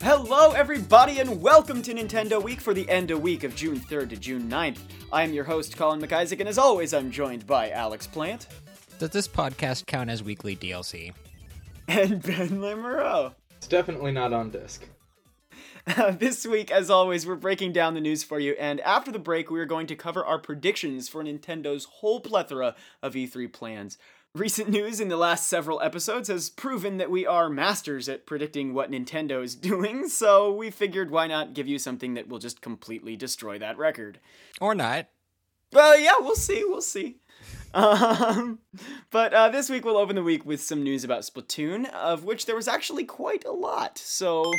[0.00, 4.10] Hello, everybody, and welcome to Nintendo Week for the end of week of June 3rd
[4.10, 4.78] to June 9th.
[5.12, 8.46] I am your host, Colin McIsaac, and as always, I'm joined by Alex Plant
[8.98, 11.12] Does this podcast count as weekly DLC?
[11.88, 13.34] and Ben Lamoureux.
[13.56, 14.86] It's definitely not on disc.
[15.96, 19.18] Uh, this week, as always, we're breaking down the news for you, and after the
[19.18, 23.96] break, we are going to cover our predictions for Nintendo's whole plethora of E3 plans.
[24.34, 28.74] Recent news in the last several episodes has proven that we are masters at predicting
[28.74, 32.60] what Nintendo is doing, so we figured why not give you something that will just
[32.60, 34.20] completely destroy that record.
[34.60, 35.08] Or not?
[35.72, 36.62] Well, yeah, we'll see.
[36.66, 37.16] We'll see.
[37.74, 38.58] Um,
[39.10, 42.46] but uh, this week we'll open the week with some news about Splatoon, of which
[42.46, 43.98] there was actually quite a lot.
[43.98, 44.52] So,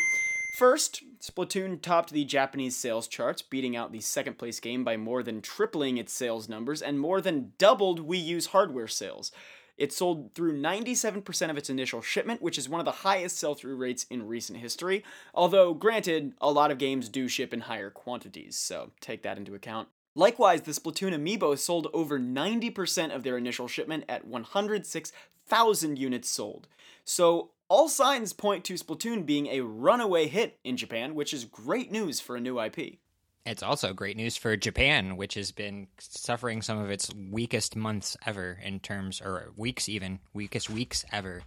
[0.58, 5.24] first, Splatoon topped the Japanese sales charts, beating out the second place game by more
[5.24, 9.32] than tripling its sales numbers and more than doubled Wii U's hardware sales.
[9.80, 13.56] It sold through 97% of its initial shipment, which is one of the highest sell
[13.56, 15.06] through rates in recent history.
[15.34, 19.56] Although, granted, a lot of games do ship in higher quantities, so take that into
[19.56, 19.88] account.
[20.16, 26.68] Likewise, the Splatoon amiibo sold over 90% of their initial shipment at 106,000 units sold.
[27.06, 31.90] So, all signs point to Splatoon being a runaway hit in Japan, which is great
[31.90, 32.98] news for a new IP.
[33.50, 38.16] It's also great news for Japan, which has been suffering some of its weakest months
[38.24, 41.42] ever in terms, or weeks even, weakest weeks ever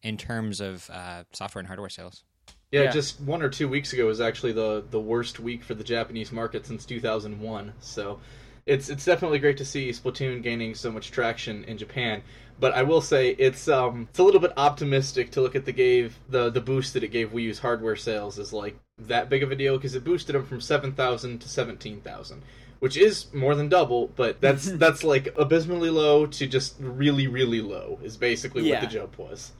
[0.00, 2.22] in terms of uh, software and hardware sales.
[2.70, 2.90] Yeah, Yeah.
[2.92, 6.30] just one or two weeks ago was actually the the worst week for the Japanese
[6.30, 7.72] market since 2001.
[7.80, 8.20] So
[8.66, 12.22] it's it's definitely great to see Splatoon gaining so much traction in Japan.
[12.60, 15.72] But I will say it's um it's a little bit optimistic to look at the
[15.72, 19.42] gave the the boost that it gave Wii U's hardware sales as like that big
[19.42, 22.42] of a deal because it boosted them from 7,000 to 17,000.
[22.80, 27.60] Which is more than double, but that's that's like abysmally low to just really really
[27.60, 28.80] low is basically Yeah.
[28.80, 29.52] what the jump was.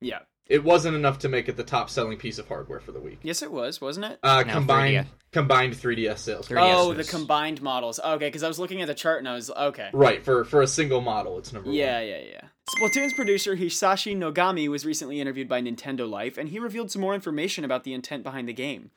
[0.00, 0.18] Yeah.
[0.48, 3.18] It wasn't enough to make it the top selling piece of hardware for the week.
[3.22, 4.18] Yes, it was, wasn't it?
[4.22, 5.32] Uh, No, combined 3DS.
[5.32, 6.48] combined 3DS sales.
[6.48, 7.98] 3DS oh, was- the combined models.
[7.98, 9.90] Okay, because I was looking at the chart and I was okay.
[9.92, 12.08] Right for for a single model, it's number Yeah, one.
[12.08, 12.40] yeah, yeah.
[12.74, 17.14] Splatoon's producer Hisashi Nogami was recently interviewed by Nintendo Life, and he revealed some more
[17.14, 18.90] information about the intent behind the game.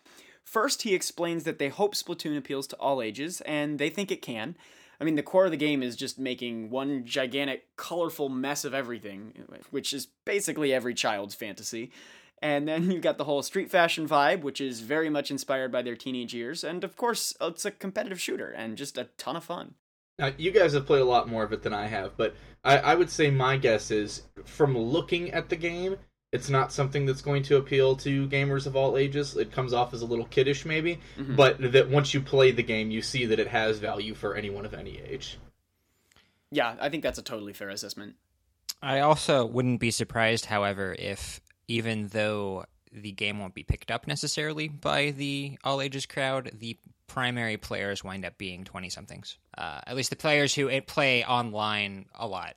[0.43, 4.23] First, he explains that they hope Splatoon appeals to all ages, and they think it
[4.23, 4.55] can.
[4.99, 8.73] I mean, the core of the game is just making one gigantic, colorful mess of
[8.73, 9.33] everything,
[9.69, 11.91] which is basically every child's fantasy.
[12.41, 15.83] And then you've got the whole street fashion vibe, which is very much inspired by
[15.83, 16.63] their teenage years.
[16.63, 19.75] And of course, it's a competitive shooter and just a ton of fun.
[20.19, 22.77] Now you guys have played a lot more of it than I have, but I,
[22.77, 25.95] I would say my guess is from looking at the game,
[26.31, 29.35] it's not something that's going to appeal to gamers of all ages.
[29.37, 31.35] It comes off as a little kiddish, maybe, Mhm.
[31.37, 34.65] but that once you play the game, you see that it has value for anyone
[34.65, 35.37] of any age.
[36.51, 38.15] Yeah, I think that's a totally fair assessment.
[38.81, 44.05] I also wouldn't be surprised, however, if even though the game won't be picked up
[44.07, 46.77] necessarily by the all ages crowd, the
[47.09, 49.37] primary players wind up being 20 somethings.
[49.57, 52.55] Uh, at least the players who eh, play online a lot.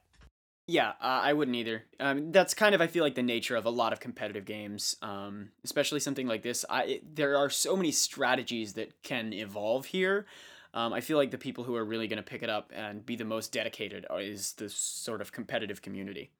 [0.68, 1.84] Yeah, uh, I wouldn't either.
[1.98, 4.96] Um, that's kind of I feel like the nature of a lot of competitive games,
[5.02, 6.64] um, especially something like this.
[6.70, 10.26] I it, there are so many strategies that can evolve here.
[10.72, 13.04] Um, I feel like the people who are really going to pick it up and
[13.04, 16.30] be the most dedicated is the sort of competitive community.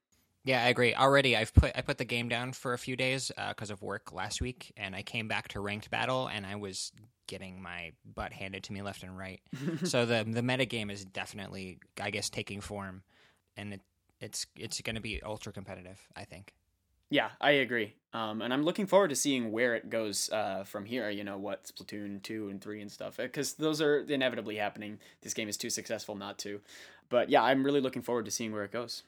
[0.44, 0.94] Yeah, I agree.
[0.94, 4.12] Already, I've put I put the game down for a few days because of work
[4.12, 6.92] last week, and I came back to ranked battle, and I was
[7.32, 9.40] getting my butt handed to me left and right.
[9.84, 13.02] so the the meta game is definitely, I guess, taking form,
[13.56, 13.80] and it,
[14.20, 15.98] it's it's going to be ultra competitive.
[16.14, 16.52] I think.
[17.08, 17.94] Yeah, I agree.
[18.14, 21.08] Um, and I'm looking forward to seeing where it goes uh, from here.
[21.08, 24.98] You know, what Splatoon 2 and 3 and stuff, because those are inevitably happening.
[25.22, 26.60] This game is too successful not to.
[27.10, 29.02] But yeah, I'm really looking forward to seeing where it goes.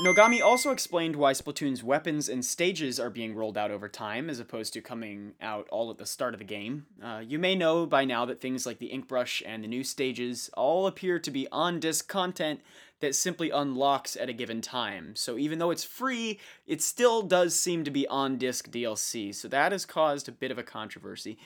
[0.00, 4.40] Nogami also explained why Splatoon's weapons and stages are being rolled out over time as
[4.40, 6.86] opposed to coming out all at the start of the game.
[7.02, 9.84] Uh, you may know by now that things like the ink brush and the new
[9.84, 12.60] stages all appear to be on disc content
[13.00, 15.14] that simply unlocks at a given time.
[15.16, 19.34] So even though it's free, it still does seem to be on disc DLC.
[19.34, 21.36] So that has caused a bit of a controversy.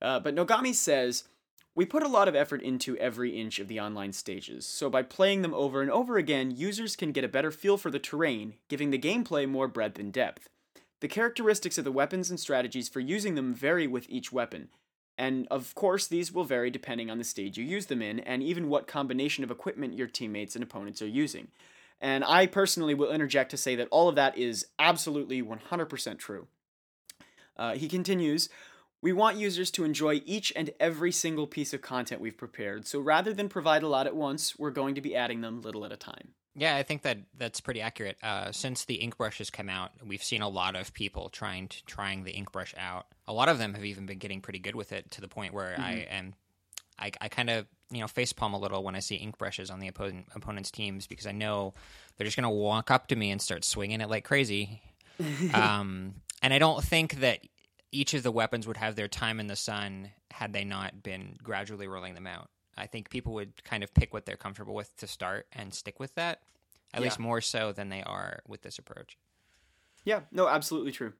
[0.00, 1.24] Uh, but Nogami says,
[1.74, 5.02] we put a lot of effort into every inch of the online stages, so by
[5.02, 8.54] playing them over and over again, users can get a better feel for the terrain,
[8.68, 10.48] giving the gameplay more breadth and depth.
[11.00, 14.68] The characteristics of the weapons and strategies for using them vary with each weapon,
[15.20, 18.42] and of course, these will vary depending on the stage you use them in, and
[18.42, 21.48] even what combination of equipment your teammates and opponents are using.
[22.00, 26.46] And I personally will interject to say that all of that is absolutely 100% true.
[27.54, 28.48] Uh, he continues,
[29.02, 33.00] we want users to enjoy each and every single piece of content we've prepared, so
[33.00, 35.92] rather than provide a lot at once, we're going to be adding them little at
[35.92, 36.34] a time.
[36.56, 38.16] Yeah, I think that that's pretty accurate.
[38.22, 41.68] Uh, since the ink brush has come out, we've seen a lot of people trying
[41.68, 43.06] to trying the ink brush out.
[43.28, 45.54] A lot of them have even been getting pretty good with it to the point
[45.54, 45.82] where mm-hmm.
[45.82, 46.34] I am,
[46.98, 49.78] I, I kind of you know facepalm a little when I see ink brushes on
[49.78, 51.72] the opponent, opponent's teams because I know
[52.16, 54.82] they're just going to walk up to me and start swinging it like crazy.
[55.54, 57.40] um, and I don't think that
[57.92, 61.36] each of the weapons would have their time in the sun had they not been
[61.42, 62.50] gradually rolling them out.
[62.76, 66.00] I think people would kind of pick what they're comfortable with to start and stick
[66.00, 66.40] with that,
[66.94, 67.04] at yeah.
[67.04, 69.18] least more so than they are with this approach.
[70.04, 71.12] Yeah, no, absolutely true.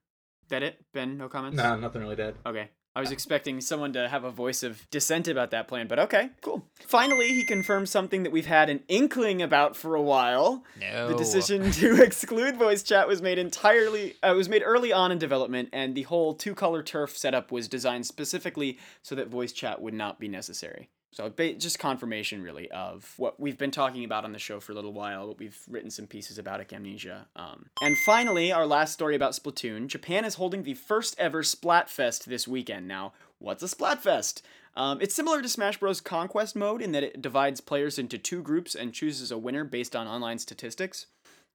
[0.48, 1.18] That it, Ben?
[1.18, 1.56] No comments.
[1.56, 2.34] No, nothing really dead.
[2.46, 2.70] Okay.
[2.96, 6.30] I was expecting someone to have a voice of dissent about that plan, but okay,
[6.40, 6.66] cool.
[6.80, 10.64] Finally, he confirmed something that we've had an inkling about for a while.
[10.80, 11.08] No.
[11.08, 15.18] The decision to exclude voice chat was made entirely uh, was made early on in
[15.18, 19.94] development, and the whole two-color turf setup was designed specifically so that voice chat would
[19.94, 20.88] not be necessary.
[21.12, 21.28] So
[21.58, 24.92] just confirmation, really, of what we've been talking about on the show for a little
[24.92, 25.26] while.
[25.26, 27.26] What we've written some pieces about Gamnesia.
[27.34, 29.88] Um, and finally, our last story about Splatoon.
[29.88, 32.86] Japan is holding the first ever Splatfest this weekend.
[32.86, 34.42] Now, what's a Splatfest?
[34.76, 36.00] Um, it's similar to Smash Bros.
[36.00, 39.96] Conquest mode in that it divides players into two groups and chooses a winner based
[39.96, 41.06] on online statistics.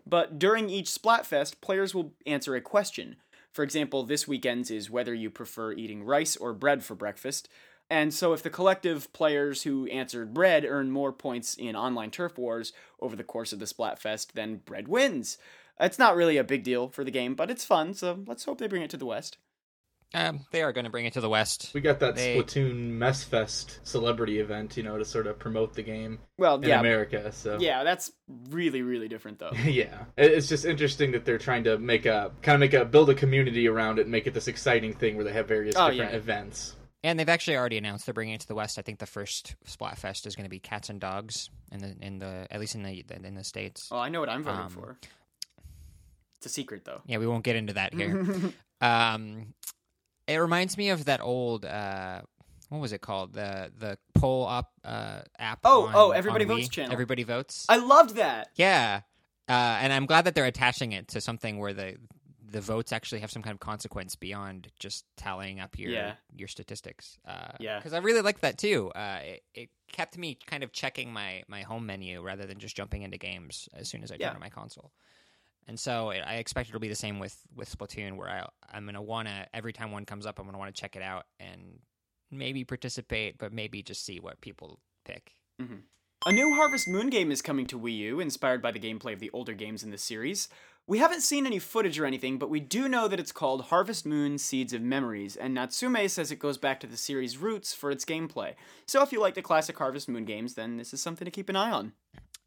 [0.05, 3.15] But during each Splatfest, players will answer a question.
[3.53, 7.47] For example, this weekend's is whether you prefer eating rice or bread for breakfast.
[7.89, 12.37] And so, if the collective players who answered Bread earn more points in online turf
[12.37, 15.37] wars over the course of the Splatfest, then Bread wins.
[15.79, 18.57] It's not really a big deal for the game, but it's fun, so let's hope
[18.57, 19.37] they bring it to the West.
[20.13, 21.71] Um, they are going to bring it to the West.
[21.73, 22.37] We got that they...
[22.37, 26.19] Splatoon Mess Fest celebrity event, you know, to sort of promote the game.
[26.37, 27.31] Well, in yeah, America.
[27.33, 28.11] So yeah, that's
[28.49, 29.51] really really different though.
[29.65, 33.09] yeah, it's just interesting that they're trying to make a kind of make a build
[33.09, 35.89] a community around it and make it this exciting thing where they have various oh,
[35.89, 36.17] different yeah.
[36.17, 36.75] events.
[37.05, 38.79] And they've actually already announced they're bringing it to the West.
[38.79, 42.17] I think the first Splatfest is going to be cats and dogs in the in
[42.17, 43.89] the at least in the in the states.
[43.91, 44.97] Oh, I know what I'm voting um, for.
[46.37, 47.01] It's a secret though.
[47.05, 48.25] Yeah, we won't get into that here.
[48.81, 49.53] um,
[50.27, 52.21] it reminds me of that old uh,
[52.69, 55.59] what was it called the the poll up uh, app.
[55.63, 56.91] Oh, on, oh, everybody votes channel.
[56.91, 57.67] Everybody votes.
[57.69, 58.49] I loved that.
[58.55, 59.01] Yeah,
[59.47, 61.97] uh, and I'm glad that they're attaching it to something where the
[62.55, 66.13] the votes actually have some kind of consequence beyond just tallying up your yeah.
[66.33, 67.17] your statistics.
[67.27, 68.93] Uh, yeah, because I really liked that too.
[68.95, 72.75] Uh, it, it, kept me kind of checking my my home menu rather than just
[72.77, 74.33] jumping into games as soon as I turn yeah.
[74.33, 74.93] on my console.
[75.67, 78.85] And so it, I expect it'll be the same with with Splatoon, where I I'm
[78.85, 81.79] gonna wanna every time one comes up, I'm gonna want to check it out and
[82.31, 85.33] maybe participate, but maybe just see what people pick.
[85.61, 85.79] Mm-hmm.
[86.25, 89.19] A new Harvest Moon game is coming to Wii U, inspired by the gameplay of
[89.19, 90.47] the older games in the series.
[90.87, 94.05] We haven't seen any footage or anything, but we do know that it's called Harvest
[94.05, 97.89] Moon Seeds of Memories, and Natsume says it goes back to the series' roots for
[97.89, 98.53] its gameplay.
[98.85, 101.49] So if you like the classic Harvest Moon games, then this is something to keep
[101.49, 101.93] an eye on.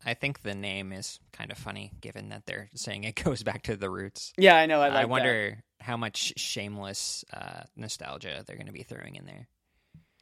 [0.07, 3.63] I think the name is kind of funny, given that they're saying it goes back
[3.65, 4.33] to the roots.
[4.39, 4.81] Yeah, I know.
[4.81, 5.85] I, like I wonder that.
[5.85, 9.49] how much shameless uh, nostalgia they're going to be throwing in there.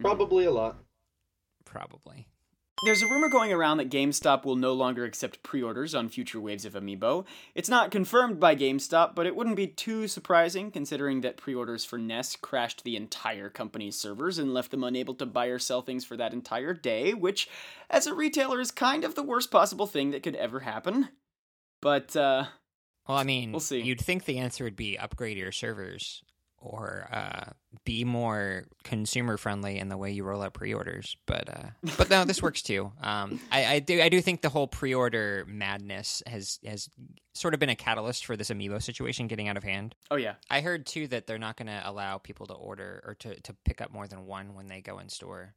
[0.00, 0.78] Probably a lot.
[1.66, 2.28] Probably.
[2.84, 6.38] There's a rumor going around that GameStop will no longer accept pre orders on future
[6.38, 7.25] waves of Amiibo.
[7.55, 11.87] It's not confirmed by GameStop, but it wouldn't be too surprising considering that pre orders
[11.87, 15.81] for NES crashed the entire company's servers and left them unable to buy or sell
[15.81, 17.49] things for that entire day, which,
[17.88, 21.09] as a retailer, is kind of the worst possible thing that could ever happen.
[21.80, 22.45] But, uh.
[23.09, 23.80] Well, I mean, we'll see.
[23.80, 26.23] You'd think the answer would be upgrade your servers
[26.60, 27.52] or uh,
[27.84, 31.16] be more consumer friendly in the way you roll out pre-orders.
[31.26, 32.92] But uh, but no, this works too.
[33.06, 36.90] Um, I, I, do I do think the whole pre-order madness has has
[37.34, 39.94] sort of been a catalyst for this amiibo situation getting out of hand.
[40.10, 43.14] Oh yeah, I heard too that they're not going to allow people to order or
[43.14, 45.54] to, to pick up more than one when they go in store.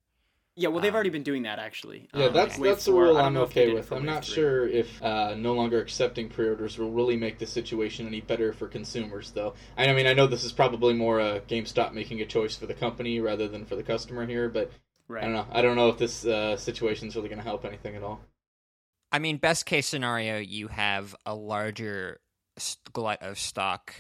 [0.60, 2.10] Yeah, well, they've um, already been doing that actually.
[2.14, 3.94] Yeah, um, that's that's the rule I'm okay with.
[3.94, 4.36] I'm not three.
[4.36, 8.68] sure if uh, no longer accepting pre-orders will really make the situation any better for
[8.68, 9.54] consumers, though.
[9.78, 12.74] I mean, I know this is probably more a GameStop making a choice for the
[12.74, 14.70] company rather than for the customer here, but
[15.08, 15.24] right.
[15.24, 15.46] I don't know.
[15.50, 18.20] I don't know if this uh, situation is really going to help anything at all.
[19.14, 22.20] I mean, best case scenario, you have a larger
[22.92, 23.96] glut of stock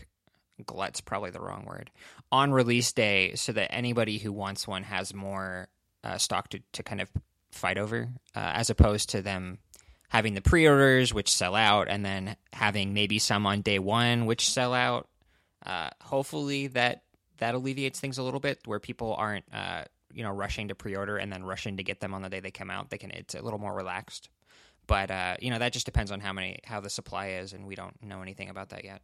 [0.65, 1.89] glut's probably the wrong word
[2.33, 5.69] on release day so that anybody who wants one has more
[6.03, 7.09] uh, stock to, to kind of
[7.51, 9.59] fight over, uh, as opposed to them
[10.09, 14.49] having the pre-orders which sell out, and then having maybe some on day one which
[14.49, 15.07] sell out.
[15.65, 17.03] Uh, hopefully that
[17.37, 21.17] that alleviates things a little bit, where people aren't uh, you know rushing to pre-order
[21.17, 22.89] and then rushing to get them on the day they come out.
[22.89, 24.29] They can it's a little more relaxed,
[24.87, 27.65] but uh, you know that just depends on how many how the supply is, and
[27.65, 29.01] we don't know anything about that yet.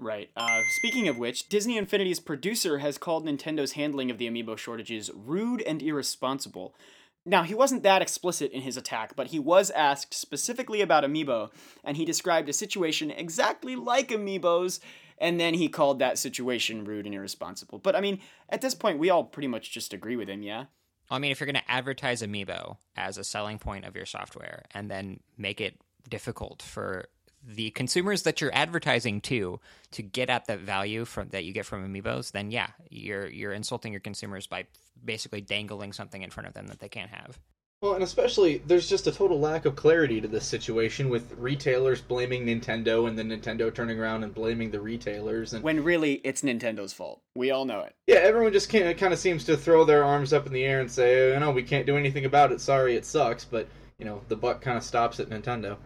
[0.00, 0.30] Right.
[0.34, 5.10] Uh, speaking of which, Disney Infinity's producer has called Nintendo's handling of the amiibo shortages
[5.14, 6.74] rude and irresponsible.
[7.26, 11.50] Now, he wasn't that explicit in his attack, but he was asked specifically about Amiibo,
[11.84, 14.80] and he described a situation exactly like Amiibo's,
[15.18, 17.78] and then he called that situation rude and irresponsible.
[17.78, 20.64] But I mean, at this point, we all pretty much just agree with him, yeah?
[21.10, 24.64] I mean, if you're going to advertise Amiibo as a selling point of your software
[24.72, 25.78] and then make it
[26.08, 27.04] difficult for
[27.46, 29.60] the consumers that you're advertising to
[29.92, 33.52] to get at that value from that you get from amiibos then yeah you're you're
[33.52, 34.66] insulting your consumers by
[35.04, 37.38] basically dangling something in front of them that they can't have.
[37.80, 42.02] Well and especially there's just a total lack of clarity to this situation with retailers
[42.02, 46.42] blaming nintendo and then nintendo turning around and blaming the retailers and when really it's
[46.42, 47.22] nintendo's fault.
[47.34, 47.94] We all know it.
[48.06, 50.64] Yeah everyone just kind of, kind of seems to throw their arms up in the
[50.64, 52.60] air and say oh, no we can't do anything about it.
[52.60, 53.46] Sorry it sucks.
[53.46, 53.66] But
[53.98, 55.78] you know the buck kind of stops at nintendo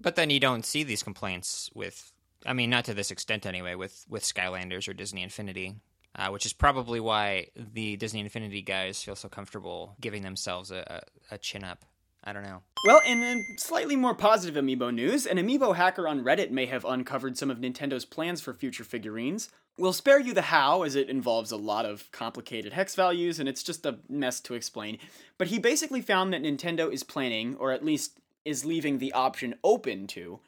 [0.00, 2.12] but then you don't see these complaints with,
[2.46, 5.76] I mean, not to this extent anyway, with with Skylanders or Disney Infinity,
[6.16, 11.02] uh, which is probably why the Disney Infinity guys feel so comfortable giving themselves a,
[11.30, 11.84] a, a chin up.
[12.22, 12.62] I don't know.
[12.86, 17.38] Well, in slightly more positive amiibo news, an amiibo hacker on Reddit may have uncovered
[17.38, 19.48] some of Nintendo's plans for future figurines.
[19.78, 23.48] We'll spare you the how, as it involves a lot of complicated hex values and
[23.48, 24.98] it's just a mess to explain.
[25.38, 29.54] But he basically found that Nintendo is planning, or at least is leaving the option
[29.64, 30.40] open to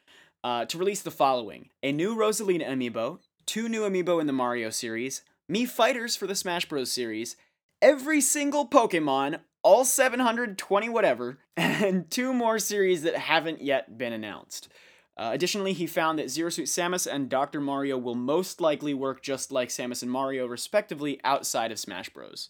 [0.44, 4.71] uh, to release the following: a new Rosalina amiibo, two new amiibo in the Mario
[4.71, 6.90] series, Mii Fighters for the Smash Bros.
[6.90, 7.37] series,
[7.80, 14.68] every single Pokemon, all 720 whatever, and two more series that haven't yet been announced.
[15.16, 17.61] Uh, additionally, he found that Zero Suit Samus and Dr.
[17.61, 22.49] Mario will most likely work just like Samus and Mario, respectively, outside of Smash Bros.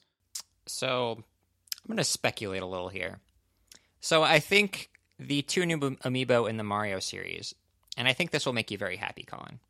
[0.66, 3.18] So, I'm going to speculate a little here.
[4.00, 7.54] So, I think the two new amiibo in the Mario series,
[7.96, 9.60] and I think this will make you very happy, Colin.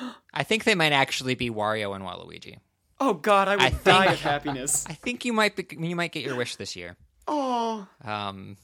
[0.34, 2.58] I think they might actually be Wario and Waluigi.
[3.00, 4.86] Oh God, I would I think, die of happiness.
[4.88, 6.96] I think you might be, you might get your wish this year.
[7.26, 7.86] Oh.
[8.04, 8.56] Um,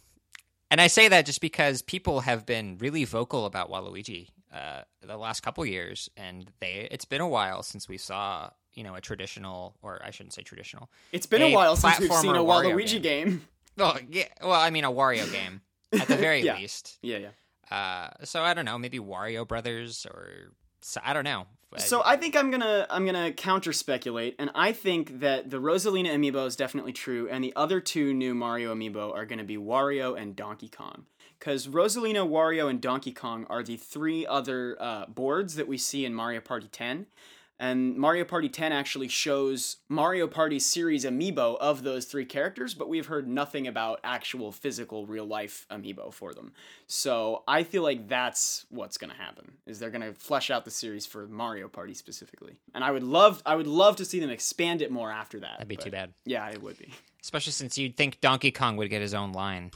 [0.70, 5.16] and I say that just because people have been really vocal about Waluigi uh, the
[5.16, 9.00] last couple years, and they it's been a while since we saw you know a
[9.00, 10.88] traditional, or I shouldn't say traditional.
[11.11, 13.28] It's been a, a while since we've seen a Waluigi game.
[13.28, 13.49] game.
[13.76, 16.57] Well, yeah, well, I mean a Wario game at the very yeah.
[16.57, 16.99] least.
[17.02, 17.76] Yeah, yeah.
[17.76, 20.52] Uh, so I don't know, maybe Wario Brothers or
[21.02, 21.47] I don't know.
[21.76, 26.09] So I think I'm gonna I'm gonna counter speculate, and I think that the Rosalina
[26.09, 30.18] amiibo is definitely true, and the other two new Mario amiibo are gonna be Wario
[30.18, 31.04] and Donkey Kong.
[31.38, 36.04] Because Rosalina, Wario, and Donkey Kong are the three other uh, boards that we see
[36.04, 37.07] in Mario Party 10.
[37.60, 42.88] And Mario Party 10 actually shows Mario Party series amiibo of those three characters, but
[42.88, 46.52] we've heard nothing about actual physical real life amiibo for them.
[46.86, 49.52] So I feel like that's what's going to happen.
[49.66, 52.58] Is they're going to flesh out the series for Mario Party specifically.
[52.74, 55.58] And I would love I would love to see them expand it more after that.
[55.58, 56.12] That'd be too bad.
[56.24, 56.92] Yeah, it would be.
[57.20, 59.72] Especially since you'd think Donkey Kong would get his own line.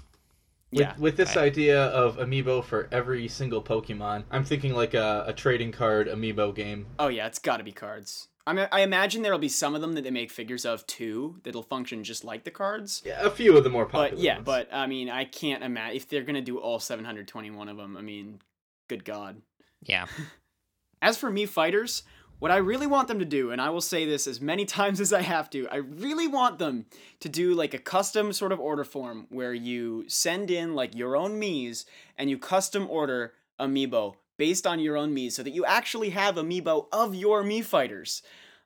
[0.72, 0.94] With, yeah.
[0.98, 5.32] with this I, idea of amiibo for every single Pokemon, I'm thinking like a, a
[5.34, 6.86] trading card amiibo game.
[6.98, 8.28] Oh yeah, it's got to be cards.
[8.46, 11.40] I mean, I imagine there'll be some of them that they make figures of too
[11.44, 13.02] that'll function just like the cards.
[13.04, 14.10] Yeah, a few of the more popular.
[14.10, 14.46] But yeah, ones.
[14.46, 17.96] but I mean, I can't imagine if they're gonna do all 721 of them.
[17.96, 18.40] I mean,
[18.88, 19.42] good god.
[19.82, 20.06] Yeah.
[21.02, 22.04] As for Mii Fighters,
[22.42, 25.00] what I really want them to do, and I will say this as many times
[25.00, 26.87] as I have to, I really want them
[27.20, 31.16] to do like a custom sort of order form where you send in like your
[31.16, 31.87] own Mii's
[32.18, 36.34] and you custom order amiibo based on your own Mii so that you actually have
[36.34, 38.25] amiibo of your Mii fighters.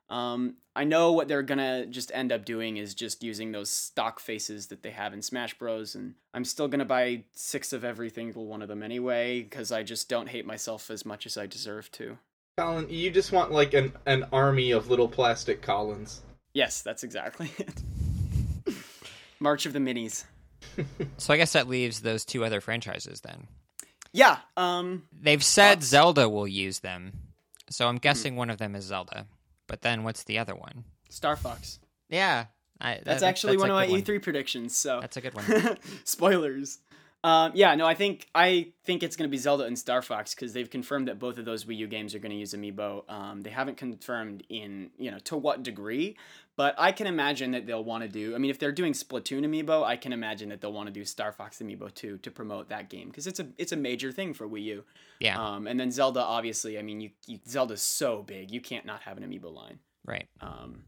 [0.09, 4.19] Um, I know what they're gonna just end up doing is just using those stock
[4.19, 5.93] faces that they have in Smash Bros.
[5.93, 9.83] And I'm still gonna buy six of every single one of them anyway because I
[9.83, 12.17] just don't hate myself as much as I deserve to.
[12.57, 16.21] Colin, you just want like an, an army of little plastic Collins.
[16.53, 17.83] Yes, that's exactly it.
[19.39, 20.23] March of the Minis.
[21.17, 23.47] so I guess that leaves those two other franchises then.
[24.11, 24.39] Yeah.
[24.55, 27.13] Um They've said Zelda will use them.
[27.69, 28.39] So I'm guessing mm-hmm.
[28.39, 29.27] one of them is Zelda.
[29.67, 30.83] But then what's the other one?
[31.09, 31.77] Star Fox.
[32.09, 32.45] Yeah.
[32.81, 34.19] I, that, that's actually that's one of my E3 one.
[34.21, 34.75] predictions.
[34.75, 35.77] So That's a good one.
[36.03, 36.79] Spoilers.
[37.27, 40.33] Um, yeah, no, I think I think it's going to be Zelda and Star Fox
[40.33, 43.03] because they've confirmed that both of those Wii U games are going to use Amiibo.
[43.11, 46.15] Um, they haven't confirmed in you know to what degree,
[46.55, 48.33] but I can imagine that they'll want to do.
[48.33, 51.03] I mean, if they're doing Splatoon Amiibo, I can imagine that they'll want to do
[51.03, 54.33] Star Fox Amiibo too to promote that game because it's a it's a major thing
[54.33, 54.83] for Wii U.
[55.19, 55.37] Yeah.
[55.37, 59.01] Um, and then Zelda, obviously, I mean, you, you Zelda's so big, you can't not
[59.01, 59.79] have an Amiibo line.
[60.05, 60.27] Right.
[60.39, 60.83] Um,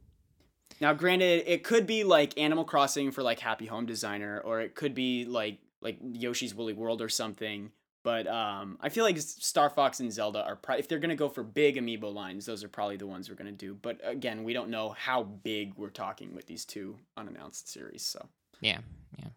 [0.79, 4.75] now, granted, it could be like Animal Crossing for like Happy Home Designer, or it
[4.75, 7.71] could be like like Yoshi's Woolly World or something.
[8.03, 11.27] But um, I feel like Star Fox and Zelda are pro- if they're gonna go
[11.27, 13.73] for big amiibo lines, those are probably the ones we're gonna do.
[13.73, 18.03] But again, we don't know how big we're talking with these two unannounced series.
[18.03, 18.25] So
[18.61, 18.79] Yeah,
[19.17, 19.27] yeah.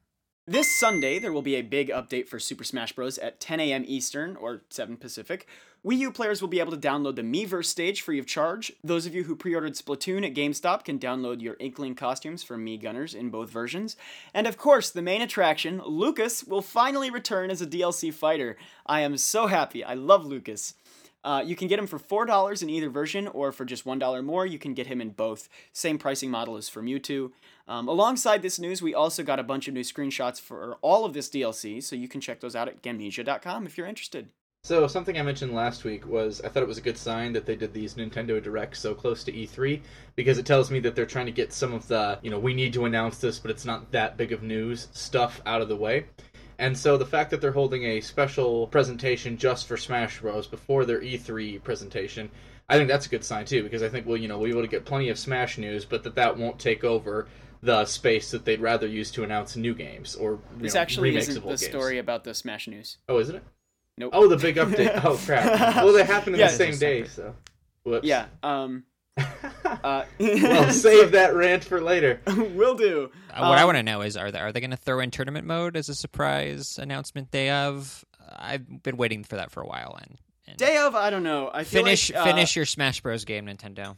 [0.45, 3.17] This Sunday, there will be a big update for Super Smash Bros.
[3.17, 3.85] at 10 a.m.
[3.87, 5.47] Eastern or 7 Pacific.
[5.87, 8.73] Wii U players will be able to download the Miiverse stage free of charge.
[8.83, 12.67] Those of you who pre ordered Splatoon at GameStop can download your Inkling costumes from
[12.67, 13.97] Mii Gunners in both versions.
[14.35, 18.57] And of course, the main attraction, Lucas, will finally return as a DLC fighter.
[18.85, 19.85] I am so happy.
[19.85, 20.75] I love Lucas.
[21.25, 24.45] Uh, you can get him for $4 in either version, or for just $1 more,
[24.45, 25.49] you can get him in both.
[25.73, 27.31] Same pricing model as for Mewtwo.
[27.69, 31.13] Um, alongside this news, we also got a bunch of new screenshots for all of
[31.13, 34.29] this DLC, so you can check those out at Gamnesia.com if you're interested.
[34.65, 37.47] So something I mentioned last week was I thought it was a good sign that
[37.47, 39.81] they did these Nintendo Directs so close to E3
[40.15, 42.55] because it tells me that they're trying to get some of the, you know, we
[42.55, 45.75] need to announce this but it's not that big of news stuff out of the
[45.75, 46.07] way.
[46.61, 50.85] And so the fact that they're holding a special presentation just for Smash Bros before
[50.85, 52.31] their E3 presentation,
[52.69, 54.53] I think that's a good sign too because I think well, you know, we'll be
[54.53, 57.27] able to get plenty of Smash news, but that that won't take over
[57.63, 61.11] the space that they'd rather use to announce new games or you This know, actually
[61.11, 61.65] remakes isn't of the games.
[61.67, 62.99] story about the Smash News.
[63.09, 63.45] Oh, isn't it?
[63.99, 64.11] Nope.
[64.15, 65.01] Oh, the big update.
[65.05, 65.77] Oh crap.
[65.85, 67.35] Well, they happened in Yeah, the same day, so.
[67.85, 68.07] Whoops.
[68.07, 68.27] Yeah.
[68.43, 68.85] Um.
[69.85, 72.21] Uh, well, save that rant for later.
[72.55, 73.11] Will do.
[73.33, 75.01] Uh, what I Um, want to know is, are they are they going to throw
[75.01, 78.05] in tournament mode as a surprise announcement day of?
[78.37, 81.51] I've been waiting for that for a while, and, and Day of, I don't know.
[81.53, 83.97] I feel finish like, uh, finish your Smash Bros game, Nintendo.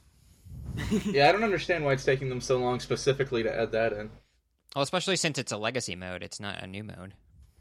[1.07, 4.11] Yeah, I don't understand why it's taking them so long specifically to add that in.
[4.75, 7.15] Well, especially since it's a legacy mode, it's not a new mode.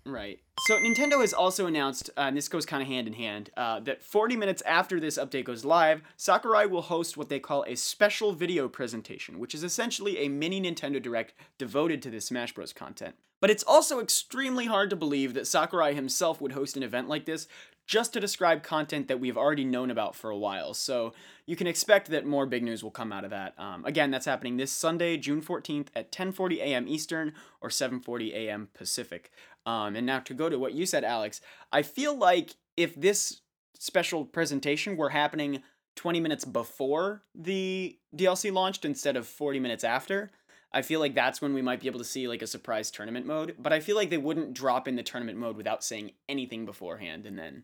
[0.06, 0.40] Right.
[0.68, 3.80] So Nintendo has also announced, uh, and this goes kind of hand in hand, uh,
[3.82, 7.76] that 40 minutes after this update goes live, Sakurai will host what they call a
[7.76, 12.74] special video presentation, which is essentially a mini Nintendo Direct devoted to the Smash Bros.
[12.74, 13.16] content.
[13.40, 17.26] But it's also extremely hard to believe that Sakurai himself would host an event like
[17.26, 17.48] this
[17.86, 20.74] just to describe content that we've already known about for a while.
[20.74, 21.14] So
[21.46, 23.54] you can expect that more big news will come out of that.
[23.58, 26.88] Um, again, that's happening this Sunday, June 14th at 10:40 a.m.
[26.88, 28.70] Eastern or 7:40 a.m.
[28.74, 29.32] Pacific.
[29.66, 33.42] Um, and now to go to what you said, Alex, I feel like if this
[33.78, 35.62] special presentation were happening
[35.96, 40.32] 20 minutes before the DLC launched instead of 40 minutes after,
[40.74, 43.26] I feel like that's when we might be able to see like a surprise tournament
[43.26, 43.56] mode.
[43.60, 47.26] But I feel like they wouldn't drop in the tournament mode without saying anything beforehand,
[47.26, 47.64] and then,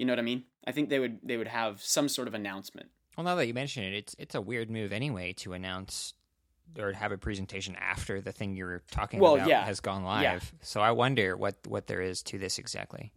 [0.00, 0.44] you know what I mean?
[0.66, 2.88] I think they would they would have some sort of announcement.
[3.16, 6.14] Well, now that you mention it, it's it's a weird move anyway to announce
[6.78, 9.64] or have a presentation after the thing you're talking Well, about yeah.
[9.64, 10.22] has gone live.
[10.22, 10.40] Yeah.
[10.62, 13.12] So I wonder what what there is to this exactly.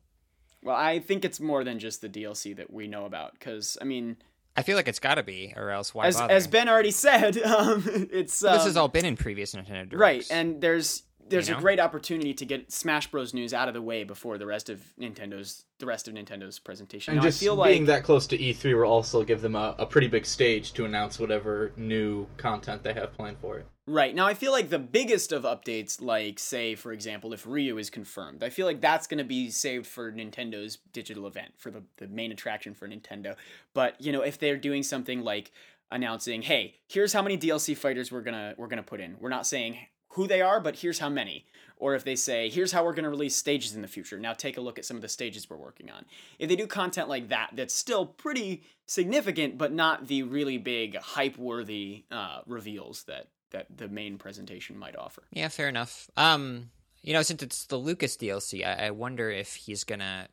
[0.61, 3.85] Well, I think it's more than just the DLC that we know about, because I
[3.85, 4.17] mean,
[4.57, 6.33] I feel like it's got to be, or else why as bother?
[6.33, 9.93] as Ben already said, um, it's this has um, all been in previous Nintendo Directs.
[9.93, 13.73] Right, and there's there's You a great opportunity to get Smash Bros news out of
[13.73, 17.13] the way before the rest of Nintendo's the rest of Nintendo's presentation.
[17.13, 19.55] And Now, just I feel being like that close to E3 will also give them
[19.55, 23.65] a, a pretty big stage to announce whatever new content they have planned for it.
[23.85, 27.77] right now, I feel like the biggest of updates, like say for example, if Ryu
[27.77, 31.71] is confirmed, I feel like that's going to be saved for Nintendo's digital event for
[31.71, 33.35] the the main attraction for Nintendo.
[33.73, 35.51] But you know, if they're doing something like
[35.91, 39.15] announcing, hey, here's how many DLC fighters we're gonna we're gonna put in.
[39.19, 39.77] We're not saying
[40.13, 41.45] who they are, but here's how many.
[41.77, 44.17] Or if they say, here's how we're going to release stages in the future.
[44.17, 46.05] Now take a look at some of the stages we're working on.
[46.39, 50.95] If they do content like that, that's still pretty significant, but not the really big,
[50.95, 55.23] hype worthy uh, reveals that, that the main presentation might offer.
[55.31, 56.09] Yeah, fair enough.
[56.15, 56.69] Um,
[57.01, 60.27] you know, since it's the Lucas DLC, I, I wonder if he's gonna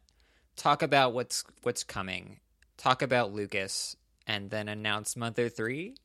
[0.56, 2.38] talk about what's what's coming,
[2.76, 5.96] talk about Lucas, and then announce Mother Three.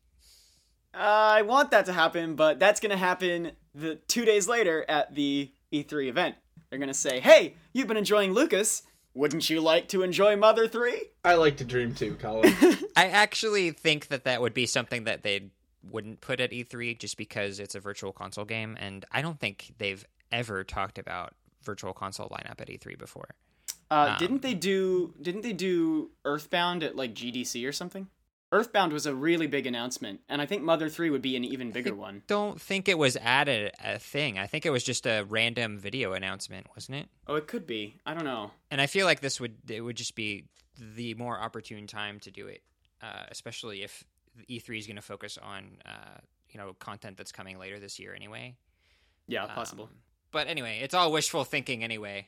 [0.95, 5.13] I want that to happen, but that's going to happen the two days later at
[5.13, 6.35] the E3 event.
[6.69, 8.83] They're going to say, hey, you've been enjoying Lucas.
[9.13, 11.01] Wouldn't you like to enjoy Mother 3?
[11.23, 12.53] I like to dream too, Colin.
[12.97, 15.51] I actually think that that would be something that they
[15.89, 19.73] wouldn't put at E3 just because it's a virtual console game, and I don't think
[19.77, 23.29] they've ever talked about virtual console lineup at E3 before.
[23.91, 25.13] Uh, Um, didn't they do?
[25.21, 28.07] Didn't they do Earthbound at like GDC or something?
[28.51, 31.71] Earthbound was a really big announcement, and I think Mother Three would be an even
[31.71, 32.23] bigger one.
[32.27, 34.37] Don't think it was added a thing.
[34.39, 37.09] I think it was just a random video announcement, wasn't it?
[37.27, 37.95] Oh, it could be.
[38.05, 38.51] I don't know.
[38.71, 40.45] and I feel like this would it would just be
[40.95, 42.61] the more opportune time to do it,
[43.01, 44.03] uh, especially if
[44.49, 46.19] E3 is going to focus on uh,
[46.51, 48.55] you know content that's coming later this year anyway.
[49.27, 49.85] Yeah, possible.
[49.85, 49.97] Um,
[50.31, 52.27] but anyway, it's all wishful thinking anyway.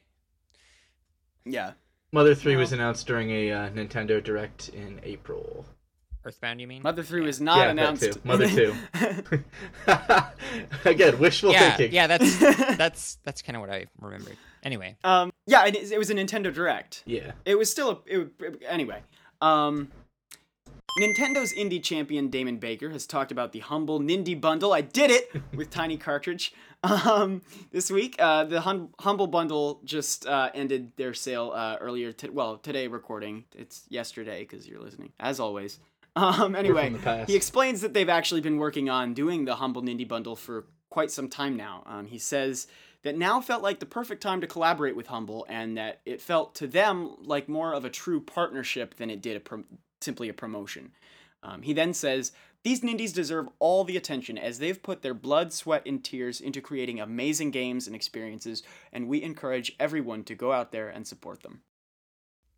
[1.46, 1.74] yeah.
[2.14, 2.60] Mother 3 No.
[2.60, 5.66] was announced during a uh, Nintendo Direct in April.
[6.28, 6.82] Earthbound, you mean?
[6.84, 7.26] Mother Three Yeah.
[7.28, 8.04] was not Yeah, announced.
[8.04, 8.14] too.
[8.24, 8.74] Mother 2.
[10.86, 11.94] Again, wishful yeah, thinking.
[11.96, 12.38] yeah, that's
[12.78, 14.38] that's that's kind of what I remembered.
[14.64, 15.32] Anyway, um.
[15.46, 17.04] Yeah, it, it was a Nintendo Direct.
[17.06, 17.32] Yeah.
[17.46, 17.98] It was still a.
[18.20, 19.02] It, it- anyway.
[19.42, 19.92] Um.
[21.00, 24.74] Nintendo's indie champion Damon Baker has talked about the humble Nindie bundle.
[24.74, 26.54] I did it with Tiny Cartridge.
[26.84, 32.12] Um, this week, uh, the hum- humble bundle just uh, ended their sale uh, earlier.
[32.12, 33.44] T- well, today recording.
[33.56, 35.80] It's yesterday because you're listening, as always.
[36.18, 36.94] Um, anyway,
[37.28, 41.12] he explains that they've actually been working on doing the humble Nindie bundle for quite
[41.12, 41.84] some time now.
[41.86, 42.66] Um, he says
[43.04, 46.56] that now felt like the perfect time to collaborate with Humble, and that it felt
[46.56, 49.64] to them like more of a true partnership than it did a pro-
[50.02, 50.92] simply a promotion.
[51.44, 52.32] Um, he then says,
[52.64, 56.62] These Nindies deserve all the attention as they've put their blood, sweat, and tears into
[56.62, 61.44] creating amazing games and experiences, and we encourage everyone to go out there and support
[61.44, 61.62] them.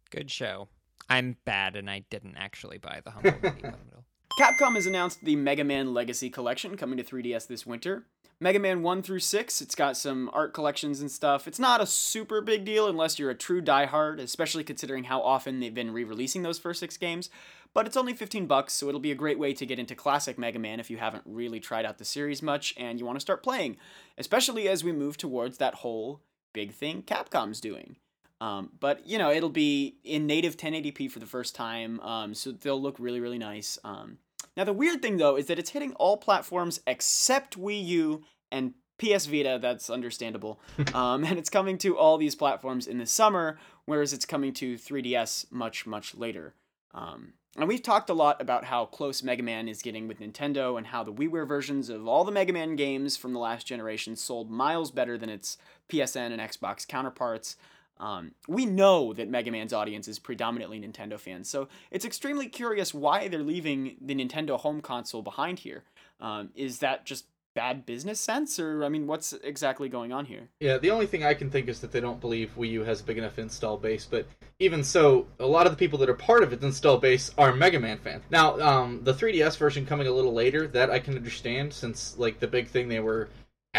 [0.10, 0.70] Good show.
[1.10, 4.06] I'm bad and I didn't actually buy the Humble bundle.
[4.40, 8.06] Capcom has announced the Mega Man Legacy Collection coming to 3DS this winter.
[8.42, 11.46] Mega Man 1 through 6, it's got some art collections and stuff.
[11.46, 15.60] It's not a super big deal unless you're a true diehard, especially considering how often
[15.60, 17.30] they've been re-releasing those first 6 games,
[17.74, 20.38] but it's only 15 bucks, so it'll be a great way to get into classic
[20.38, 23.22] Mega Man if you haven't really tried out the series much and you want to
[23.22, 23.76] start playing,
[24.18, 26.22] especially as we move towards that whole
[26.54, 27.98] big thing Capcom's doing.
[28.42, 32.52] Um, but you know, it'll be in native 1080p for the first time, um, so
[32.52, 33.78] they'll look really, really nice.
[33.84, 34.18] Um,
[34.56, 38.74] now, the weird thing though is that it's hitting all platforms except Wii U and
[38.98, 39.60] PS Vita.
[39.62, 40.60] That's understandable,
[40.94, 44.76] um, and it's coming to all these platforms in the summer, whereas it's coming to
[44.76, 46.56] 3DS much, much later.
[46.94, 50.78] Um, and we've talked a lot about how close Mega Man is getting with Nintendo
[50.78, 54.16] and how the WiiWare versions of all the Mega Man games from the last generation
[54.16, 55.58] sold miles better than its
[55.90, 57.58] PSN and Xbox counterparts.
[58.00, 62.94] Um, we know that Mega Man's audience is predominantly Nintendo fans, so it's extremely curious
[62.94, 65.84] why they're leaving the Nintendo home console behind here.
[66.22, 70.48] Um, is that just bad business sense, or I mean, what's exactly going on here?
[70.60, 73.02] Yeah, the only thing I can think is that they don't believe Wii U has
[73.02, 74.06] a big enough install base.
[74.10, 74.28] But
[74.60, 77.54] even so, a lot of the people that are part of its install base are
[77.54, 78.24] Mega Man fans.
[78.30, 82.40] Now, um, the 3DS version coming a little later, that I can understand, since like
[82.40, 83.28] the big thing they were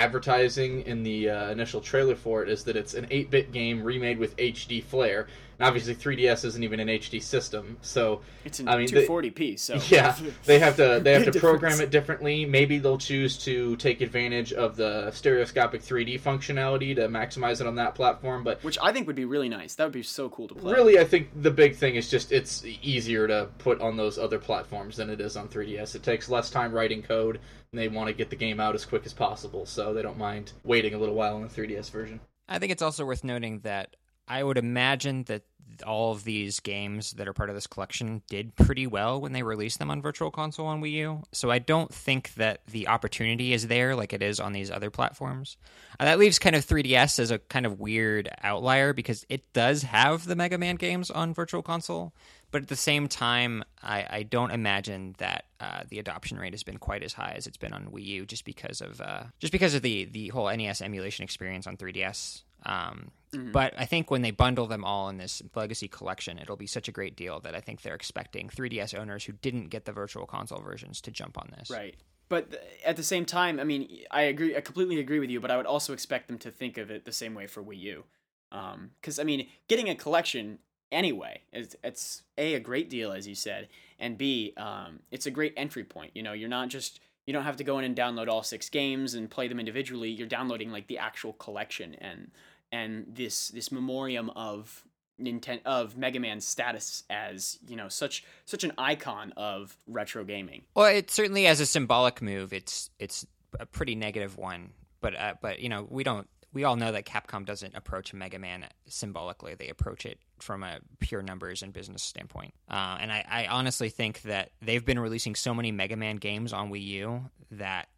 [0.00, 4.18] advertising in the uh, initial trailer for it is that it's an 8-bit game remade
[4.18, 5.26] with HD flair.
[5.60, 9.58] And obviously 3DS isn't even an HD system, so it's in I mean, 240p.
[9.58, 12.46] So yeah, they have to they have to program it differently.
[12.46, 17.74] Maybe they'll choose to take advantage of the stereoscopic 3D functionality to maximize it on
[17.74, 18.42] that platform.
[18.42, 19.74] But which I think would be really nice.
[19.74, 20.72] That would be so cool to play.
[20.72, 24.38] Really, I think the big thing is just it's easier to put on those other
[24.38, 25.94] platforms than it is on 3DS.
[25.94, 27.38] It takes less time writing code
[27.70, 30.16] and they want to get the game out as quick as possible, so they don't
[30.16, 32.18] mind waiting a little while on the 3DS version.
[32.48, 33.96] I think it's also worth noting that
[34.26, 35.42] I would imagine that
[35.82, 39.42] all of these games that are part of this collection did pretty well when they
[39.42, 41.22] released them on Virtual Console on Wii U.
[41.32, 44.90] So I don't think that the opportunity is there like it is on these other
[44.90, 45.56] platforms.
[45.98, 49.82] Uh, that leaves kind of 3DS as a kind of weird outlier because it does
[49.82, 52.12] have the Mega Man games on Virtual Console,
[52.50, 56.62] but at the same time, I, I don't imagine that uh, the adoption rate has
[56.62, 59.52] been quite as high as it's been on Wii U, just because of uh, just
[59.52, 62.42] because of the the whole NES emulation experience on 3DS.
[62.66, 63.52] Um, mm-hmm.
[63.52, 66.88] But I think when they bundle them all in this Legacy collection, it'll be such
[66.88, 70.26] a great deal that I think they're expecting 3DS owners who didn't get the Virtual
[70.26, 71.70] Console versions to jump on this.
[71.70, 71.96] Right.
[72.28, 74.56] But at the same time, I mean, I agree.
[74.56, 75.40] I completely agree with you.
[75.40, 77.78] But I would also expect them to think of it the same way for Wii
[77.80, 78.04] U,
[78.50, 80.60] because um, I mean, getting a collection
[80.92, 81.42] anyway.
[81.52, 85.54] It's, it's a a great deal, as you said, and b um, it's a great
[85.56, 86.12] entry point.
[86.14, 88.68] You know, you're not just you don't have to go in and download all six
[88.68, 90.10] games and play them individually.
[90.10, 92.30] You're downloading like the actual collection and
[92.72, 94.84] and this this memoriam of
[95.20, 100.62] Nintendo of Mega Man's status as you know such such an icon of retro gaming.
[100.74, 103.26] Well, it certainly as a symbolic move, it's it's
[103.58, 104.70] a pretty negative one.
[105.00, 108.38] But uh, but you know we don't we all know that Capcom doesn't approach Mega
[108.38, 109.54] Man symbolically.
[109.54, 112.54] They approach it from a pure numbers and business standpoint.
[112.68, 116.52] Uh, and I, I honestly think that they've been releasing so many Mega Man games
[116.52, 117.88] on Wii U that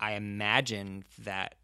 [0.00, 1.56] I imagine that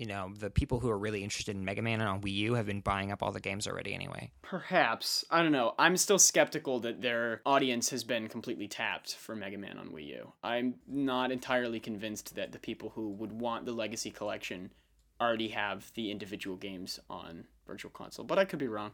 [0.00, 2.54] you know the people who are really interested in Mega Man and on Wii U
[2.54, 4.30] have been buying up all the games already anyway.
[4.40, 5.74] Perhaps I don't know.
[5.78, 10.06] I'm still skeptical that their audience has been completely tapped for Mega Man on Wii
[10.06, 10.32] U.
[10.42, 14.72] I'm not entirely convinced that the people who would want the Legacy Collection
[15.20, 18.92] already have the individual games on Virtual Console, but I could be wrong.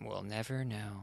[0.00, 1.02] We'll never know.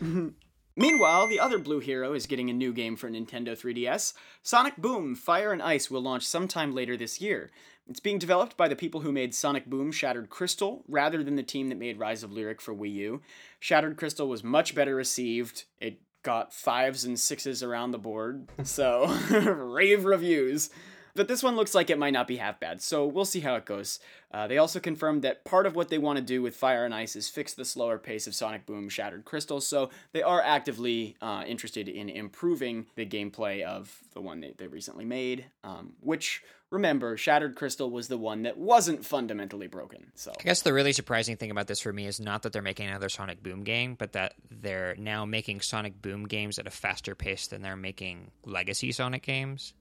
[0.78, 4.12] Meanwhile, the other Blue Hero is getting a new game for Nintendo 3DS.
[4.42, 7.50] Sonic Boom Fire and Ice will launch sometime later this year.
[7.88, 11.42] It's being developed by the people who made Sonic Boom Shattered Crystal, rather than the
[11.42, 13.22] team that made Rise of Lyric for Wii U.
[13.58, 15.64] Shattered Crystal was much better received.
[15.80, 20.68] It got fives and sixes around the board, so rave reviews.
[21.16, 23.56] But this one looks like it might not be half bad, so we'll see how
[23.56, 23.98] it goes.
[24.30, 26.94] Uh, they also confirmed that part of what they want to do with Fire and
[26.94, 31.16] Ice is fix the slower pace of Sonic Boom Shattered Crystal, so they are actively
[31.22, 36.42] uh, interested in improving the gameplay of the one they, they recently made, um, which
[36.70, 40.12] remember, Shattered Crystal was the one that wasn't fundamentally broken.
[40.14, 42.62] So I guess the really surprising thing about this for me is not that they're
[42.62, 46.70] making another Sonic Boom game, but that they're now making Sonic Boom games at a
[46.70, 49.72] faster pace than they're making legacy Sonic games.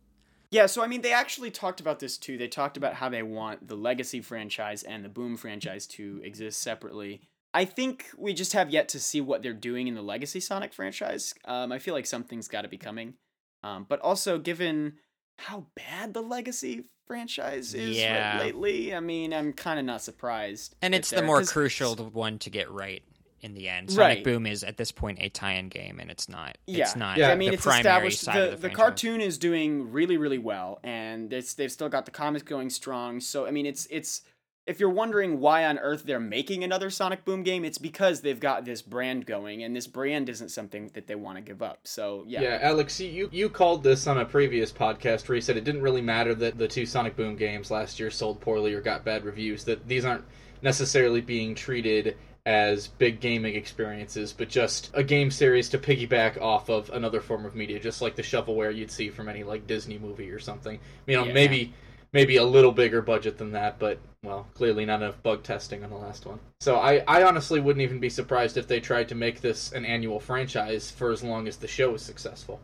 [0.56, 2.38] Yeah, so I mean, they actually talked about this too.
[2.38, 6.62] They talked about how they want the Legacy franchise and the Boom franchise to exist
[6.62, 7.20] separately.
[7.54, 10.74] I think we just have yet to see what they're doing in the Legacy Sonic
[10.74, 11.34] franchise.
[11.44, 13.16] Um, I feel like something's got to be coming.
[13.64, 14.94] Um, but also, given
[15.40, 18.40] how bad the Legacy franchise is Yeah.
[18.40, 20.74] lately, I mean, I'm kind of not surprised.
[20.82, 23.04] And it's the more crucial one to get right
[23.42, 23.92] in the end.
[23.92, 24.24] Sonic Right.
[24.24, 26.58] Boom is at this point a tie-in game, and it's not.
[26.66, 27.18] Yeah, It's not.
[27.18, 27.32] Yeah.
[27.32, 28.22] I mean, the it's primary established.
[28.22, 31.90] side The, of the, the, cartoon is doing really, really well, and it's they've still
[31.90, 33.20] got the comics going strong.
[33.20, 34.22] So I mean, it's it's
[34.66, 38.40] if you're wondering why on earth they're making another Sonic Boom game, it's because they've
[38.40, 41.82] got this brand going, and this brand isn't something that they want to give up.
[41.84, 45.58] So yeah, Yeah, Alex, you you called this on a previous podcast where you said
[45.58, 48.82] it didn't really matter that the two Sonic Boom games last year sold poorly or
[48.82, 49.64] got bad reviews.
[49.66, 50.26] That these aren't
[50.62, 56.70] necessarily being treated as big gaming experiences, but just a game series to piggyback off
[56.70, 59.98] of another form of media, just like the shovelware you'd see from any like Disney
[59.98, 60.80] movie or something.
[61.08, 61.34] You know, Yeah.
[61.34, 61.74] maybe
[62.14, 65.90] maybe a little bigger budget than that, but well, clearly not enough bug testing on
[65.90, 66.40] the last one.
[66.62, 69.84] So I, I honestly wouldn't even be surprised if they tried to make this an
[69.84, 72.62] annual franchise for as long as the show is successful.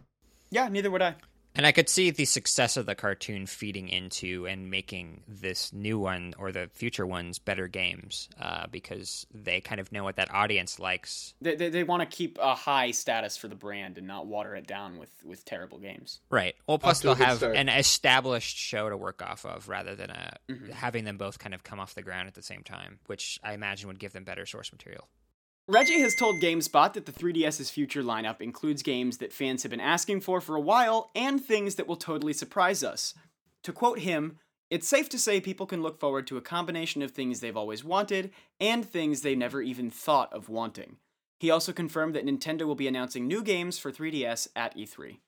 [0.52, 1.16] yeah, neither would I.
[1.54, 6.00] And I could see the success of the cartoon feeding into and making this new
[6.00, 10.34] one or the future ones better games uh, because they kind of know what that
[10.34, 11.34] audience likes.
[11.42, 14.56] They they, they want to keep a high status for the brand and not water
[14.56, 16.20] it down with with terrible games.
[16.30, 16.56] Right.
[16.68, 17.58] Well, plus they'll have start.
[17.58, 20.70] an established show to work off of rather than a, Mhm.
[20.72, 23.54] having them both kind of come off the ground at the same time, which I
[23.54, 25.08] imagine would give them better source material.
[25.72, 29.80] Reggie has told GameSpot that the 3DS's future lineup includes games that fans have been
[29.80, 33.14] asking for for a while and things that will totally surprise us.
[33.64, 34.38] To quote him,
[34.70, 37.86] it's safe to say people can look forward to a combination of things they've always
[37.86, 40.98] wanted and things they never even thought of wanting.
[41.40, 45.20] He also confirmed that Nintendo will be announcing new games for 3DS at E E3.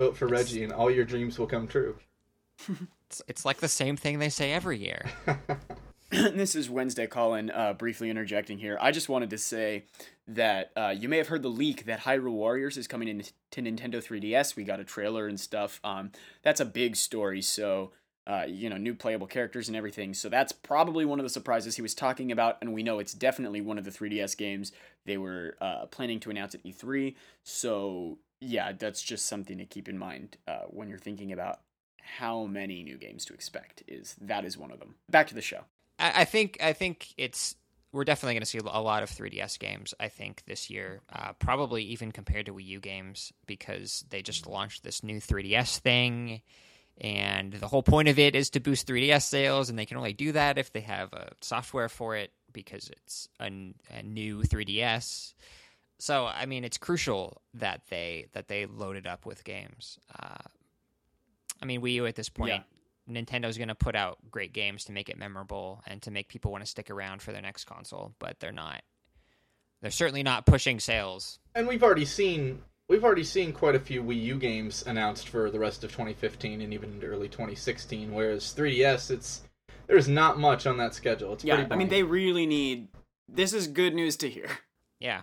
[0.00, 1.96] Vote for Reggie, and all your dreams will come true.
[3.08, 5.08] It's, it's like the same thing they say every year.
[6.10, 8.78] this is Wednesday Colin, uh, briefly interjecting here.
[8.80, 9.86] I just wanted to say
[10.28, 13.60] that uh, you may have heard the leak that Hyrule Warriors is coming in to
[13.60, 14.54] Nintendo 3DS.
[14.54, 15.80] We got a trailer and stuff.
[15.82, 17.90] Um, that's a big story, so
[18.24, 20.14] uh, you know, new playable characters and everything.
[20.14, 23.14] So that's probably one of the surprises he was talking about, and we know it's
[23.14, 24.70] definitely one of the 3DS games
[25.06, 27.16] they were uh, planning to announce at E3.
[27.42, 31.62] So yeah, that's just something to keep in mind uh, when you're thinking about
[32.00, 33.82] how many new games to expect.
[33.88, 34.94] Is that is one of them.
[35.10, 35.64] Back to the show.
[35.98, 37.56] I, I think I think it's
[37.92, 39.94] we're definitely going to see a lot of 3DS games.
[39.98, 44.46] I think this year, uh, probably even compared to Wii U games, because they just
[44.46, 46.42] launched this new 3DS thing,
[47.00, 50.12] and the whole point of it is to boost 3DS sales, and they can only
[50.12, 53.50] do that if they have a software for it because it's a
[54.02, 55.34] new 3DS.
[55.98, 59.98] So I mean, it's crucial that they that they load it up with games.
[60.18, 60.44] Uh,
[61.62, 62.52] I mean, Wii U at this point.
[62.52, 62.62] Yeah.
[63.08, 66.50] Nintendo's going to put out great games to make it memorable and to make people
[66.50, 68.82] want to stick around for their next console, but they're not.
[69.82, 71.38] They're certainly not pushing sales.
[71.54, 75.50] And we've already seen we've already seen quite a few Wii U games announced for
[75.50, 78.12] the rest of 2015 and even into early 2016.
[78.12, 79.42] Whereas 3DS, it's
[79.86, 81.34] there's not much on that schedule.
[81.34, 81.72] It's Yeah, pretty.
[81.72, 82.88] I mean, they really need.
[83.28, 84.48] This is good news to hear.
[84.98, 85.22] Yeah.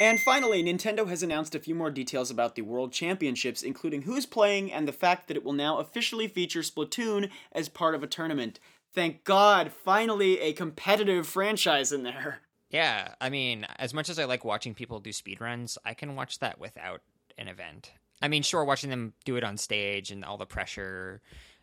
[0.00, 4.24] And finally, Nintendo has announced a few more details about the World Championships, including who's
[4.24, 8.06] playing and the fact that it will now officially feature Splatoon as part of a
[8.06, 8.60] tournament.
[8.94, 12.40] Thank God, finally a competitive franchise in there.
[12.70, 16.38] Yeah, I mean, as much as I like watching people do speedruns, I can watch
[16.38, 17.02] that without
[17.36, 17.92] an event.
[18.22, 21.20] I mean, sure, watching them do it on stage and all the pressure,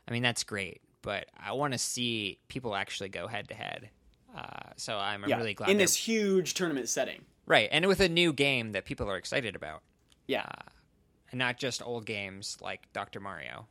[0.07, 3.89] I mean, that's great, but I want to see people actually go head to head.
[4.35, 7.25] Uh, So I'm, I'm yeah, really glad in this huge tournament setting.
[7.47, 9.81] Right, and with a new game that people are excited about,
[10.27, 10.69] Yeah, uh,
[11.31, 13.19] and not just old games like Dr.
[13.19, 13.67] Mario.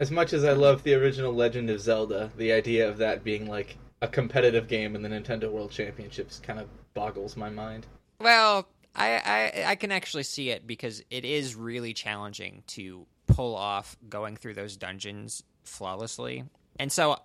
[0.00, 3.46] As much as I love the original Legend of Zelda, the idea of that being
[3.46, 7.86] like a competitive game in the Nintendo World Championships kind of boggles my mind.
[8.18, 13.54] Well, I, I I can actually see it because it is really challenging to pull
[13.54, 16.44] off going through those dungeons flawlessly.
[16.78, 17.16] And so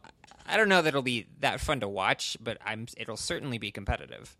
[0.46, 3.72] I don't know that it'll be that fun to watch, but I'm it'll certainly be
[3.72, 4.36] competitive.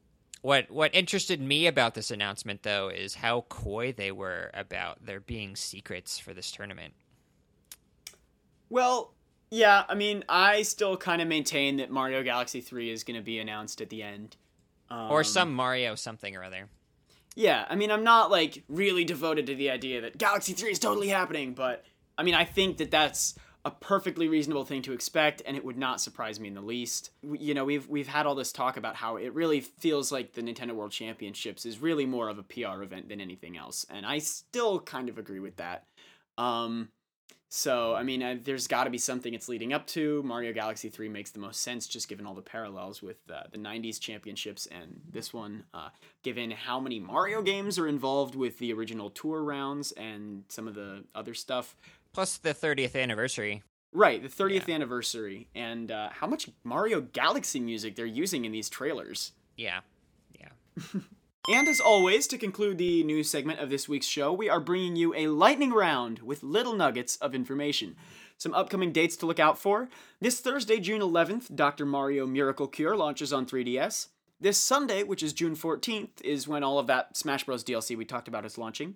[0.46, 5.20] What what interested me about this announcement though is how coy they were about there
[5.20, 6.94] being secrets for this tournament.
[8.70, 9.16] Well,
[9.50, 13.24] Yeah, I mean, I still kind of maintain that Mario Galaxy 3 is going to
[13.24, 14.36] be announced at the end.
[14.92, 16.70] Um, or some Mario something or other.
[17.34, 20.78] Yeah, I mean, I'm not like really devoted to the idea that Galaxy 3 is
[20.78, 21.84] totally happening, but
[22.20, 23.34] I mean, I think that that's
[23.66, 27.10] a perfectly reasonable thing to expect and it would not surprise me in the least.
[27.24, 30.42] You know, we've we've had all this talk about how it really feels like the
[30.42, 34.20] Nintendo World Championships is really more of a PR event than anything else, and I
[34.20, 35.86] still kind of agree with that.
[36.38, 36.90] Um
[37.48, 40.22] so, I mean, uh, there's got to be something it's leading up to.
[40.24, 43.58] Mario Galaxy 3 makes the most sense just given all the parallels with uh, the
[43.58, 45.88] 90s championships and this one, uh,
[46.22, 50.76] given how many Mario games are involved with the original tour rounds and some of
[50.76, 51.78] the other stuff.
[52.16, 53.62] Plus the 30th anniversary.
[53.94, 54.76] Right, the 30th yeah.
[54.76, 59.34] anniversary, and uh, how much Mario Galaxy music they're using in these trailers.
[59.58, 59.82] Yeah,
[60.40, 60.50] yeah.
[61.48, 64.96] And as always, to conclude the news segment of this week's show, we are bringing
[64.96, 67.96] you a lightning round with little nuggets of information.
[68.40, 69.88] Some upcoming dates to look out for.
[70.20, 71.86] This Thursday, June 11th, Dr.
[71.86, 74.08] Mario Miracle Cure launches on 3DS.
[74.40, 77.64] This Sunday, which is June 14th, is when all of that Smash Bros.
[77.64, 78.96] DLC we talked about is launching.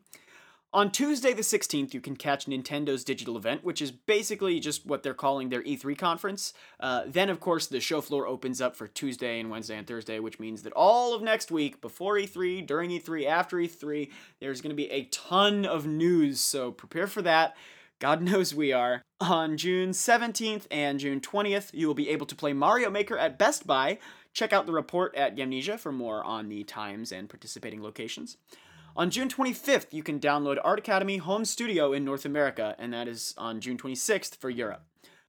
[0.71, 5.01] On Tuesday, the 16th, you can catch Nintendo's digital event, which is basically just what
[5.01, 6.53] they're calling their E3 conference.
[6.79, 10.19] Uh, then, of course, the show floor opens up for Tuesday and Wednesday and Thursday,
[10.19, 14.69] which means that all of next week, before E3, during E3, after E3, there's going
[14.69, 17.58] to be a ton of news, so prepare for that.
[17.97, 19.01] God knows we are.
[19.19, 23.39] On June 17th and June 20th, you will be able to play Mario Maker at
[23.39, 23.97] Best Buy.
[24.34, 28.38] Check out the report at Gamnesia for more on the times and participating locations.
[28.95, 33.08] On June 25th, you can download Art Academy Home Studio in North America, and that
[33.08, 34.84] is on June 26th for Europe.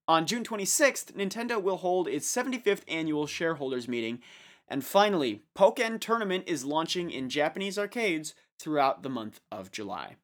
[0.08, 4.20] On June 26th, Nintendo will hold its 75th annual shareholders meeting.
[4.66, 10.16] And finally, Pokken Tournament is launching in Japanese arcades throughout the month of July.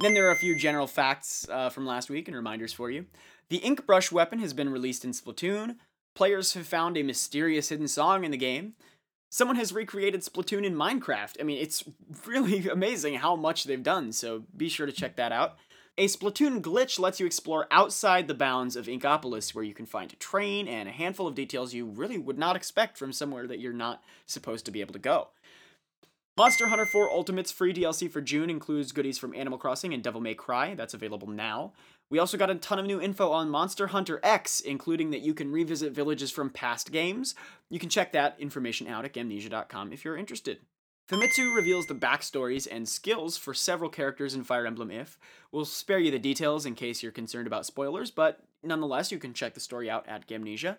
[0.00, 3.06] Then there are a few general facts uh, from last week and reminders for you.
[3.48, 5.76] The Ink Brush weapon has been released in Splatoon.
[6.14, 8.74] Players have found a mysterious hidden song in the game.
[9.36, 11.36] Someone has recreated Splatoon in Minecraft.
[11.38, 11.84] I mean, it's
[12.24, 15.58] really amazing how much they've done, so be sure to check that out.
[15.98, 20.10] A Splatoon glitch lets you explore outside the bounds of Inkopolis, where you can find
[20.10, 23.60] a train and a handful of details you really would not expect from somewhere that
[23.60, 25.28] you're not supposed to be able to go.
[26.38, 30.22] Monster Hunter 4 Ultimate's free DLC for June includes goodies from Animal Crossing and Devil
[30.22, 30.74] May Cry.
[30.74, 31.74] That's available now.
[32.08, 35.34] We also got a ton of new info on Monster Hunter X, including that you
[35.34, 37.34] can revisit villages from past games.
[37.68, 40.60] You can check that information out at Gamnesia.com if you're interested.
[41.10, 45.18] Famitsu reveals the backstories and skills for several characters in Fire Emblem If.
[45.52, 49.32] We'll spare you the details in case you're concerned about spoilers, but nonetheless, you can
[49.32, 50.78] check the story out at Gamnesia.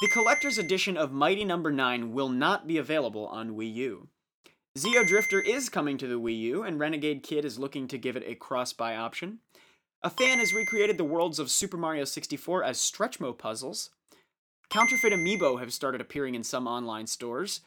[0.00, 1.84] The collector's edition of Mighty Number no.
[1.84, 4.08] 9 will not be available on Wii U.
[4.78, 8.24] Xeodrifter is coming to the Wii U, and Renegade Kid is looking to give it
[8.26, 9.40] a cross buy option.
[10.02, 13.90] A fan has recreated the worlds of Super Mario 64 as stretchmo puzzles.
[14.70, 17.60] Counterfeit amiibo have started appearing in some online stores.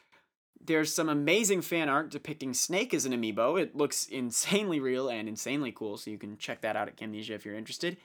[0.60, 3.60] There's some amazing fan art depicting Snake as an amiibo.
[3.60, 7.30] It looks insanely real and insanely cool, so you can check that out at Gamnesia
[7.30, 7.98] if you're interested.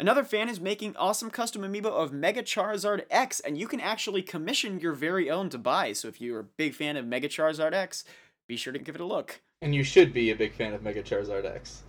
[0.00, 4.22] Another fan is making awesome custom amiibo of Mega Charizard X, and you can actually
[4.22, 5.92] commission your very own to buy.
[5.92, 8.02] So if you're a big fan of Mega Charizard X,
[8.48, 9.40] be sure to give it a look.
[9.62, 11.84] And you should be a big fan of Mega Charizard X.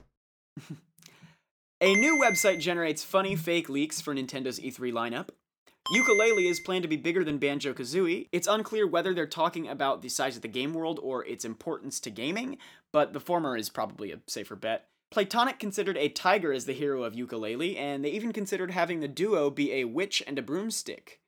[1.82, 5.30] A new website generates funny fake leaks for Nintendo's E3 lineup.
[5.96, 8.28] Yooka-Laylee is planned to be bigger than Banjo Kazooie.
[8.34, 12.02] It's unclear whether they're talking about the size of the game world or its importance
[12.02, 12.58] to gaming,
[12.92, 14.88] but the former is probably a safer bet.
[15.10, 19.08] Playtonic considered a tiger as the hero of Yooka-Laylee, and they even considered having the
[19.08, 21.22] duo be a witch and a broomstick.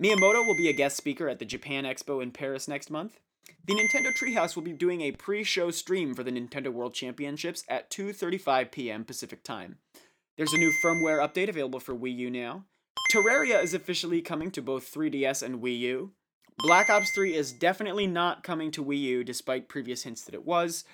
[0.00, 3.18] Miyamoto will be a guest speaker at the Japan Expo in Paris next month.
[3.66, 7.90] The Nintendo Treehouse will be doing a pre-show stream for the Nintendo World Championships at
[7.90, 9.04] 2:35 p.m.
[9.04, 9.78] Pacific Time.
[10.36, 12.64] There's a new firmware update available for Wii U now.
[13.12, 16.12] Terraria is officially coming to both 3DS and Wii U.
[16.58, 20.44] Black Ops 3 is definitely not coming to Wii U, despite previous hints that it
[20.44, 20.84] was.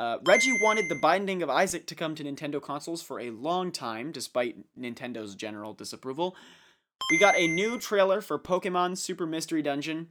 [0.00, 3.70] Uh, Reggie wanted The Binding of Isaac to come to Nintendo consoles for a long
[3.70, 6.34] time, despite Nintendo's general disapproval.
[7.10, 10.08] We got a new trailer for Pokemon Super Mystery Dungeon.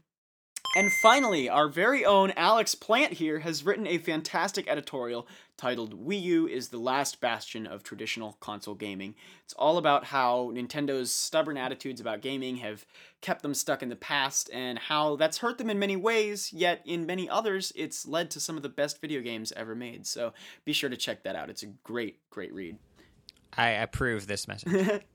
[0.75, 6.21] And finally, our very own Alex Plant here has written a fantastic editorial titled Wii
[6.23, 9.13] U is the last bastion of traditional console gaming.
[9.43, 12.85] It's all about how Nintendo's stubborn attitudes about gaming have
[13.21, 16.81] kept them stuck in the past and how that's hurt them in many ways, yet
[16.85, 20.07] in many others, it's led to some of the best video games ever made.
[20.07, 20.33] So
[20.65, 21.51] be sure to check that out.
[21.51, 22.77] It's a great, great read.
[23.55, 25.03] I approve this message.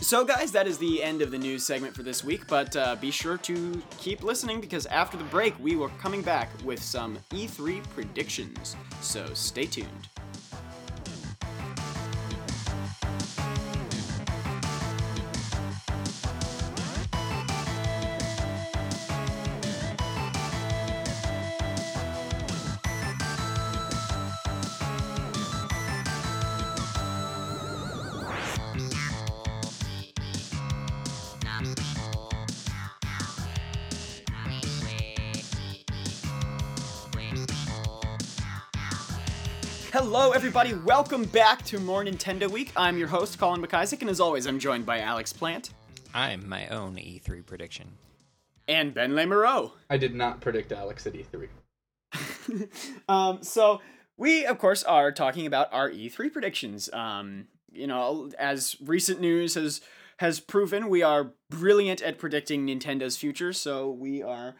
[0.00, 2.96] So, guys, that is the end of the news segment for this week, but uh,
[2.96, 7.18] be sure to keep listening because after the break, we are coming back with some
[7.30, 8.76] E3 predictions.
[9.00, 10.08] So, stay tuned.
[40.42, 40.74] Everybody.
[40.74, 42.72] Welcome back to More Nintendo Week.
[42.74, 45.70] I'm your host, Colin McIsaac, and as always, I'm joined by Alex Plant
[46.12, 47.92] I'm my own E3 prediction.
[48.66, 49.70] and Ben Lemoreau.
[49.88, 52.68] I did not predict Alex at E E3.
[53.08, 53.82] Um, so
[54.16, 56.92] we, of course, are talking about our E3 predictions.
[56.92, 59.80] Um, you know, as recent news has
[60.16, 63.52] has proven, we are brilliant at predicting Nintendo's future.
[63.52, 64.56] So we are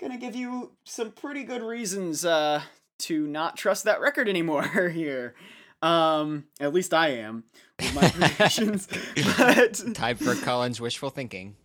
[0.00, 2.62] gonna give you some pretty good reasons uh,
[3.00, 5.34] to not trust that record anymore here.
[5.82, 7.44] Um, at least I am
[7.78, 8.86] with my predictions.
[9.38, 11.56] but Time for Colin's wishful thinking.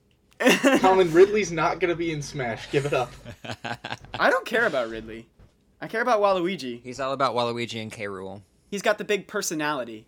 [0.80, 2.70] Colin Ridley's not going to be in Smash.
[2.72, 3.12] Give it up.
[4.20, 5.28] I don't care about Ridley.
[5.82, 6.82] I care about Waluigi.
[6.82, 8.06] He's all about Waluigi and K.
[8.06, 8.42] Rool.
[8.72, 10.08] He's got the big personality.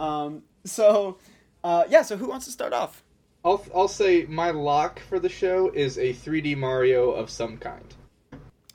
[0.00, 1.18] um, so,
[1.62, 2.02] uh, yeah.
[2.02, 3.02] So who wants to start off?
[3.44, 7.94] I'll I'll say my lock for the show is a 3D Mario of some kind.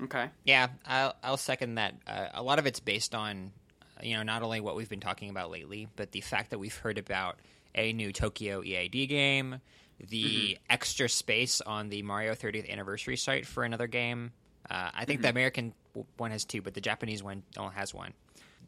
[0.04, 0.30] Okay.
[0.46, 1.94] Yeah, I'll, I'll second that.
[2.08, 3.52] Uh, a lot of it's based on,
[3.98, 6.60] uh, you know, not only what we've been talking about lately, but the fact that
[6.60, 7.38] we've heard about
[7.76, 9.62] a new Tokyo EAD game,
[10.10, 14.32] the extra space on the Mario 30th anniversary site for another game.
[14.70, 15.74] Uh, I think the American
[16.18, 18.14] one has two, but the Japanese one only has one.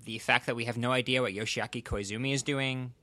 [0.05, 2.93] The fact that we have no idea what Yoshiaki Koizumi is doing.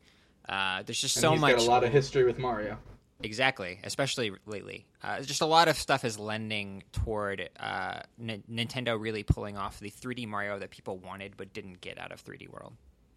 [0.48, 1.56] Uh, there's just And so he's much.
[1.56, 2.78] got a lot of history with Mario.
[3.22, 4.86] Exactly, especially lately.
[5.02, 9.78] Uh, just a lot of stuff is lending toward uh, N- Nintendo really pulling off
[9.80, 12.72] the 3D Mario that people wanted but didn't get out of 3D World.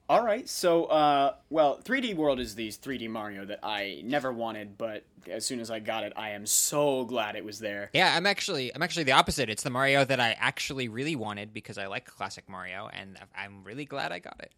[0.09, 0.47] All right.
[0.49, 5.45] So, uh, well, 3D World is the 3D Mario that I never wanted, but as
[5.45, 7.89] soon as I got it, I am so glad it was there.
[7.93, 9.49] Yeah, I'm actually I'm actually the opposite.
[9.49, 13.63] It's the Mario that I actually really wanted because I like classic Mario, and I'm
[13.63, 14.51] really glad I got it.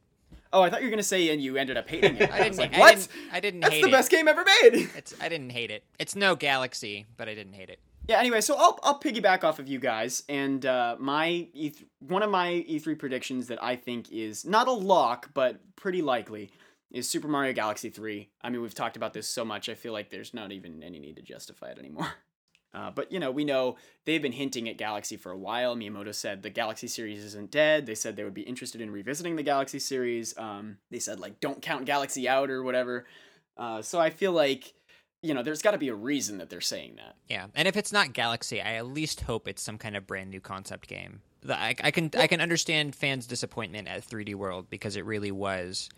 [0.56, 2.32] Oh, I thought you were gonna say and you ended up hating it.
[2.34, 2.58] I didn't.
[2.58, 2.96] like, I what?
[2.96, 3.92] didn't, I didn't That's hate the it.
[3.92, 4.90] best game ever made.
[4.96, 5.84] It's I didn't hate it.
[6.00, 7.80] It's no Galaxy, but I didn't hate it.
[8.08, 8.20] Yeah.
[8.20, 12.30] Anyway, so I'll I'll piggyback off of you guys, and uh, my E one of
[12.30, 16.52] my E3 predictions that I think is not a lock, but pretty likely,
[16.92, 18.30] is Super Mario Galaxy 3.
[18.42, 21.00] I mean, we've talked about this so much, I feel like there's not even any
[21.00, 22.08] need to justify it anymore.
[22.76, 25.76] Uh, but you know, we know they've been hinting at Galaxy for a while.
[25.78, 27.86] Miyamoto said the Galaxy series isn't dead.
[27.86, 30.38] They said they would be interested in revisiting the Galaxy series.
[30.38, 33.06] Um, they said like don't count Galaxy out or whatever.
[33.58, 34.74] Uh, so I feel like
[35.24, 37.16] you know there's got to be a reason that they're saying that.
[37.30, 40.30] Yeah, and if it's not Galaxy, I at least hope it's some kind of brand
[40.30, 41.22] new concept game.
[41.44, 45.32] The- I, I can I can understand fans' disappointment at 3D World because it really
[45.32, 45.90] was,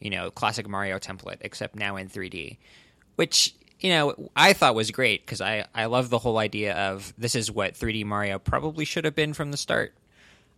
[0.00, 2.56] you know, classic Mario template, except now in 3D,
[3.16, 7.12] which you know I thought was great because I I love the whole idea of
[7.18, 9.94] this is what 3D Mario probably should have been from the start.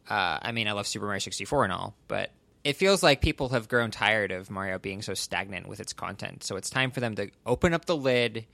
[0.09, 2.31] Uh, I mean, I love Super Mario 64 and all, but
[2.63, 6.45] it feels like people have grown tired of Mario being so stagnant with its content.
[6.45, 8.47] So it's time for them to open up the lid,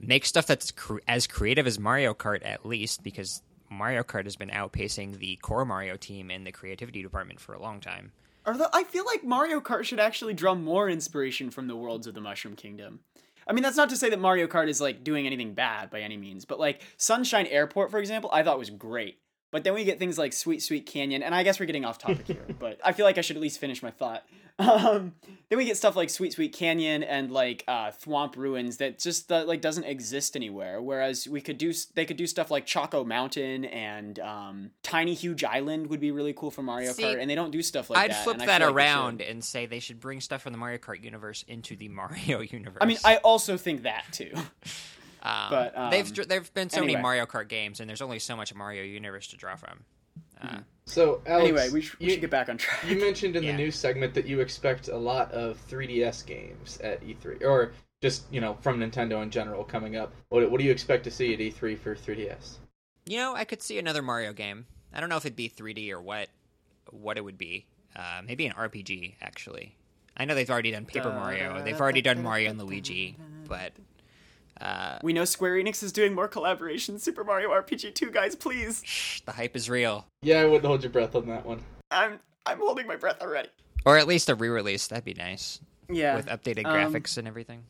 [0.00, 0.72] make stuff that's
[1.06, 5.64] as creative as Mario Kart at least, because Mario Kart has been outpacing the core
[5.64, 8.12] Mario team in the creativity department for a long time.
[8.46, 12.14] The, I feel like Mario Kart should actually draw more inspiration from the worlds of
[12.14, 13.00] the Mushroom Kingdom.
[13.48, 16.00] I mean, that's not to say that Mario Kart is like doing anything bad by
[16.00, 19.20] any means, but like Sunshine Airport, for example, I thought was great.
[19.50, 21.98] But then we get things like Sweet Sweet Canyon, and I guess we're getting off
[21.98, 24.24] topic here, but I feel like I should at least finish my thought.
[24.60, 25.14] Um,
[25.50, 29.30] then we get stuff like Sweet Sweet Canyon and like uh, Thwomp Ruins that just
[29.30, 30.82] uh, like doesn't exist anywhere.
[30.82, 35.44] Whereas we could do they could do stuff like Choco Mountain and um, Tiny Huge
[35.44, 37.98] Island would be really cool for Mario See, Kart, and they don't do stuff like
[37.98, 38.04] that.
[38.06, 38.24] I'd that.
[38.24, 40.58] flip and I that feel like around and say they should bring stuff from the
[40.58, 42.78] Mario Kart universe into the Mario universe.
[42.80, 44.32] I mean, I also think that too.
[45.22, 46.92] Um, But, um, they've there've been so anyway.
[46.94, 49.84] many Mario Kart games, and there's only so much Mario universe to draw from.
[50.40, 52.84] Uh, So, Alex, anyway, we, sh- we you, should get back on track.
[52.88, 53.52] you mentioned in Yeah.
[53.52, 58.24] the news segment that you expect a lot of 3DS games at E3, or just
[58.32, 60.12] you know from Nintendo in general coming up.
[60.28, 62.58] What, what do you expect to see at E3 for 3DS?
[63.06, 64.66] You know, I could see another Mario game.
[64.94, 66.28] I don't know if it'd be 3D or what
[66.90, 67.66] what it would be.
[67.96, 69.74] Uh, maybe an RPG, actually.
[70.16, 71.62] I know they've already done Paper Mario.
[71.64, 73.16] They've already done Mario and Luigi,
[73.48, 73.72] but
[74.60, 77.00] uh, we know Square Enix is doing more collaborations.
[77.00, 78.82] Super Mario RPG 2, guys, please.
[78.84, 80.06] shh, the hype is real.
[80.22, 81.60] Yeah, I wouldn't hold your breath on that one.
[81.90, 83.48] I'm I'm holding my breath already.
[83.84, 84.86] Or at least a re-release.
[84.88, 86.16] That'd be nice Yeah.
[86.16, 87.64] with updated Um, graphics and everything.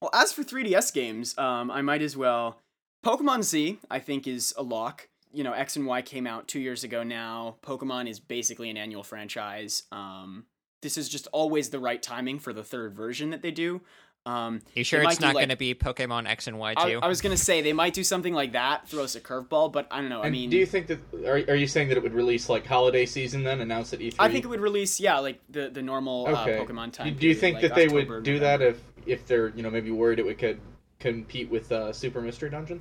[0.00, 2.58] Well, as for 3DS games, um, I might as well.
[3.04, 5.08] Pokemon Z, I think, is a lock.
[5.32, 7.56] You know, X and Y came out two years ago now.
[7.62, 9.84] Pokemon is basically an annual franchise.
[9.90, 10.44] Um,
[10.82, 13.80] this is just always the right timing for the third version that they do.
[14.24, 17.00] Um, You sure it's not like- going to be Pokemon X and Y too?
[17.02, 19.88] I was gonna say they might do something like that, throw us a curveball, but
[19.90, 20.22] I don't know.
[20.22, 22.64] I mean, do you think that are, are you saying that it would release like
[22.64, 24.14] holiday season then, announced at E3?
[24.20, 26.56] I think it would release, yeah, like the the normal Okay.
[26.58, 27.16] uh, Pokemon time.
[27.18, 29.70] do you think like that they October, would do that if if they're you know
[29.70, 30.60] maybe worried it would could
[31.00, 32.80] compete with uh, Super Mystery Dungeon?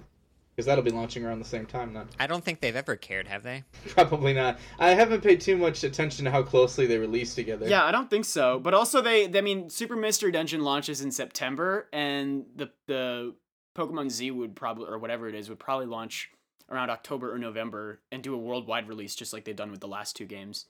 [0.61, 2.07] Because that'll be launching around the same time then.
[2.19, 3.63] I don't think they've ever cared, have they?
[3.87, 4.59] Probably not.
[4.77, 7.67] I haven't paid too much attention to how closely they release together.
[7.67, 8.59] Yeah, I don't think so.
[8.59, 13.33] But also, they, I mean, Super Mystery Dungeon launches in September, and the the
[13.75, 16.29] Pokemon Z would probably, or whatever it is, would probably launch
[16.69, 19.87] around October or November and do a worldwide release, just like they've done with the
[19.87, 20.67] last two games.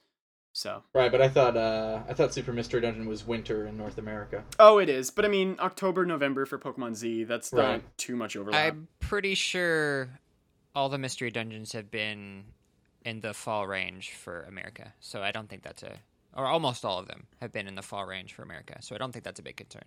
[0.53, 3.97] So Right, but I thought uh, I thought Super Mystery Dungeon was winter in North
[3.97, 4.43] America.
[4.59, 5.09] Oh, it is.
[5.11, 7.97] But I mean, October, November for Pokemon Z, that's not Right.
[7.97, 8.73] too much overlap.
[8.73, 10.19] I'm pretty sure
[10.75, 12.43] all the mystery dungeons have been
[13.05, 14.93] in the fall range for America.
[14.99, 15.93] So I don't think that's a
[16.33, 18.77] or almost all of them have been in the fall range for America.
[18.81, 19.83] So I don't think that's a big concern.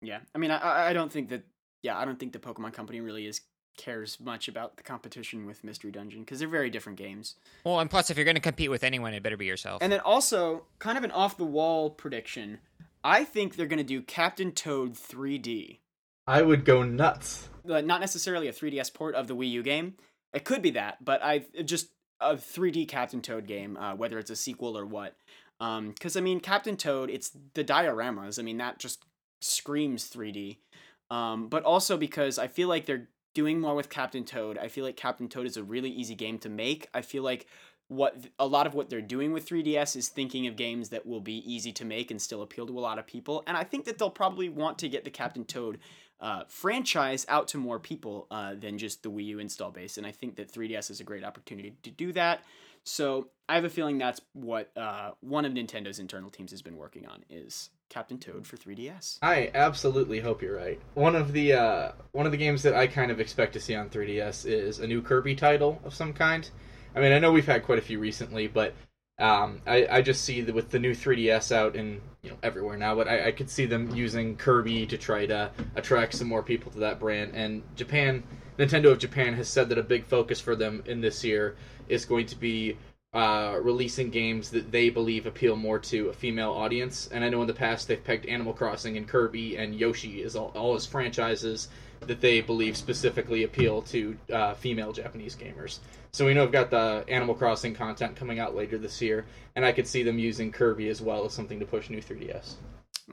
[0.00, 0.20] Yeah.
[0.34, 1.44] I mean, I- I, I don't think that,
[1.82, 3.40] yeah, I don't think the Pokemon Company really is
[3.76, 7.36] cares much about the competition with Mystery Dungeon because they're very different games.
[7.64, 9.82] Well, and plus if you're going to compete with anyone, it better be yourself.
[9.82, 12.58] And then also, kind of an off the wall prediction.
[13.04, 15.78] I think they're going to do Captain Toad 3D.
[16.26, 17.48] I would go nuts.
[17.68, 19.94] Uh, not necessarily a 3DS port of the Wii U game.
[20.32, 21.88] It could be that, but I just
[22.20, 25.16] a 3D Captain Toad game, uh, whether it's a sequel or what.
[25.58, 28.38] Because I mean, Captain Toad, it's the dioramas.
[28.38, 29.04] I mean, that just
[29.40, 30.58] screams 3D.
[31.10, 34.58] Um, but also because I feel like they're doing more with Captain Toad.
[34.58, 36.88] I feel like Captain Toad is a really easy game to make.
[36.92, 37.46] I feel like
[37.88, 41.20] what a lot of what they're doing with 3DS is thinking of games that will
[41.20, 43.42] be easy to make and still appeal to a lot of people.
[43.46, 45.78] And I think that they'll probably want to get the Captain Toad
[46.20, 49.98] uh, franchise out to more people uh, than just the Wii U install base.
[49.98, 52.44] And I think that 3DS is a great opportunity to do that.
[52.84, 56.76] So I have a feeling that's what uh, one of Nintendo's internal teams has been
[56.76, 59.18] working on is Captain Toad for 3DS.
[59.20, 60.80] I absolutely hope you're right.
[60.94, 63.74] One of the uh, one of the games that I kind of expect to see
[63.74, 66.48] on 3DS is a new Kirby title of some kind.
[66.96, 68.74] I mean, I know we've had quite a few recently, but
[69.18, 72.78] um, I, I just see that with the new 3DS out and you know everywhere
[72.78, 76.42] now, but I, I could see them using Kirby to try to attract some more
[76.42, 77.32] people to that brand.
[77.34, 78.22] And Japan,
[78.58, 81.56] Nintendo of Japan has said that a big focus for them in this year
[81.88, 82.78] is going to be
[83.12, 87.08] uh, releasing games that they believe appeal more to a female audience.
[87.12, 90.34] And I know in the past they've pegged Animal Crossing and Kirby and Yoshi as
[90.34, 91.68] all, all as franchises
[92.00, 95.78] that they believe specifically appeal to uh, female Japanese gamers.
[96.12, 99.64] So we know we've got the Animal Crossing content coming out later this year, and
[99.64, 102.54] I could see them using Kirby as well as something to push new 3DS.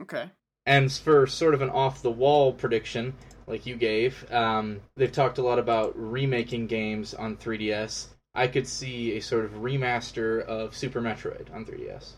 [0.02, 0.30] Okay.
[0.66, 3.14] And for sort of an off the wall prediction,
[3.46, 8.08] like you gave, um, they've talked a lot about remaking games on 3DS.
[8.34, 12.12] I could see a sort of remaster of Super Metroid on 3DS.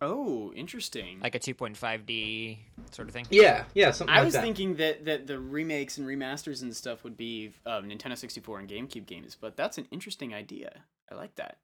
[0.00, 1.20] Oh, interesting.
[1.20, 2.58] like a 2.5D
[2.90, 3.26] sort of thing.
[3.30, 4.42] Yeah, yeah, something I like was that.
[4.42, 8.68] thinking that, that the remakes and remasters and stuff would be uh, Nintendo 64 and
[8.68, 10.82] GameCube games, but that's an interesting idea.
[11.10, 11.58] I like that.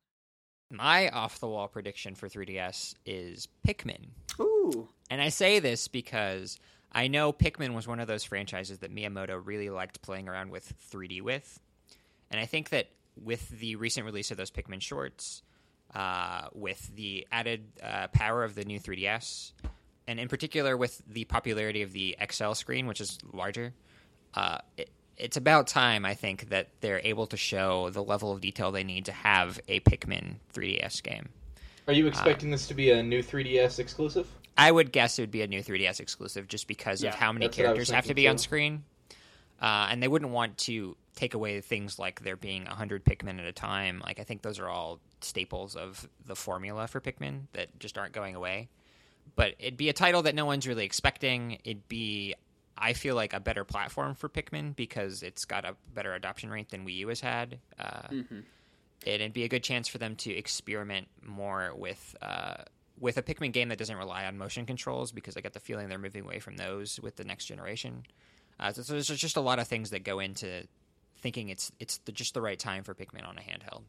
[0.70, 4.10] My off the wall prediction for 3DS is Pikmin.
[4.40, 4.88] Ooh.
[5.10, 6.58] And I say this because
[6.92, 10.72] I know Pikmin was one of those franchises that Miyamoto really liked playing around with
[10.92, 11.60] 3D with.
[12.30, 15.42] And I think that with the recent release of those Pikmin shorts,
[15.94, 19.52] uh, with the added uh, power of the new 3DS,
[20.06, 23.72] and in particular with the popularity of the XL screen, which is larger,
[24.34, 28.40] uh, it, it's about time, I think, that they're able to show the level of
[28.40, 31.28] detail they need to have a Pikmin 3DS game.
[31.86, 34.26] Are you expecting this to be a new 3DS exclusive?
[34.56, 37.32] I would guess it would be a new 3DS exclusive just because Yeah, of how
[37.32, 38.84] many that's what I was characters have to be on screen.
[39.60, 43.44] Uh, and they wouldn't want to take away things like there being 100 Pikmin at
[43.44, 44.00] a time.
[44.04, 48.12] Like, I think those are all staples of the formula for Pikmin that just aren't
[48.12, 48.68] going away.
[49.36, 51.58] But it'd be a title that no one's really expecting.
[51.64, 52.34] It'd be,
[52.78, 56.70] I feel like, a better platform for Pikmin because it's got a better adoption rate
[56.70, 57.58] than Wii U has had.
[57.78, 58.44] Uh, Mhm.
[59.04, 62.62] it'd be a good chance for them to experiment more with uh,
[62.98, 65.88] with a Pikmin game that doesn't rely on motion controls because I get the feeling
[65.88, 68.04] they're moving away from those with the next generation.
[68.58, 70.66] Uh, so, so there's just a lot of things that go into
[71.20, 73.82] thinking it's it's the, just the right time for Pikmin on a handheld.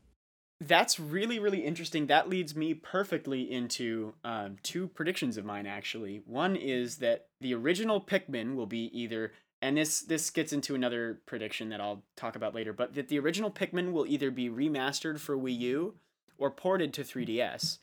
[0.61, 2.05] That's really, really interesting.
[2.05, 6.21] That leads me perfectly into um, two predictions of mine, actually.
[6.27, 9.31] One is that the original Pikmin will be either,
[9.63, 13.17] and this this gets into another prediction that I'll talk about later, but that the
[13.17, 15.95] original Pikmin will either be remastered for Wii U
[16.37, 17.79] or ported to 3DS.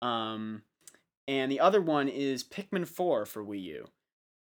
[0.00, 0.62] Um,
[1.26, 3.88] and the other one is Pikmin 4 for Wii U.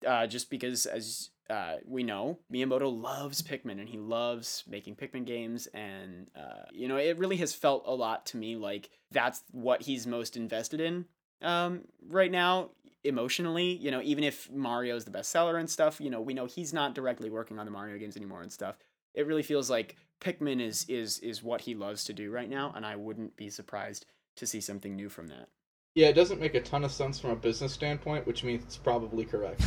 [0.05, 5.25] Uh, just because, as uh, we know, Miyamoto loves Pikmin and he loves making Pikmin
[5.25, 5.67] games.
[5.67, 9.81] And, uh, you know, it really has felt a lot to me like that's what
[9.81, 11.05] he's most invested in
[11.41, 12.71] um, right now,
[13.03, 13.75] emotionally.
[13.75, 16.95] You know, even if Mario's the bestseller and stuff, you know, we know he's not
[16.95, 18.77] directly working on the Mario games anymore and stuff.
[19.13, 22.73] It really feels like Pikmin is is is what he loves to do right now,
[22.75, 25.49] and I wouldn't be surprised to see something new from that.
[25.97, 28.77] Yeah, it doesn't make a ton of sense from a business standpoint, which means it's
[28.77, 29.59] probably correct.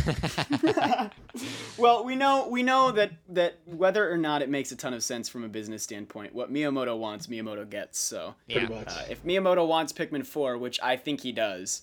[1.77, 5.03] well, we know we know that that whether or not it makes a ton of
[5.03, 7.99] sense from a business standpoint, what Miyamoto wants, Miyamoto gets.
[7.99, 8.69] So, yeah.
[8.69, 8.87] Much.
[8.87, 11.83] uh, if Miyamoto wants Pikmin 4, which I think he does,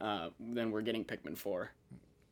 [0.00, 1.72] uh, then we're getting Pikmin 4.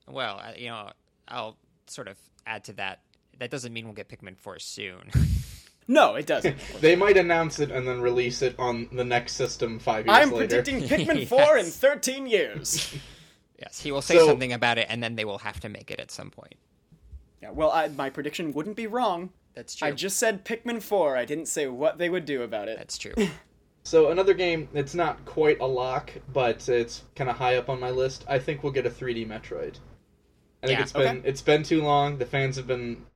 [0.08, 0.92] Well, uh, you know,
[1.26, 1.56] I'll
[1.88, 3.00] sort of add to that.
[3.40, 5.10] That doesn't mean we'll get Pikmin 4 soon.
[5.89, 6.57] No, it doesn't.
[6.80, 10.30] they might announce it and then release it on the next system five years I'm
[10.30, 10.62] later.
[10.62, 12.95] predicting Pikmin 4 in 13 years.
[13.59, 15.91] yes, he will say So- something about it, and then they will have to make
[15.91, 16.55] it at some point.
[17.43, 19.30] Yeah, well, I, my prediction wouldn't be wrong.
[19.55, 19.89] That's true.
[19.89, 21.16] I just said Pikmin 4.
[21.16, 22.76] I didn't say what they would do about it.
[22.78, 23.14] That's true.
[23.84, 27.78] So another game that's not quite a lock, but it's kind of high up on
[27.78, 28.24] my list.
[28.28, 29.76] I think we'll get a 3D Metroid.
[30.62, 31.28] I think Yeah, it's been okay.
[31.28, 32.18] it's been too long.
[32.18, 33.07] The fans have been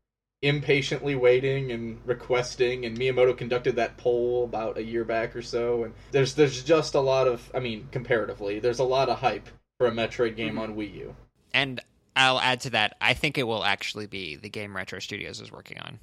[0.43, 5.85] impatiently waiting and requesting, and Miyamoto conducted that poll about a year back or so.
[5.85, 9.49] And there's there's just a lot of, I mean, comparatively, there's a lot of hype
[9.79, 11.17] for a Metroid game on Wii U.
[11.53, 11.81] and
[12.17, 12.97] I'll add to that.
[13.01, 16.01] I think it will actually be the game Retro Studios is working on.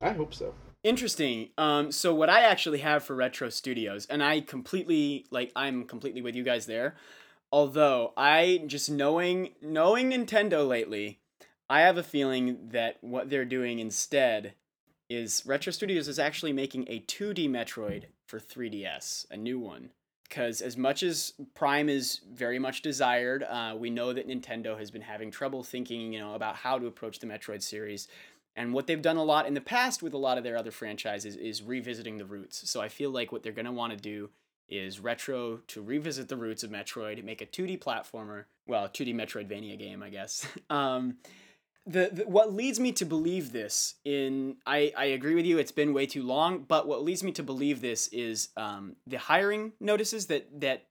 [0.00, 0.54] I hope so.
[0.82, 1.48] Interesting.
[1.56, 6.22] Um, so what I actually have for Retro Studios, and I completely like, I'm completely
[6.22, 6.94] with you guys there.
[7.50, 11.20] Although I just knowing knowing Nintendo lately,
[11.68, 14.54] I have a feeling that what they're doing instead
[15.08, 19.90] is Retro Studios is actually making a 2D Metroid for 3DS, a new one.
[20.28, 24.90] Because as much as Prime is very much desired, uh, we know that Nintendo has
[24.90, 28.08] been having trouble thinking, you know, about how to approach the Metroid series.
[28.56, 30.70] And what they've done a lot in the past with a lot of their other
[30.70, 32.68] franchises is revisiting the roots.
[32.70, 34.30] So I feel like what they're going to want to do
[34.68, 39.78] is retro to revisit the roots of Metroid, make a 2D platformer, well, 2D Metroidvania
[39.78, 40.46] game, I guess.
[40.70, 41.18] Um,
[41.86, 45.72] the, the what leads me to believe this in I, I agree with you it's
[45.72, 49.72] been way too long but what leads me to believe this is um, the hiring
[49.80, 50.86] notices that that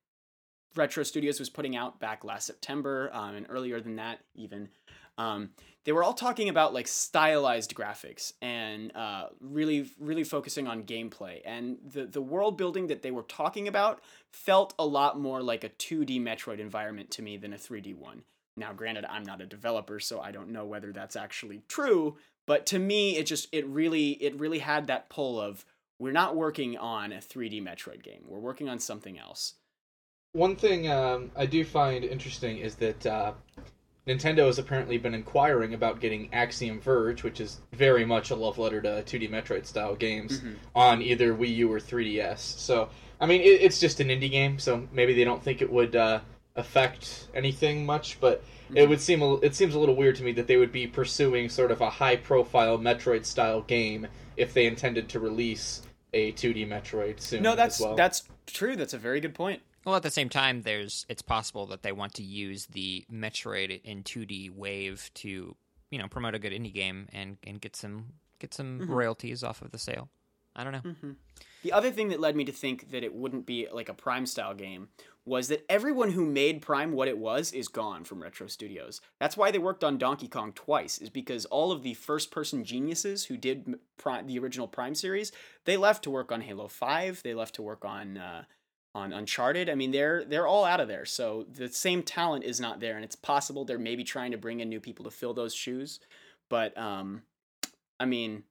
[0.75, 4.69] retro studios was putting out back last september um, and earlier than that even
[5.17, 5.51] um,
[5.85, 11.41] they were all talking about like stylized graphics and uh, really really focusing on gameplay.
[11.45, 15.63] And the the world building that they were talking about felt a lot more like
[15.63, 18.23] a 2d metroid environment to me than a 3d one
[18.55, 22.17] now, granted, I'm not a developer, so I don't know whether that's actually true.
[22.45, 25.65] But to me, it just it really it really had that pull of
[25.99, 28.23] we're not working on a 3D Metroid game.
[28.27, 29.55] We're working on something else.
[30.33, 33.33] One thing um, I do find interesting is that uh,
[34.07, 38.57] Nintendo has apparently been inquiring about getting Axiom Verge, which is very much a love
[38.57, 40.55] letter to 2D Metroid style games, Mhm.
[40.75, 42.39] on either Wii U or 3DS.
[42.39, 42.89] So,
[43.21, 45.95] I mean, it, it's just an indie game, so maybe they don't think it would
[45.95, 46.19] uh,
[46.55, 48.89] affect anything much, but it mm-hmm.
[48.89, 51.49] would seem a, it seems a little weird to me that they would be pursuing
[51.49, 55.81] sort of a high profile Metroid style game if they intended to release
[56.13, 57.43] a 2D Metroid soon.
[57.43, 57.95] No, as that's well.
[57.95, 58.75] that's true.
[58.75, 59.61] That's a very good point.
[59.85, 63.81] Well, at the same time, there's it's possible that they want to use the Metroid
[63.83, 65.55] in 2D wave to
[65.89, 68.05] you know promote a good indie game and and get some
[68.39, 68.91] get some mm-hmm.
[68.91, 70.09] royalties off of the sale.
[70.55, 70.81] I don't know.
[70.81, 71.11] Mm-hmm.
[71.63, 74.25] The other thing that led me to think that it wouldn't be like a Prime
[74.25, 74.89] style game
[75.25, 78.99] was that everyone who made Prime what it was is gone from Retro Studios.
[79.19, 82.65] That's why they worked on Donkey Kong twice, is because all of the first person
[82.65, 85.31] geniuses who did Prime, the original Prime series,
[85.65, 88.43] they left to work on Halo 5, they left to work on uh,
[88.95, 89.69] on Uncharted.
[89.69, 91.05] I mean, they're they're all out of there.
[91.05, 94.59] So the same talent is not there and it's possible they're maybe trying to bring
[94.59, 95.99] in new people to fill those shoes.
[96.49, 97.23] But um
[97.99, 98.43] I mean,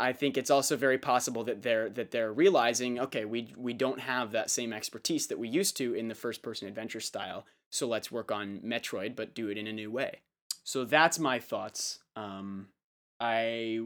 [0.00, 4.00] I think it's also very possible that they're that they're realizing, okay, we we don't
[4.00, 7.46] have that same expertise that we used to in the first person adventure style.
[7.70, 10.20] So let's work on Metroid, but do it in a new way.
[10.64, 12.00] So that's my thoughts.
[12.16, 12.68] Um,
[13.20, 13.80] I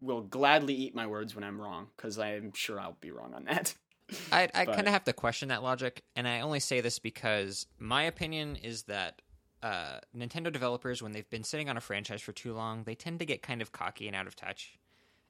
[0.00, 3.44] will gladly eat my words when I'm wrong because I'm sure I'll be wrong on
[3.44, 3.74] that.
[4.32, 7.66] I, I kind of have to question that logic, and I only say this because
[7.78, 9.22] my opinion is that
[9.62, 13.20] uh, Nintendo developers, when they've been sitting on a franchise for too long, they tend
[13.20, 14.78] to get kind of cocky and out of touch.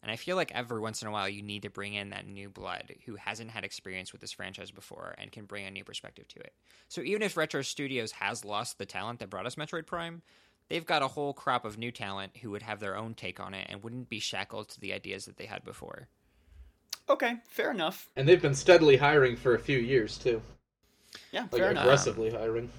[0.02, 2.26] And I feel like every once in a while, you need to bring in that
[2.26, 5.84] new blood who hasn't had experience with this franchise before and can bring a new
[5.84, 6.54] perspective to it.
[6.88, 10.22] So even if Retro Studios has lost the talent that brought us Metroid Prime,
[10.68, 13.52] they've got a whole crop of new talent who would have their own take on
[13.54, 16.08] it and wouldn't be shackled to the ideas that they had before.
[17.08, 18.08] okay, fair enough.
[18.16, 20.42] And they've been steadily hiring for a few years too,
[21.32, 21.84] Yeah, like fair enough.
[21.84, 22.70] aggressively hiring.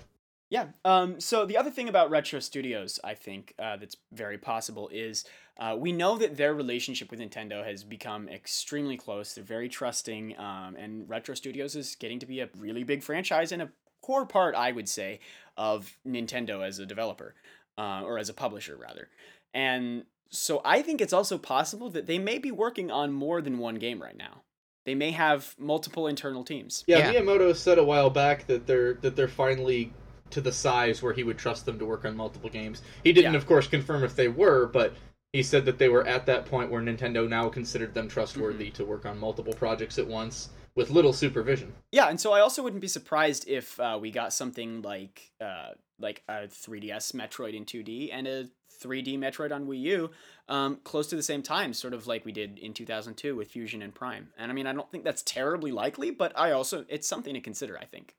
[0.49, 0.67] Yeah.
[0.83, 5.23] Um, so the other thing about Retro Studios, I think, uh, that's very possible is
[5.61, 9.35] uh, we know that their relationship with Nintendo has become extremely close.
[9.35, 13.51] They're very trusting, um, and Retro Studios is getting to be a really big franchise
[13.51, 13.69] and a
[14.01, 15.19] core part, I would say,
[15.55, 17.35] of Nintendo as a developer
[17.77, 19.09] uh, or as a publisher, rather.
[19.53, 23.59] And so I think it's also possible that they may be working on more than
[23.59, 24.41] one game right now.
[24.83, 26.83] they may have multiple internal teams.
[26.87, 27.21] Yeah, Yeah.
[27.21, 29.93] Miyamoto said a while back that they're that they're finally
[30.31, 32.81] to the size where he would trust them to work on multiple games.
[33.03, 33.37] He didn't, Yeah.
[33.37, 34.95] of course, confirm if they were, but
[35.33, 38.75] he said that they were at that point where Nintendo now considered them trustworthy Mm-hmm.
[38.75, 41.73] to work on multiple projects at once with little supervision.
[41.91, 45.69] Yeah, and so I also wouldn't be surprised if uh, we got something like uh,
[45.99, 48.45] like a 3DS Metroid in 2D and a
[48.83, 50.09] 3D Metroid on Wii U
[50.49, 53.81] um, close to the same time, sort of like we did in 2002 with Fusion
[53.83, 54.29] and Prime.
[54.37, 57.41] And I mean, I don't think that's terribly likely, but I also it's something to
[57.41, 57.77] consider.
[57.77, 58.15] I think.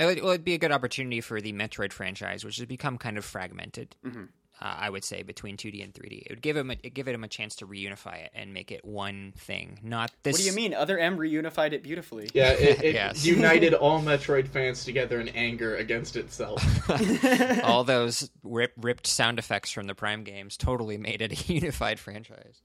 [0.00, 2.98] It would, well, it'd be a good opportunity for the Metroid franchise, which has become
[2.98, 3.94] kind of fragmented.
[4.04, 4.28] Mhm.
[4.62, 7.08] Uh, I would say between 2D and 3D, it would give him a, it'd give
[7.08, 9.80] him a chance to reunify it and make it one thing.
[9.82, 10.34] Not this.
[10.34, 10.72] What do you mean?
[10.74, 12.30] Other M reunified it beautifully.
[12.32, 13.26] Yeah, it, it Yes.
[13.26, 16.62] united all Metroid fans together in anger against itself.
[17.64, 21.98] All those rip, ripped sound effects from the Prime games totally made it a unified
[21.98, 22.62] franchise.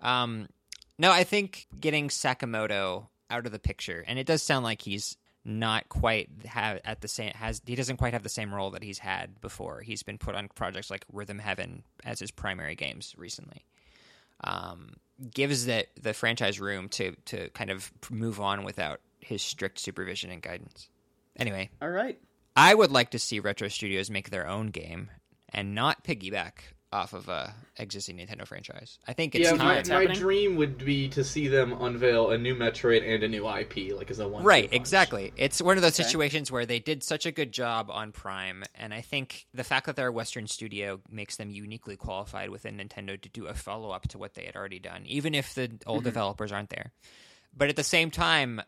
[0.00, 0.48] Um,
[0.98, 5.16] no, I think getting Sakamoto out of the picture, and it does sound like he's
[5.44, 8.82] not quite have at the same has he doesn't quite have the same role that
[8.82, 9.80] he's had before.
[9.80, 13.64] He's been put on projects like Rhythm Heaven as his primary games recently.
[14.44, 14.94] Um,
[15.34, 20.30] gives that the franchise room to to kind of move on without his strict supervision
[20.30, 20.88] and guidance.
[21.36, 22.18] Anyway, All right.
[22.56, 25.10] I would like to see Retro Studios make their own game
[25.50, 26.52] and not piggyback
[26.92, 28.98] off of a existing Nintendo franchise.
[29.06, 32.30] I think it's yeah, time my, it's my dream would be to see them unveil
[32.30, 34.42] a new Metroid and a new IP, like as a one.
[34.42, 35.32] right, exactly.
[35.36, 36.04] It's one of those Okay.
[36.08, 39.86] situations where they did such a good job on Prime, and I think the fact
[39.86, 43.90] that they're a Western studio makes them uniquely qualified within Nintendo to do a follow
[43.90, 46.04] up to what they had already done, even if the old mm-hmm.
[46.04, 46.92] developers aren't there.
[47.56, 48.62] But at the same time,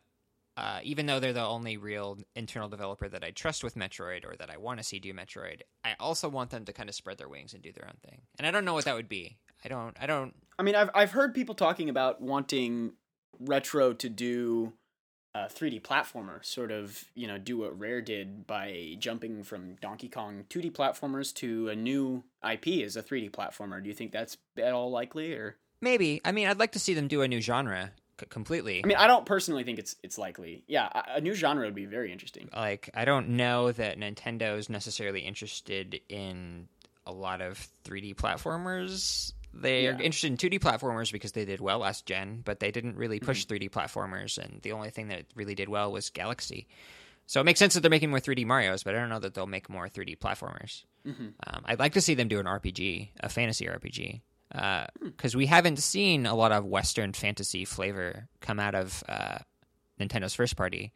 [0.61, 4.37] uh, even though they're the only real internal developer that I trust with Metroid or
[4.37, 7.17] that I want to see do Metroid, I also want them to kind of spread
[7.17, 8.21] their wings and do their own thing.
[8.39, 9.39] And I don't know what that would be.
[9.65, 9.97] I don't.
[9.99, 10.35] I don't.
[10.59, 12.93] I mean, I've I've heard people talking about wanting
[13.39, 14.75] retro to do
[15.35, 20.09] a 3D platformer, sort of, you know, do what Rare did by jumping from Donkey
[20.09, 23.83] Kong 2D platformers to a new IP as a 3D platformer.
[23.83, 25.57] Do you think that's at all likely, or?
[25.81, 26.21] Maybe.
[26.25, 28.83] I mean, I'd like to see them do a new genre c- completely.
[28.85, 30.63] I mean, I don't personally think it's it's likely.
[30.69, 32.49] Yeah, a, a new genre would be very interesting.
[32.55, 36.69] like I don't know that Nintendo is necessarily interested in
[37.07, 39.33] a lot of 3D platformers.
[39.53, 42.97] They are interested in 2D platformers because they did well last gen, but they didn't
[42.97, 46.69] really push 3D platformers, and the only thing that really did well was Galaxy.
[47.27, 49.35] So it makes sense that they're making more 3D Mario's, but I don't know that
[49.35, 50.85] they'll make more 3D platformers.
[51.07, 51.33] Mhm.
[51.47, 54.21] Um, I'd like to see them do an RPG, a fantasy RPG,
[54.53, 59.39] because we haven't seen a lot of Western fantasy flavor come out of uh,
[60.01, 60.93] Nintendo's first party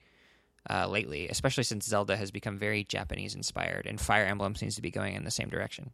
[0.68, 4.82] uh, lately, especially since Zelda has become very Japanese inspired, and Fire Emblem seems to
[4.82, 5.92] be going in the same direction.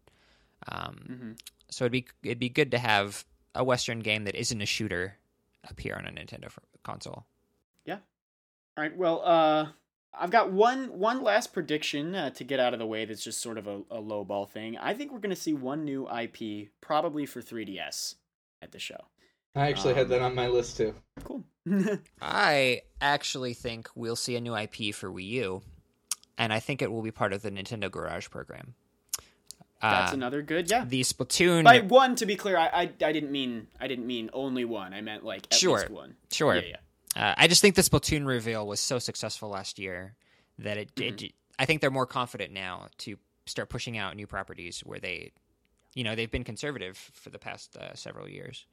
[0.69, 1.41] Um, Mhm.
[1.71, 5.17] So it'd be it'd be good to have a Western game that isn't a shooter
[5.69, 6.51] appear on a Nintendo
[6.83, 7.27] console.
[7.85, 7.99] Yeah.
[8.77, 8.97] All right.
[8.97, 9.69] Well, uh,
[10.19, 13.05] I've got one one last prediction uh, to get out of the way.
[13.05, 14.77] That's just sort of a, a low ball thing.
[14.79, 18.17] I think we're going to see one new IP, probably for 3DS,
[18.61, 19.05] at the show.
[19.55, 20.95] I actually had Um, that on my list too.
[21.25, 21.45] Cool.
[22.23, 25.63] I actually think we'll see a new IP for Wii U,
[26.39, 28.75] and I think it will be part of the Nintendo Garage program.
[29.83, 30.71] That's Uh, another good.
[30.71, 30.85] Yeah.
[30.85, 31.65] the Splatoon.
[31.65, 34.93] By one, to be clear, I, I I didn't mean I didn't mean only one.
[34.93, 35.79] I meant like at Sure.
[35.79, 36.17] least one.
[36.31, 36.55] sure.
[36.57, 36.77] Yeah, yeah.
[37.17, 40.15] Uh, I just think the Splatoon reveal was so successful last year
[40.59, 44.81] that it, it I think they're more confident now to start pushing out new properties
[44.81, 45.33] where they,
[45.95, 48.67] you know, they've been conservative for the past uh, several years,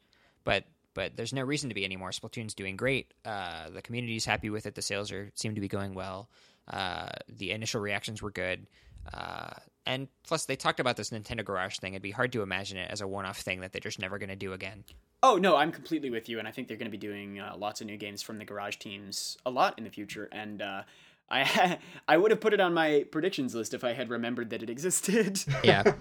[0.43, 2.09] but but there's no reason to be anymore.
[2.09, 3.13] Splatoon's doing great.
[3.23, 4.73] Uh, the community's happy with it.
[4.73, 6.29] The sales are seem to be going well.
[6.67, 8.65] Uh, the initial reactions were good.
[9.13, 9.53] Uh,
[9.85, 11.93] and plus, they talked about this Nintendo Garage thing.
[11.93, 14.29] It'd be hard to imagine it as a one-off thing that they're just never going
[14.29, 14.83] to do again.
[15.23, 17.55] Oh no, I'm completely with you, and I think they're going to be doing uh,
[17.57, 20.29] lots of new games from the Garage teams a lot in the future.
[20.31, 20.83] And uh,
[21.29, 24.63] I I would have put it on my predictions list if I had remembered that
[24.63, 25.43] it existed.
[25.63, 25.93] Yeah.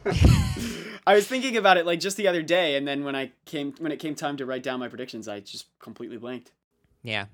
[1.09, 3.75] I was thinking about it like just the other day, and then when I came
[3.79, 6.53] when it came time to write down my predictions, I just completely blanked.
[7.03, 7.27] Yeah.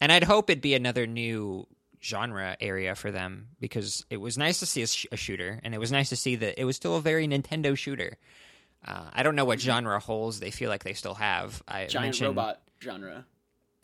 [0.00, 1.66] And I'd hope it'd be another new
[2.02, 5.72] genre area for them because it was nice to see a, sh- a shooter and
[5.72, 8.18] it was nice to see that it was still a very Nintendo shooter.
[8.86, 11.62] Uh, I don't know what genre holes they feel like they still have.
[11.68, 13.24] I Giant mentioned, robot genre.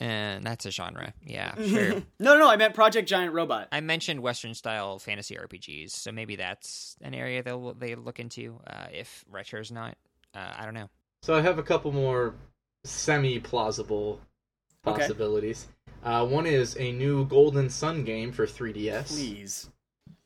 [0.01, 1.13] And that's a genre.
[1.27, 1.95] Yeah, sure.
[2.21, 3.69] no, no, no, I meant Project Giant Robot.
[3.73, 8.61] I mentioned Western style fantasy RPGs, so maybe that's an area they'll they look into
[8.67, 9.97] uh, if retro's not.
[10.35, 10.89] Uh, I don't know.
[11.23, 12.35] So I have a couple more
[12.85, 14.21] semi-plausible
[14.87, 15.01] Okay.
[15.01, 15.67] possibilities.
[16.05, 19.09] Uh, one is a new Golden Sun game for 3DS.
[19.09, 19.69] Please.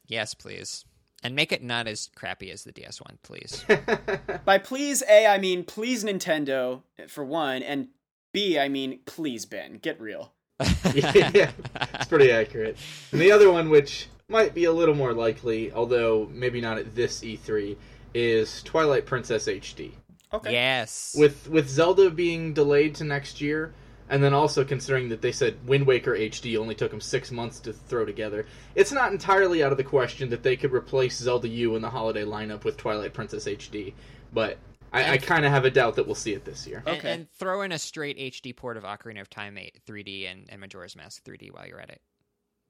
[0.07, 0.85] Yes, please,
[1.23, 3.65] and make it not as crappy as the DS one, please.
[4.45, 7.89] By please, A, I mean please Nintendo, for one, and
[8.33, 10.33] B, I mean please Ben, get real.
[10.95, 11.51] yeah,
[11.95, 12.77] it's pretty accurate.
[13.11, 16.95] And the other one, which might be a little more likely, although maybe not at
[16.95, 17.77] this E3,
[18.15, 19.93] is Twilight Princess HD.
[20.33, 20.53] Okay.
[20.53, 21.15] Yes.
[21.19, 23.75] With with Zelda being delayed to next year,
[24.13, 27.59] and then also considering that they said Wind Waker HD only took them six months
[27.61, 31.49] to throw together, it's not entirely out of the question that they could replace Zelda
[31.49, 33.95] U in the holiday lineup with Twilight Princess HD.
[34.33, 34.59] But
[34.93, 36.83] I, I kind of have a doubt that we'll see it this year.
[36.87, 37.13] And, Okay.
[37.13, 40.61] and throw in a straight HD port of Ocarina of Time 8 3D and, and
[40.61, 42.03] Majora's Mask 3D while you're at it.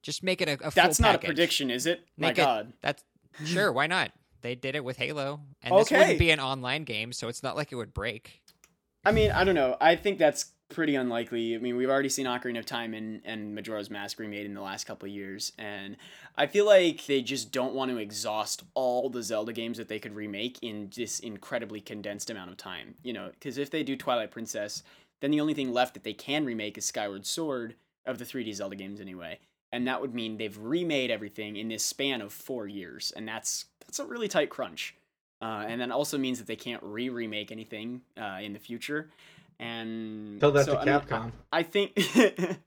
[0.03, 2.01] Just make it a, a full That's not a prediction, is it?
[2.17, 2.73] My it- God.
[2.83, 3.03] That's
[3.45, 3.73] sure.
[3.73, 4.13] Why not?
[4.43, 7.57] They did it with Halo, and this wouldn't be an online game, so it's not
[7.57, 8.43] like it would break.
[9.05, 9.77] I mean, I don't know.
[9.81, 11.55] I think that's pretty unlikely.
[11.55, 14.61] I mean, we've already seen Ocarina of Time and, and Majora's Mask remade in the
[14.61, 15.97] last couple years, and
[16.37, 19.99] I feel like they just don't want to exhaust all the Zelda games that they
[19.99, 22.95] could remake in this incredibly condensed amount of time.
[23.03, 24.83] You know, because if they do Twilight Princess,
[25.21, 28.55] then the only thing left that they can remake is Skyward Sword of the 3D
[28.55, 29.39] Zelda games anyway.
[29.73, 33.67] And that would mean they've remade everything in this span of four years, and that's
[33.81, 34.97] that's a really tight crunch.
[35.41, 39.11] Uh, and then also means that they can't re-remake anything uh, in the future.
[39.63, 41.33] And Tell that so, to I mean, Capcom.
[41.53, 41.97] I think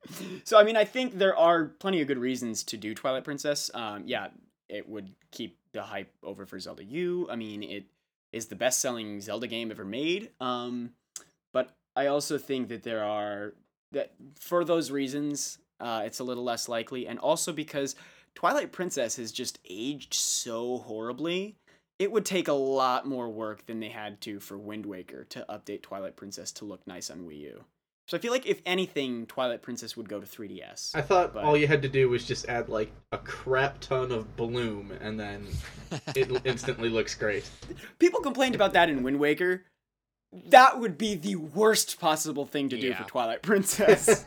[0.46, 0.58] so.
[0.58, 3.70] I mean, I think there are plenty of good reasons to do Twilight Princess.
[3.74, 4.30] Um, yeah,
[4.70, 7.28] it would keep the hype over for Zelda U.
[7.30, 7.84] I mean, it
[8.32, 10.30] is the best-selling Zelda game ever made.
[10.39, 10.91] Um,
[11.52, 13.56] but I also think that there are
[13.91, 17.96] that for those reasons, uh, it's a little less likely, and also because
[18.36, 21.58] Twilight Princess has just aged so horribly.
[21.98, 25.46] It would take a lot more work than they had to for Wind Waker to
[25.48, 27.64] update Twilight Princess to look nice on Wii U.
[28.08, 30.91] So I feel like if anything, Twilight Princess would go to 3DS.
[30.93, 34.12] I thought but- all you had to do was just add like a crap ton
[34.12, 35.48] of bloom, and then
[36.16, 37.50] it instantly looks great.
[37.98, 39.64] People complained about that in Wind Waker.
[40.50, 43.02] That would be the worst possible thing to do Yeah.
[43.04, 44.26] for Twilight Princess.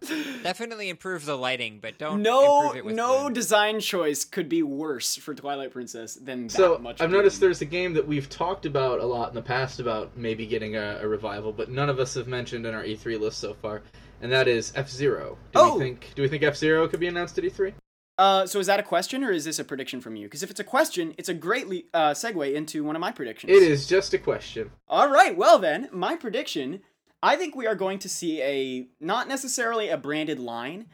[0.42, 3.32] Definitely improve the lighting, but don't no, it with no bloom.
[3.32, 7.00] design choice could be worse for Twilight Princess than that so much.
[7.00, 7.48] I've noticed bloom.
[7.48, 10.76] there's a game that we've talked about a lot in the past about maybe getting
[10.76, 13.82] a, a revival, but none of us have mentioned in our E3 list so far,
[14.22, 15.36] and that is F Zero.
[15.52, 15.74] Do Oh!
[15.76, 17.72] we think do we think F Zero could be announced at E E3?
[18.20, 20.26] Uh, so is that a question or is this a prediction from you?
[20.26, 23.10] Because if it's a question, it's a great le- uh, segue into one of my
[23.10, 23.50] predictions.
[23.50, 24.70] It is just a question.
[24.88, 26.82] All right, well then, my prediction,
[27.22, 30.86] I think we are going to see a not necessarily a branded line.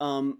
[0.00, 0.38] Um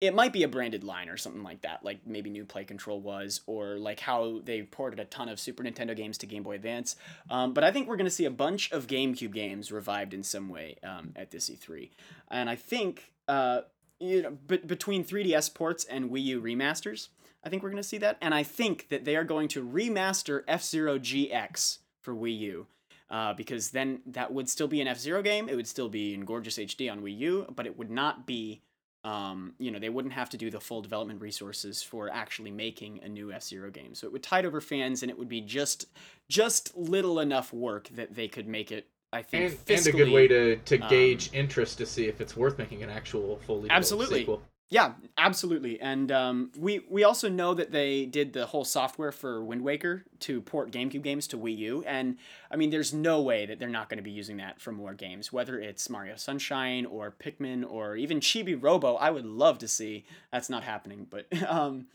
[0.00, 3.00] it might be a branded line or something like that, like maybe New Play Control
[3.00, 6.54] was, or like how they ported a ton of Super Nintendo games to Game Boy
[6.54, 6.96] Advance.
[7.28, 10.22] Um, but I think we're going to see a bunch of GameCube games revived in
[10.22, 11.90] some way um, at this E3.
[12.30, 13.60] And I think, uh,
[14.00, 17.08] you know, b- between 3DS ports and Wii U remasters,
[17.44, 18.16] I think we're going to see that.
[18.20, 22.66] And I think that they are going to remaster F Zero GX for Wii U.
[23.10, 25.48] Uh, because then that would still be an F Zero game.
[25.48, 28.62] It would still be in gorgeous HD on Wii U, but it would not be,
[29.02, 33.00] um, you know, they wouldn't have to do the full development resources for actually making
[33.02, 33.96] a new F Zero game.
[33.96, 35.86] So it would tide over fans, and it would be just,
[36.28, 38.86] just little enough work that they could make it.
[39.12, 42.20] I think And, and a good way to, to um, gauge interest to see if
[42.20, 44.20] it's worth making an actual fully Absolutely.
[44.20, 44.42] sequel.
[44.70, 45.80] Yeah, absolutely.
[45.80, 50.04] And um, we we also know that they did the whole software for Wind Waker
[50.20, 52.18] to port GameCube games to Wii U, and
[52.52, 54.94] I mean, there's no way that they're not going to be using that for more
[54.94, 58.94] games, whether it's Mario Sunshine or Pikmin or even Chibi Robo.
[58.94, 60.04] I would love to see.
[60.30, 61.88] That's not happening, but um,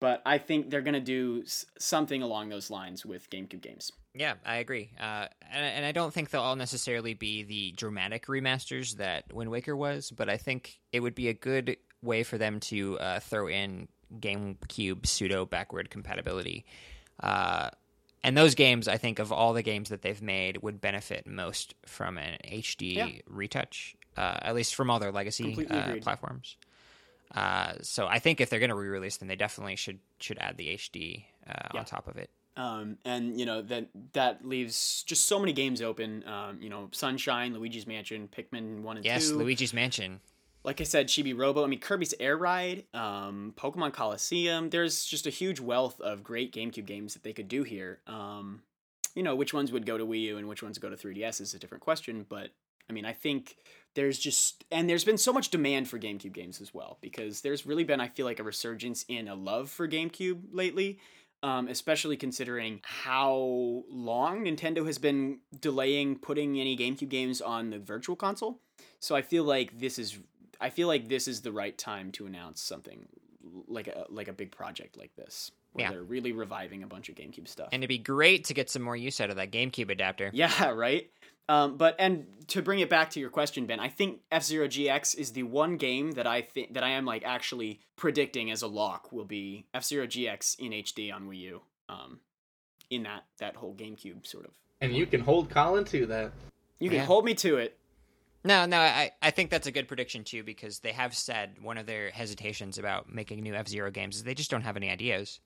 [0.00, 1.44] but I think they're going to do
[1.78, 3.92] something along those lines with GameCube games.
[4.18, 4.90] Yeah, I agree.
[4.98, 9.50] Uh, and, and I don't think they'll all necessarily be the dramatic remasters that Wind
[9.50, 13.20] Waker was, but I think it would be a good way for them to uh,
[13.20, 13.88] throw in
[14.18, 16.64] GameCube pseudo backward compatibility.
[17.20, 17.70] Uh,
[18.24, 21.74] and those games, I think, of all the games that they've made, would benefit most
[21.84, 23.08] from an HD Yeah.
[23.26, 26.56] retouch, uh, at least from all their legacy uh, platforms.
[27.34, 30.56] Uh, so I think if they're going to re-release them, they definitely should should add
[30.56, 31.80] the HD uh, Yeah.
[31.80, 32.30] on top of it.
[32.56, 36.24] Um, and you know that that leaves just so many games open.
[36.26, 39.36] Um, you know, Sunshine, Luigi's Mansion, Pikmin one and Yes, two.
[39.36, 40.20] Luigi's Mansion.
[40.64, 41.62] like I said, Chibi Robo.
[41.64, 44.70] I mean, Kirby's Air Ride, um, Pokemon Colosseum.
[44.70, 48.00] There's just a huge wealth of great GameCube games that they could do here.
[48.06, 48.62] Um,
[49.14, 51.40] you know, which ones would go to Wii U and which ones go to 3DS
[51.40, 52.24] is a different question.
[52.28, 52.50] But
[52.88, 53.56] I mean, I think
[53.94, 57.66] there's just and there's been so much demand for GameCube games as well because there's
[57.66, 60.98] really been I feel like a resurgence in a love for GameCube lately.
[61.42, 67.78] Um, especially considering how long Nintendo has been delaying putting any GameCube games on the
[67.78, 68.58] Virtual Console.
[69.00, 70.18] So I feel like this is
[70.60, 73.06] I feel like this is the right time to announce something
[73.68, 75.52] like a like a big project like this.
[75.72, 75.90] where Yeah.
[75.92, 77.68] they're really reviving a bunch of GameCube stuff.
[77.70, 80.30] And it'd be great to get some more use out of that GameCube adapter.
[80.32, 81.10] Yeah, right.
[81.48, 84.66] Um, but and to bring it back to your question, Ben, I think F Zero
[84.66, 88.62] GX is the one game that I think that I am like actually predicting as
[88.62, 91.60] a lock will be F Zero GX in HD on Wii U.
[91.88, 92.20] Um,
[92.90, 94.52] in that that whole GameCube sort of.
[94.80, 96.32] And you can hold Colin to that.
[96.78, 97.04] You can Yeah.
[97.04, 97.78] hold me to it.
[98.44, 101.78] No, no, I, I think that's a good prediction too because they have said one
[101.78, 104.88] of their hesitations about making new F Zero games is they just don't have any
[104.90, 105.40] ideas.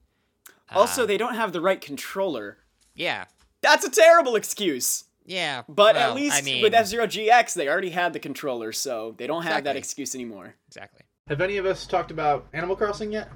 [0.70, 2.58] Also, Uh, they don't have the right controller.
[2.94, 3.24] yeah,
[3.62, 5.04] That's a terrible excuse.
[5.26, 8.18] Yeah, But well, at least I mean, with F Zero GX, they already had the
[8.20, 10.54] controller, so they don't have that excuse anymore.
[10.68, 11.02] exactly.
[11.28, 13.28] Have any of us talked about Animal Crossing yet?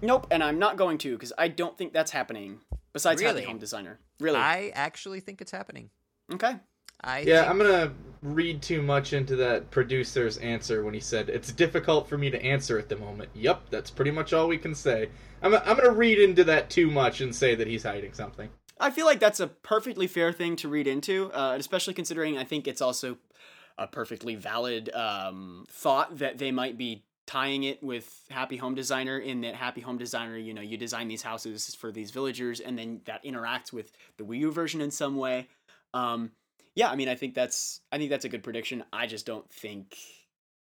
[0.00, 2.60] Nope, and I'm not going to because I don't think that's happening.
[2.92, 3.46] Besides Happy Really?
[3.46, 4.38] Home Designer, really?
[4.38, 5.90] I actually think it's happening.
[6.32, 6.56] okay.
[7.04, 11.28] I Yeah, think- I'm gonna read too much into that producer's answer when he said
[11.28, 13.30] it's difficult for me to answer at the moment.
[13.34, 15.08] Yep, that's pretty much all we can say.
[15.42, 18.50] I'm I'm gonna read into that too much and say that he's hiding something.
[18.82, 22.44] I feel like that's a perfectly fair thing to read into, uh, especially considering I
[22.44, 23.16] think it's also
[23.78, 29.18] a perfectly valid um, thought that they might be tying it with Happy Home Designer
[29.18, 32.76] in that Happy Home Designer, you know, you design these houses for these villagers and
[32.76, 35.48] then that interacts with the Wii U version in some way.
[35.94, 36.32] Um,
[36.74, 38.82] yeah, I mean, I think that's I think that's a good prediction.
[38.92, 39.96] I just don't think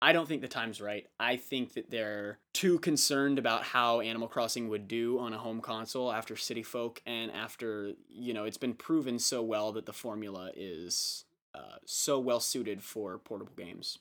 [0.02, 1.06] I don't think the time's right.
[1.18, 5.60] I think that they're too concerned about how Animal Crossing would do on a home
[5.60, 9.92] console after City Folk and after, you know, it's been proven so well that the
[9.92, 11.24] formula is
[11.54, 13.98] uh, so well suited for portable games.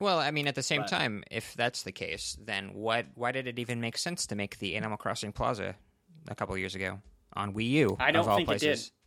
[0.00, 3.06] Well, I mean, at the same But- time, if that's the case, then what?
[3.14, 5.74] Why did it even make sense to make the Animal Crossing Plaza
[6.28, 7.00] a couple years ago
[7.34, 7.96] on Wii U?
[7.98, 8.66] I don't of all think it did.
[8.66, 8.92] places?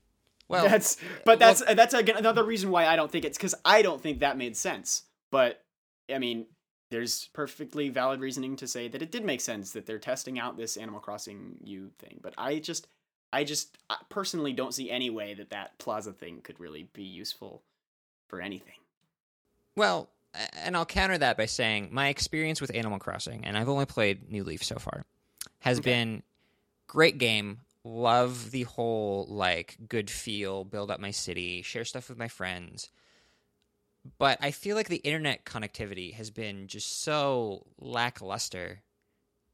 [0.49, 3.82] Well, that's but that's that's again another reason why I don't think it's because I
[3.82, 5.03] don't think that made sense.
[5.30, 5.61] But
[6.14, 6.47] I mean,
[6.91, 10.58] there's perfectly valid reasoning to say that it did make sense that they're testing out
[10.58, 12.20] this Animal Crossing U thing.
[12.22, 12.88] But I just,
[13.34, 17.03] I just I personally don't see any way that that Plaza thing could really be
[17.03, 17.64] useful
[18.30, 18.80] for anything.
[19.76, 20.10] Well,
[20.53, 24.30] and I'll counter that by saying my experience with Animal Crossing, and I've only played
[24.32, 25.05] New Leaf so far,
[25.60, 25.82] has Okay.
[25.82, 26.24] been
[26.88, 27.60] great game.
[27.84, 32.89] Love the whole like good feel, build up my city, share stuff with my friends.
[34.18, 38.84] But I feel like the internet connectivity has been just so lackluster.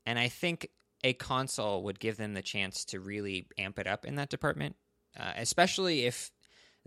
[0.05, 0.69] And I think
[1.03, 4.75] a console would give them the chance to really amp it up in that department,
[5.19, 6.31] uh, especially if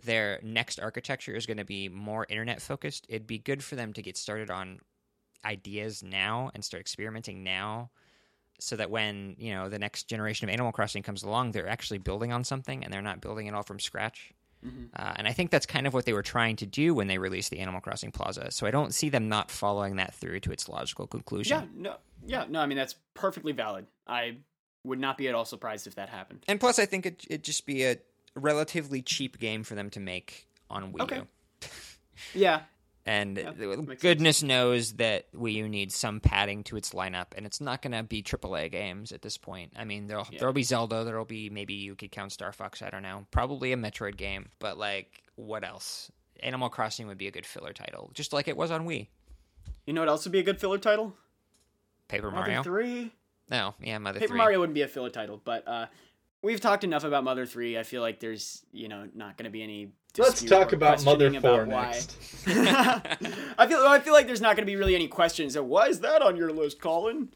[0.03, 3.07] their next architecture is going to be more internet focused.
[3.09, 4.81] It'd be good for them to get started on
[5.45, 7.91] ideas now and start experimenting now
[8.59, 11.99] so that when you know the next generation of animal crossing comes along they're actually
[11.99, 14.33] building on something and they're not building it all from scratch
[14.65, 14.89] Mhm.
[14.95, 17.19] uh, and i think that's kind of what they were trying to do when they
[17.19, 20.51] released the animal crossing plaza so i don't see them not following that through to
[20.53, 21.97] its logical conclusion Yeah, no,
[22.27, 22.61] yeah, no.
[22.61, 23.87] I mean, that's perfectly valid.
[24.07, 24.39] I
[24.85, 26.45] would not be at all surprised if that happened.
[26.49, 27.99] and plus i think it, it'd just be a
[28.35, 31.17] relatively cheap game for them to make on wii Okay.
[31.19, 31.27] u
[32.35, 32.63] Yeah,
[33.09, 37.61] And Yeah, goodness knows that Wii U needs some padding to its lineup, and it's
[37.61, 39.73] not going to be AAA games at this point.
[39.77, 40.41] I mean, there'll Yeah.
[40.41, 42.83] there'll be Zelda, there'll be maybe you could count Star Fox.
[42.83, 46.11] I don't know, probably a Metroid game, but like, what else?
[46.41, 49.07] Animal Crossing would be a good filler title, just like it was on Wii.
[49.87, 51.15] you know what else would be a good filler title?
[52.09, 52.63] Paper Mother Mario.
[52.63, 53.13] Three.
[53.49, 54.37] No, yeah, Mother Paper Three.
[54.39, 55.87] Mario wouldn't be a filler title, but uh,
[56.43, 57.79] we've talked enough about Mother Three.
[57.79, 59.93] I feel like there's you know not going to be any.
[60.19, 61.91] Let's talk about Mother questioning Four about why.
[61.93, 62.17] next.
[63.59, 65.55] I feel I feel like there's not going to be really any questions.
[65.55, 67.31] So why is that on your list, Colin?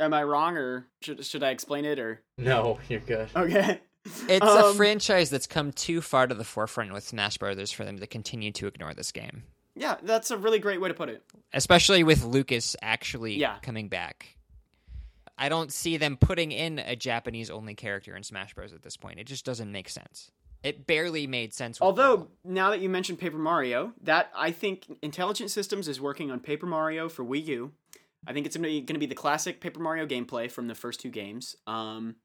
[0.00, 3.28] Am I wrong, or should should I explain it, or No, you're good.
[3.36, 3.80] okay?
[4.28, 7.84] It's a Um, franchise that's come too far to the forefront with Smash Brothers for
[7.84, 9.44] them to continue to ignore this game,
[9.76, 11.22] Yeah, that's a really great way to put it.
[11.54, 13.58] especially with Lucas actually Yeah.
[13.62, 14.36] coming back.
[15.38, 18.72] I don't see them putting in a Japanese only character in Smash Bros.
[18.74, 19.18] at this point.
[19.18, 20.30] It just doesn't make sense.
[20.64, 21.78] It barely made sense.
[21.78, 22.28] With Although Brawl.
[22.42, 26.66] now that you mentioned Paper Mario, that I think Intelligent Systems is working on Paper
[26.66, 27.72] Mario for Wii U.
[28.26, 31.10] I think it's going to be the classic Paper Mario gameplay from the first two
[31.10, 31.54] games.
[31.66, 32.16] Um,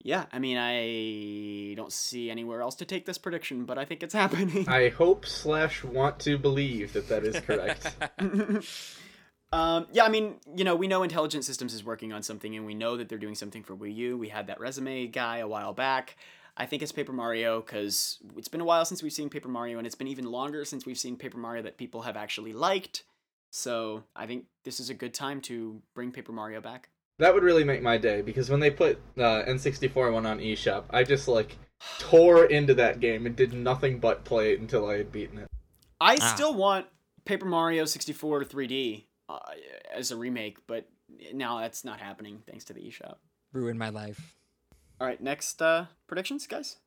[0.00, 4.04] yeah, I mean, I don't see anywhere else to take this prediction, but I think
[4.04, 4.68] it's happening.
[4.68, 7.92] I hope slash want to believe that that is correct.
[9.52, 12.64] um, yeah, I mean, you know, we know Intelligent Systems is working on something, and
[12.64, 14.18] we know that they're doing something for Wii U.
[14.18, 16.16] We had that resume guy a while back.
[16.56, 19.78] I think it's Paper Mario because it's been a while since we've seen Paper Mario,
[19.78, 23.02] and it's been even longer since we've seen Paper Mario that people have actually liked.
[23.50, 26.88] So I think this is a good time to bring Paper Mario back.
[27.18, 30.84] that would really make my day because when they put uh, N64 one on eShop,
[30.90, 31.56] I just like
[31.98, 35.48] tore into that game and did nothing but play it until I had beaten it.
[36.00, 36.34] I Ah.
[36.34, 36.86] still want
[37.24, 39.38] Paper Mario 64 3D uh,
[39.92, 40.88] as a remake, but
[41.32, 43.16] now that's not happening thanks to the eShop.
[43.52, 44.34] ruined my life.
[45.04, 46.78] All right, next uh, predictions, guys.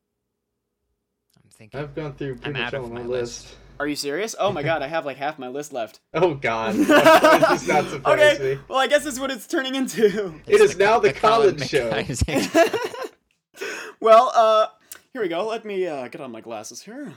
[1.36, 1.78] I'm thinking.
[1.78, 3.44] I've gone through pretty I'm much out all of of my my list.
[3.44, 3.56] list.
[3.78, 4.34] Are you serious?
[4.40, 6.00] Oh my god, I have like half my list left.
[6.14, 8.60] Oh God, that not surprise okay, me.
[8.66, 10.34] well I guess that's what it's turning into.
[10.48, 11.92] It is now the Colin college show.
[14.00, 14.66] Well, uh,
[15.12, 15.46] here we go.
[15.46, 17.14] Let me uh, get on my glasses here.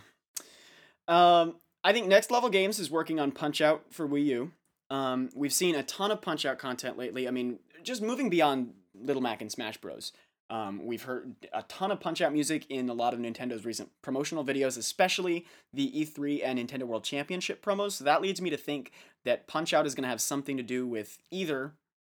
[1.08, 4.52] Um, I think Next Level Games is working on Punch Out for Wii U.
[4.91, 7.28] Um, we've seen a ton of Punch Out content lately.
[7.28, 10.12] I mean, just moving beyond Little Mac and Smash Bros.
[10.52, 13.89] Um, we've heard a ton of Punch Out music in a lot of Nintendo's recent
[14.02, 17.93] promotional videos, especially the E3 and Nintendo World Championship promos.
[17.93, 18.91] So that leads me to think
[19.24, 21.72] that Punch Out is going to have something to do with either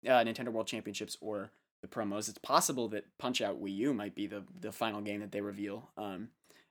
[0.06, 1.50] uh, Nintendo World Championships or
[1.82, 2.30] the promos.
[2.30, 5.42] It's possible that Punch Out Wii U might be the the final game that they
[5.42, 6.28] reveal um,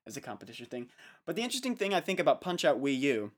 [0.08, 0.88] as a competition thing.
[1.28, 3.32] But the interesting thing I think about Punch Out Wii U,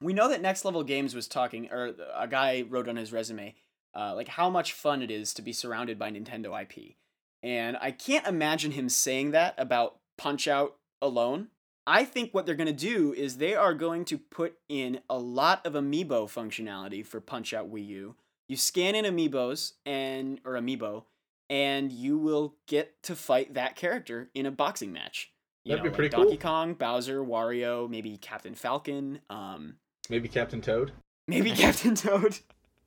[0.00, 3.54] we know that Next Level Games was talking, or a guy wrote on his resume,
[3.94, 6.96] uh, like how much fun it is to be surrounded by Nintendo IP.
[7.42, 11.48] And I can't imagine him saying that about Punch Out alone.
[11.86, 15.18] I think what they're going to do is they are going to put in a
[15.18, 18.14] lot of amiibo functionality for Punch Out Wii U.
[18.48, 21.04] You scan in amiibos and or amiibo
[21.50, 25.32] and you will get to fight that character in a boxing match.
[25.64, 26.50] You That'd know, be like pretty Donkey cool.
[26.50, 29.76] Kong, Bowser, Wario, maybe Captain Falcon, um,
[30.08, 30.92] Maybe Captain Toad.
[31.28, 32.38] maybe Captain Toad.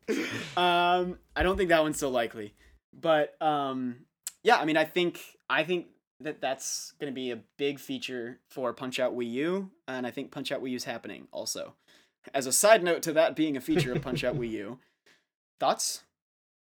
[0.57, 2.53] um, I don't think that one's so likely,
[2.93, 4.04] but um,
[4.45, 5.19] yeah, I mean, I think
[5.49, 5.87] I think
[6.19, 10.11] that that's going to be a big feature for Punch Out Wii U, and I
[10.11, 11.73] think Punch Out Wii U is happening also.
[12.31, 14.79] As a side note to that being a feature of Punch Out Wii U,
[15.59, 16.03] thoughts?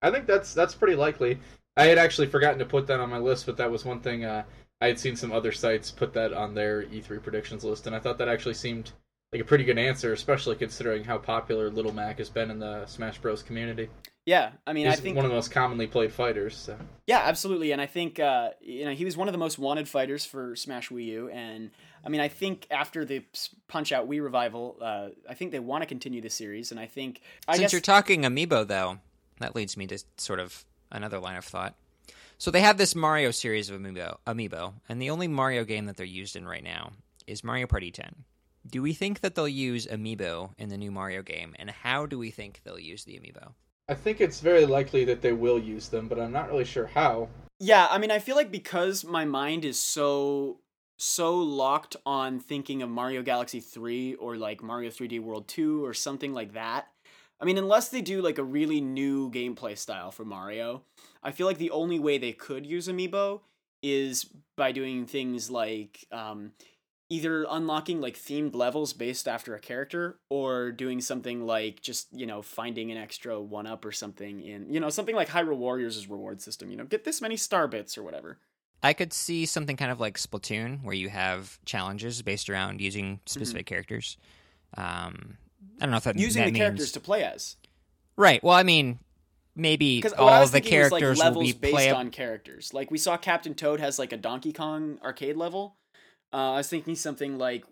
[0.01, 1.41] I think that's that's pretty likely.
[1.77, 4.25] I had actually forgotten to put that on my list, but that was one thing
[4.25, 4.45] uh,
[4.81, 7.99] I had seen some other sites put that on their E3 predictions list, and I
[7.99, 8.93] thought that actually seemed
[9.33, 12.87] like a pretty good answer, especially considering how popular Little Mac has been in the
[12.87, 13.43] Smash Bros.
[13.43, 13.89] community.
[14.25, 16.57] Yeah, I mean, He's I think one of the most commonly played fighters.
[16.57, 16.77] So.
[17.07, 17.73] Yeah, absolutely.
[17.73, 20.55] And I think uh, you know he was one of the most wanted fighters for
[20.55, 21.29] Smash Wii U.
[21.31, 21.71] And
[22.05, 23.25] I mean, I think after the
[23.67, 26.71] Punch Out Wii revival, uh, I think they want to continue the series.
[26.71, 28.99] And I think I Since guess you're talking amiibo, though,
[29.41, 31.75] that leads me to sort of another line of thought.
[32.39, 35.97] So they have this Mario series of amiibo, amiibo, and the only Mario game that
[35.97, 36.93] they're used in right now
[37.27, 38.25] is Mario Party 10.
[38.69, 42.19] Do we think that they'll use amiibo in the new Mario game, and how do
[42.19, 43.53] we think they'll use the amiibo?
[43.89, 46.87] I think it's very likely that they will use them, but I'm not really sure
[46.87, 47.29] how.
[47.59, 50.59] yeah, I mean, I feel like because my mind is so
[50.99, 55.93] so locked on thinking of Mario Galaxy 3 or like Mario 3D World 2 or
[55.93, 56.87] something like that.
[57.41, 60.83] I mean, unless they do like a really new gameplay style for Mario,
[61.21, 63.41] I feel like the only way they could use Amiibo
[63.83, 64.27] is
[64.57, 66.53] by doing things like um,
[67.13, 72.25] either unlocking like themed levels based after a character or doing something like just, you
[72.25, 76.09] know, finding an extra one up or something in, you know, something like Hyrule Warriors'
[76.09, 78.39] reward system, you know, get this many star bits or whatever.
[78.83, 83.21] I could see something kind of like Splatoon, where you have challenges based around using
[83.27, 84.17] specific characters.
[84.79, 85.37] Um,
[85.81, 86.63] I don't know if that Using that the means...
[86.63, 87.57] characters to play as.
[88.17, 88.43] right.
[88.43, 88.99] Well, I mean,
[89.55, 91.99] maybe all what I was of the was like characters will levels be based playable.
[92.01, 92.73] on characters.
[92.73, 95.77] Like we saw Captain Toad has like a Donkey Kong arcade level.
[96.33, 97.65] Uh, I was thinking something like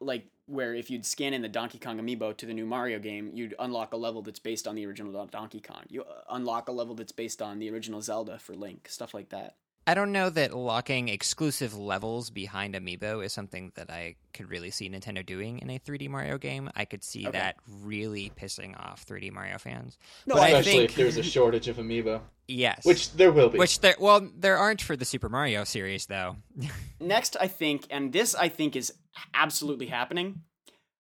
[0.00, 3.30] like where if you'd scan in the Donkey Kong amiibo to the new Mario game,
[3.34, 5.84] you'd unlock a level that's based on the original Donkey Kong.
[5.88, 9.28] You uh, unlock a level that's based on the original Zelda for Link, stuff like
[9.30, 9.56] that.
[9.86, 14.70] I don't know that locking exclusive levels behind Amiibo is something that I could really
[14.70, 16.70] see Nintendo doing in a 3D Mario game.
[16.76, 17.38] I could see Okay.
[17.38, 19.98] that really pissing off 3D Mario fans.
[20.26, 22.84] No, But I Especially think- if there's a shortage of amiibo, Yes.
[22.84, 23.58] which there will be.
[23.58, 26.36] which there well there aren't for the Super Mario series though.
[27.00, 28.92] Next, I think, and this I think is
[29.34, 30.42] absolutely happening.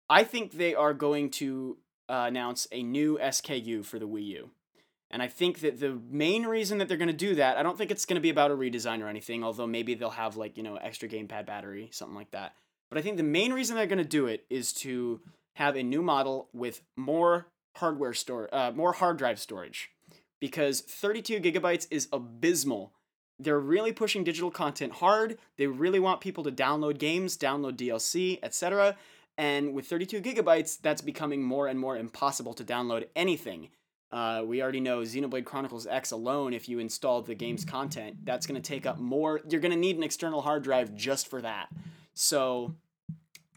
[0.10, 1.77] I think they are going to
[2.07, 4.49] uh, announce a new SKU for the Wii U.
[5.11, 7.77] And I think that the main reason that they're going to do that, I don't
[7.77, 10.56] think it's going to be about a redesign or anything, although maybe they'll have like,
[10.56, 12.53] you know, extra gamepad battery, something like that.
[12.90, 15.22] But I think the main reason they're going to do it is to
[15.53, 19.91] have a new model with more hardware store, uh, more hard drive storage.
[20.40, 22.94] Because 32 gigabytes is abysmal
[23.40, 25.38] they're really pushing digital content hard.
[25.57, 28.98] They really want people to download games, download DLC, etc.
[29.38, 33.69] And with 32 gigabytes, that's becoming more and more impossible to download anything.
[34.11, 38.48] Uh, we already know Xenoblade Chronicles X alone, if you install the game's content, that's
[38.48, 39.41] going to take up more.
[39.48, 41.69] You're going to need an external hard drive just for that.
[42.15, 42.73] So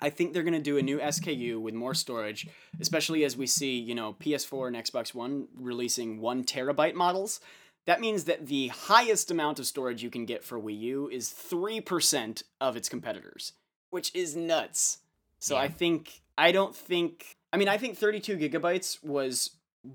[0.00, 2.48] I think they're going to do a new SKU with more storage,
[2.80, 7.40] especially as we see, you know, PS4 and Xbox One releasing one terabyte models.
[7.86, 11.28] That means that the highest amount of storage you can get for Wii U is
[11.28, 13.54] 3% of its competitors,
[13.90, 14.98] which is nuts.
[15.38, 19.50] So I think, I don't think, I mean, I think 32 gigabytes was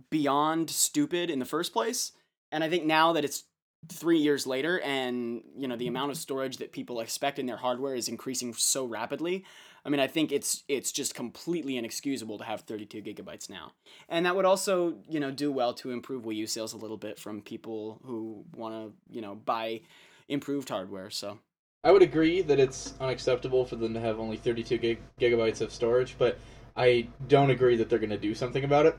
[0.10, 2.12] beyond stupid in the first place.
[2.52, 3.44] And I think now that it's
[3.90, 7.58] three years later and you know the amount of storage that people expect in their
[7.58, 9.46] hardware is increasing so rapidly
[9.86, 13.72] i mean i think it's it's just completely inexcusable to have 32 gigabytes now
[14.10, 16.98] and that would also you know do well to improve wii u sales a little
[16.98, 19.80] bit from people who want to you know buy
[20.28, 21.40] improved hardware so
[21.84, 25.72] I would agree that it's unacceptable for them to have only 32 gig- gigabytes of
[25.72, 26.38] storage, but
[26.76, 28.98] I don't agree that they're going to do something about it.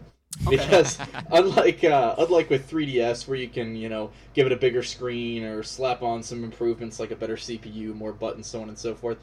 [0.49, 0.99] Because
[1.33, 5.45] unlike uh, unlike with 3DS, where you can you know give it a bigger screen
[5.45, 8.95] or slap on some improvements like a better CPU, more buttons, so on and so
[8.95, 9.19] forth,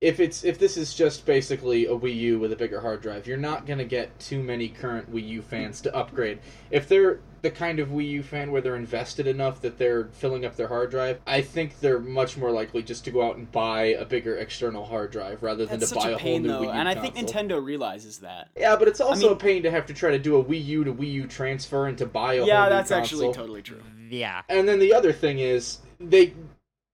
[0.00, 3.26] if it's if this is just basically a Wii U with a bigger hard drive,
[3.26, 6.38] you're not gonna get too many current Wii U fans to upgrade.
[6.70, 10.44] If they're the kind of Wii U fan where they're invested enough that they're filling
[10.44, 13.50] up their hard drive, I think they're much more likely just to go out and
[13.50, 16.60] buy a bigger external hard drive rather than that's to buy a a, pain whole
[16.60, 19.32] new though Wii U and i think nintendo realizes that Yeah, but it's also mean-
[19.32, 21.86] a pain to have to try to do a Wii U to Wii U transfer
[21.88, 22.62] and to buy a yeah whole new console.
[22.62, 24.42] Yeah, that's actually totally true Yeah.
[24.48, 26.34] And then the other thing is they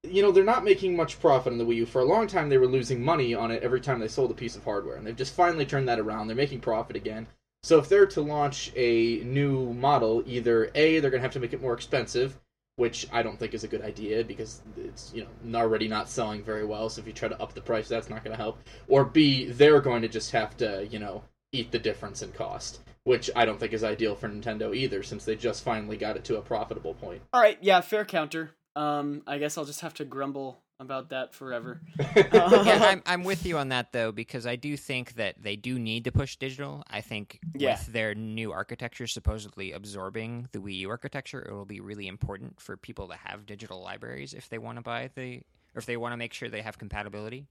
[0.04, 1.86] you know, they're not making much profit on the Wii U.
[1.86, 4.34] For a long time they were losing money on it every time they sold a
[4.34, 6.26] piece of hardware, and they've just finally turned that around.
[6.26, 7.26] They're making profit again.
[7.62, 11.40] So if they're to launch a new model, either A, they're going to have to
[11.40, 12.38] make it more expensive,
[12.76, 16.42] which I don't think is a good idea because it's, you know, already not selling
[16.42, 18.58] very well, so if you try to up the price, that's not going to help.
[18.86, 21.22] Or B, they're going to just have to, you know,
[21.52, 25.24] eat the difference in cost, which I don't think is ideal for Nintendo either since
[25.24, 27.22] they just finally got it to a profitable point.
[27.32, 31.32] all right yeah fair counter um i guess i'll just have to grumble about that
[31.34, 31.80] forever
[32.32, 35.78] yeah, I'm I'm with you on that though because I do think that they do
[35.78, 36.82] need to push digital.
[36.90, 37.70] I think Yeah.
[37.70, 42.60] with their new architecture supposedly absorbing the Wii U architecture, it will be really important
[42.60, 45.36] for people to have digital libraries if they want to buy the
[45.74, 47.46] or if they want to make sure they have compatibility.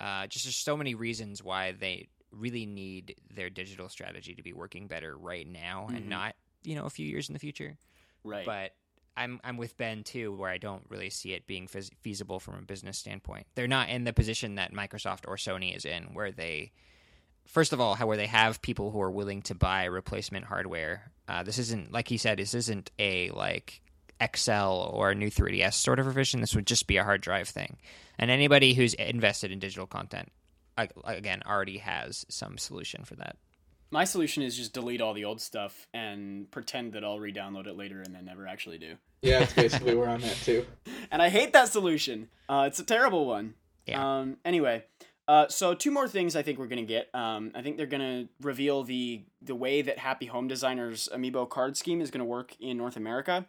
[0.00, 4.54] Uh, just there's so many reasons why they really need their digital strategy to be
[4.54, 5.96] working better right now Mhm.
[5.96, 6.34] and not
[6.64, 7.76] you know a few years in the future
[8.24, 8.72] right but
[9.16, 12.54] I'm I'm with Ben too, where I don't really see it being feas- feasible from
[12.54, 13.46] a business standpoint.
[13.54, 16.72] They're not in the position that Microsoft or Sony is in, where they,
[17.46, 21.10] first of all, how where they have people who are willing to buy replacement hardware.
[21.28, 22.38] Uh, this isn't like he said.
[22.38, 23.80] This isn't a like
[24.34, 26.40] XL or a new 3DS sort of revision.
[26.40, 27.78] This would just be a hard drive thing,
[28.18, 30.30] and anybody who's invested in digital content,
[31.04, 33.36] again, already has some solution for that.
[33.90, 37.76] My solution is just delete all the old stuff and pretend that I'll re-download it
[37.76, 38.96] later and then never actually do.
[39.22, 40.66] Yeah, that's basically where I'm at too.
[41.10, 42.28] And I hate that solution.
[42.48, 43.54] Uh, it's a terrible one.
[43.86, 44.18] Yeah.
[44.18, 44.84] Um, anyway,
[45.28, 47.12] uh, so two more things I think we're gonna get.
[47.14, 51.76] Um, I think they're gonna reveal the the way that Happy Home Designers Amiibo card
[51.76, 53.46] scheme is gonna work in North America.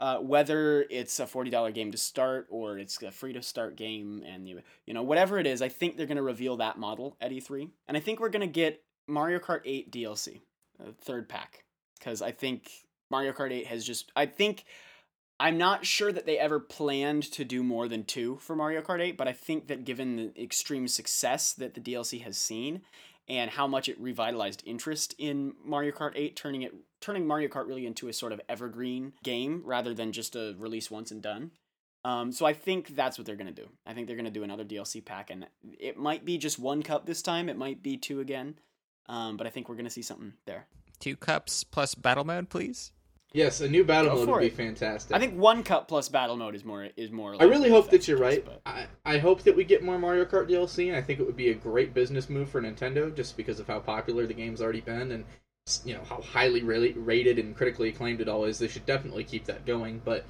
[0.00, 3.76] Uh, whether it's a forty dollar game to start or it's a free to start
[3.76, 7.16] game, and you you know whatever it is, I think they're gonna reveal that model
[7.20, 10.40] at E three, and I think we're gonna get Mario Kart eight DLC,
[10.78, 11.64] a third pack,
[11.98, 12.70] because I think
[13.10, 14.64] Mario Kart eight has just I think
[15.40, 19.00] I'm not sure that they ever planned to do more than two for Mario Kart
[19.00, 22.82] 8, but I think that given the extreme success that the DLC has seen
[23.28, 27.68] and how much it revitalized interest in Mario Kart 8, turning it turning Mario Kart
[27.68, 31.52] really into a sort of evergreen game rather than just a release once and done.
[32.04, 33.68] Um, so I think that's what they're gonna do.
[33.86, 35.46] I think they're gonna do another DLC pack, and
[35.78, 37.48] it might be just one cup this time.
[37.48, 38.56] It might be two again,
[39.08, 40.66] um, but I think we're gonna see something there.
[41.00, 42.92] Two cups plus battle mode, please.
[43.32, 44.54] Yes, a new battle Go mode for would be it.
[44.54, 45.14] fantastic.
[45.14, 47.36] I think one cup plus battle mode is more is more.
[47.38, 48.44] I really hope that you're case, right.
[48.44, 51.26] but- I, I hope that we get more Mario Kart DLC, and I think it
[51.26, 54.62] would be a great business move for Nintendo, just because of how popular the game's
[54.62, 55.24] already been, and
[55.84, 58.58] you know how highly ra- rated and critically acclaimed it all is.
[58.58, 60.00] They should definitely keep that going.
[60.02, 60.24] But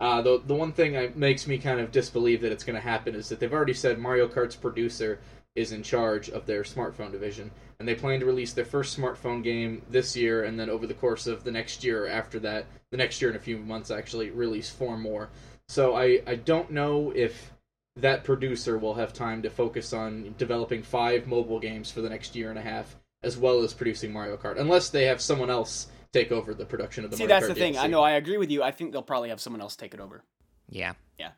[0.00, 2.80] uh, the the one thing that makes me kind of disbelieve that it's going to
[2.88, 5.18] happen is that they've already said Mario Kart's producer
[5.54, 9.42] is in charge of their smartphone division, and they plan to release their first smartphone
[9.42, 12.96] game this year, and then over the course of the next year after that, the
[12.96, 15.28] next year in a few months actually release four more.
[15.68, 17.52] So I I don't know if
[17.96, 22.34] that producer will have time to focus on developing five mobile games for the next
[22.34, 25.86] year and a half, as well as producing Mario Kart, unless they have someone else
[26.12, 27.74] take over the production of the See, Mario that's Kart the thing.
[27.74, 27.78] DLC.
[27.80, 28.02] I know.
[28.02, 28.62] I agree with you.
[28.62, 30.24] I think they'll probably have someone else take it over.
[30.68, 30.94] Yeah.
[31.18, 31.30] Yeah.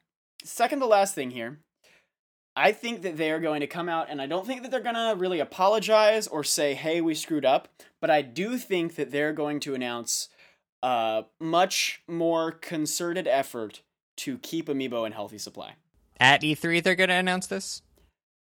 [0.44, 1.58] Second to last thing here.
[2.56, 4.80] I think that they are going to come out, and I don't think that they're
[4.80, 7.68] going to really apologize or say, hey, we screwed up,
[8.00, 10.30] but I do think that they're going to announce
[10.82, 13.82] a much more concerted effort
[14.16, 15.74] to keep Amiibo in healthy supply.
[16.18, 17.82] At E3, they're going to announce this.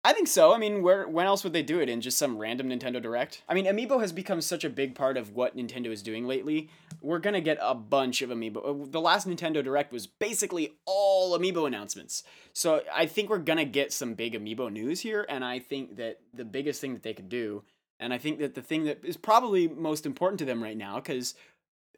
[0.04, 0.54] I think so.
[0.54, 3.42] I mean, where when else would they do it in just some random Nintendo Direct?
[3.48, 6.68] I mean, Amiibo has become such a big part of what Nintendo is doing lately.
[7.06, 8.56] We're gonna get a bunch of Amiibo.
[8.56, 12.24] Uh, The last Nintendo Direct was basically all Amiibo announcements.
[12.52, 16.18] So I think we're gonna get some big Amiibo news here, and I think that
[16.34, 17.62] the biggest thing that they could do,
[18.00, 20.96] and I think that the thing that is probably most important to them right now,
[20.96, 21.36] because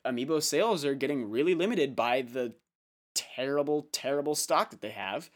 [0.04, 2.52] Amiibo sales are getting really limited by the
[3.14, 5.30] terrible, terrible stock that they have.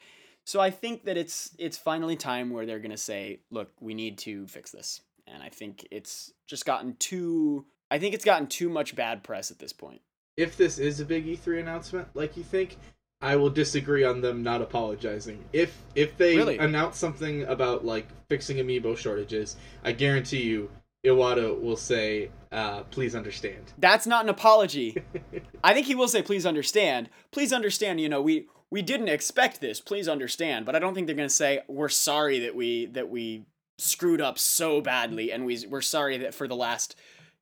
[0.45, 4.19] So I think that it's it's finally time where they're gonna say, look, we need
[4.19, 5.01] to fix this.
[5.27, 9.51] And I think it's just gotten too I think it's gotten too much bad press
[9.51, 10.01] at this point.
[10.39, 12.79] If this is a big E3 announcement, like you think,
[13.21, 15.45] I will disagree on them not apologizing.
[15.53, 16.57] If if they Really?
[16.57, 20.71] announce something about like fixing amiibo shortages, I guarantee you
[21.05, 24.97] Iwata will say, uh, "Please understand." That's not an apology.
[25.63, 27.11] I think he will say, "Please understand.
[27.31, 28.01] Please understand.
[28.01, 29.83] You know, we we didn't expect this.
[29.83, 33.11] Please understand." But I don't think they're going to say, "We're sorry that we that
[33.11, 33.45] we
[33.77, 36.97] screwed up so badly, and we we're sorry that for the last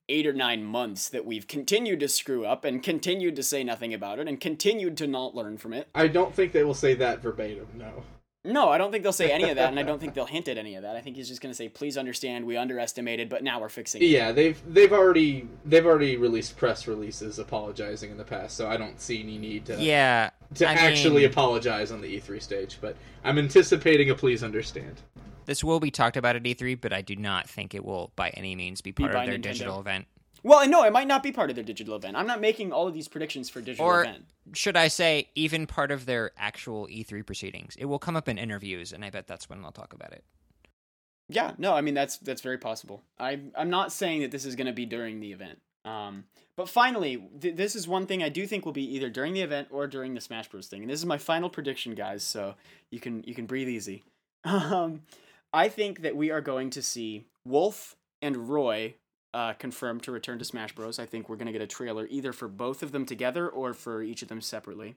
[0.09, 3.95] eight or nine months that we've continued to screw up and continued to say nothing
[3.95, 6.95] about it and continued to not learn from it." I don't think they will say
[6.95, 7.67] that verbatim.
[7.75, 8.05] No.
[8.43, 10.49] No, I don't think they'll say any of that, and I don't think they'll hint
[10.49, 10.97] at any of that.
[10.97, 12.47] I think he's just going to say, "Please understand.
[12.47, 16.87] We underestimated, but now we're fixing it." Yeah, they've they've already they've already released press
[16.89, 20.73] releases apologizing in the past, so I don't see any need to Yeah, to I
[20.73, 22.79] actually mean- apologize on the E3 stage.
[22.81, 25.03] But I'm anticipating a please understand.
[25.51, 28.29] This will be talked about at E3, but I do not think it will by
[28.31, 29.43] any means be part by of their Nintendo.
[29.43, 30.07] digital event.
[30.45, 32.17] Well, no, it might not be part of their digital event.
[32.17, 34.27] I'm not making all of these predictions for digital Or event.
[34.55, 37.75] should I say, even part of their actual E3 proceedings?
[37.77, 40.23] It will come up in interviews, and I bet that's when they'll talk about it.
[41.29, 43.03] Yeah, no, I mean that's that's very possible.
[43.19, 45.59] I I'm not saying that this is going to be during the event.
[45.85, 46.25] Um,
[46.55, 49.41] but finally, th- this is one thing I do think will be either during the
[49.41, 50.83] event or during the Smash Bros thing.
[50.83, 52.23] And this is my final prediction, guys.
[52.23, 52.55] So
[52.91, 54.05] you can you can breathe easy.
[54.45, 55.03] Um,
[55.53, 58.95] I think that we are going to see Wolf and Roy
[59.35, 60.99] uh, confirmed to return to Smash Bros.
[60.99, 63.75] I think we're going to get a trailer either for both of them together or
[63.75, 64.97] for each of them separately.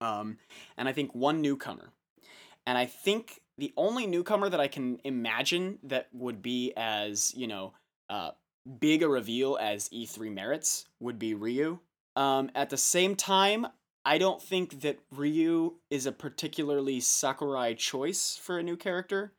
[0.00, 0.38] Um,
[0.76, 1.90] and I think one newcomer.
[2.66, 7.46] And I think the only newcomer that I can imagine that would be as, you
[7.46, 7.72] know,
[8.08, 8.30] uh,
[8.78, 11.78] big a reveal as E3 merits would be Ryu.
[12.16, 13.66] Um, at the same time,
[14.04, 19.32] I don't think that Ryu is a particularly Sakurai choice for a new character.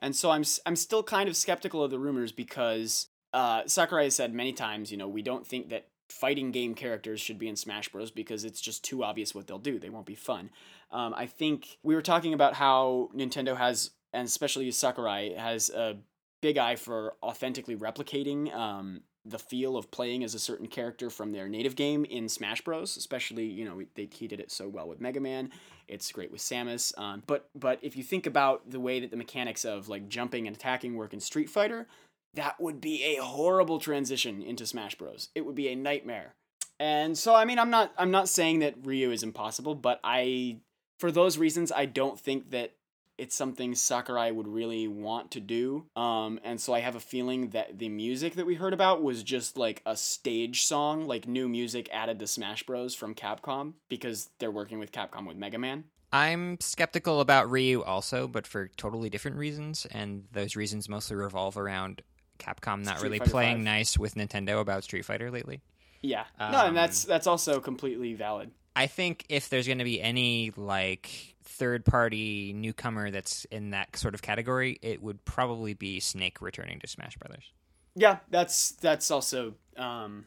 [0.00, 4.16] And so I'm I'm still kind of skeptical of the rumors because uh, Sakurai has
[4.16, 7.56] said many times, you know, we don't think that fighting game characters should be in
[7.56, 9.78] Smash Bros because it's just too obvious what they'll do.
[9.78, 10.50] They won't be fun.
[10.90, 15.96] Um, I think we were talking about how Nintendo has, and especially Sakurai, has a
[16.40, 21.32] big eye for authentically replicating um, the feel of playing as a certain character from
[21.32, 22.96] their native game in Smash Bros.
[22.96, 25.50] Especially, you know, they, he did it so well with Mega Man.
[25.88, 26.96] It's great with Samus.
[26.98, 30.46] Um, but but if you think about the way that the mechanics of like jumping
[30.46, 31.86] and attacking work in Street Fighter,
[32.34, 35.28] that would be a horrible transition into Smash Bros.
[35.34, 36.34] It would be a nightmare.
[36.78, 40.58] And so I mean I'm not I'm not saying that Ryu is impossible, but I
[40.98, 42.72] for those reasons I don't think that
[43.18, 45.86] it's something Sakurai would really want to do.
[45.96, 49.22] Um and so I have a feeling that the music that we heard about was
[49.22, 54.30] just like a stage song, like new music added to Smash Bros from Capcom because
[54.38, 55.84] they're working with Capcom with Mega Man.
[56.12, 61.58] I'm skeptical about Ryu also, but for totally different reasons, and those reasons mostly revolve
[61.58, 62.00] around
[62.38, 63.62] Capcom not Street really Fighter playing V.
[63.64, 65.60] nice with Nintendo about Street Fighter lately.
[66.02, 66.24] Yeah.
[66.38, 68.50] no, Um, and that's that's also completely valid.
[68.76, 73.96] I think if there's going to be any like third party newcomer that's in that
[73.96, 77.52] sort of category, it would probably be Snake returning to Smash Brothers.
[77.94, 80.26] Yeah, that's that's also um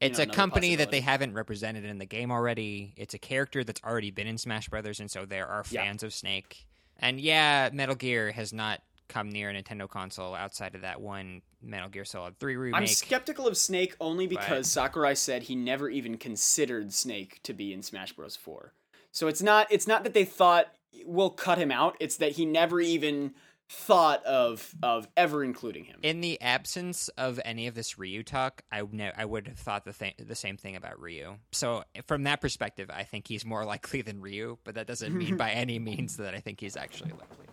[0.00, 2.94] It's know, a company that they haven't represented in the game already.
[2.96, 5.82] It's a character that's already been in Smash Brothers, and so there are Yeah.
[5.82, 6.66] fans of Snake.
[6.98, 11.42] And yeah, Metal Gear has not come near a Nintendo console outside of that one
[11.62, 12.80] Metal Gear Solid 3 remake.
[12.80, 17.52] I'm skeptical of Snake only because but- Sakurai said he never even considered Snake to
[17.52, 18.34] be in Smash Bros.
[18.36, 18.72] 4.
[19.16, 20.66] So it's not it's not that they thought
[21.06, 23.32] we'll cut him out, it's that he never even
[23.70, 25.98] thought of of ever including him.
[26.02, 29.58] in the absence of any of this Ryu talk, I would ne- I would have
[29.58, 31.36] thought the th- the same thing about Ryu.
[31.52, 35.36] So from that perspective, I think he's more likely than Ryu, but that doesn't mean
[35.38, 37.46] by any means that I think he's actually likely.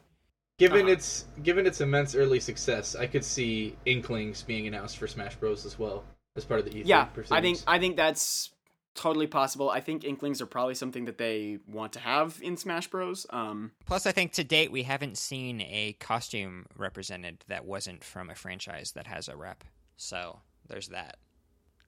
[0.59, 0.91] Given Uh-huh.
[0.91, 5.65] its given its immense early success, I could see Inklings being announced for Smash Bros
[5.65, 6.03] as well
[6.35, 8.51] as part of the E3 yeah, I think I think that's
[8.95, 9.69] totally possible.
[9.69, 13.25] I think Inklings are probably something that they want to have in Smash Bros.
[13.29, 18.29] Um Plus, I think to date we haven't seen a costume represented that wasn't from
[18.29, 19.63] a franchise that has a rep.
[19.97, 21.17] So there's that,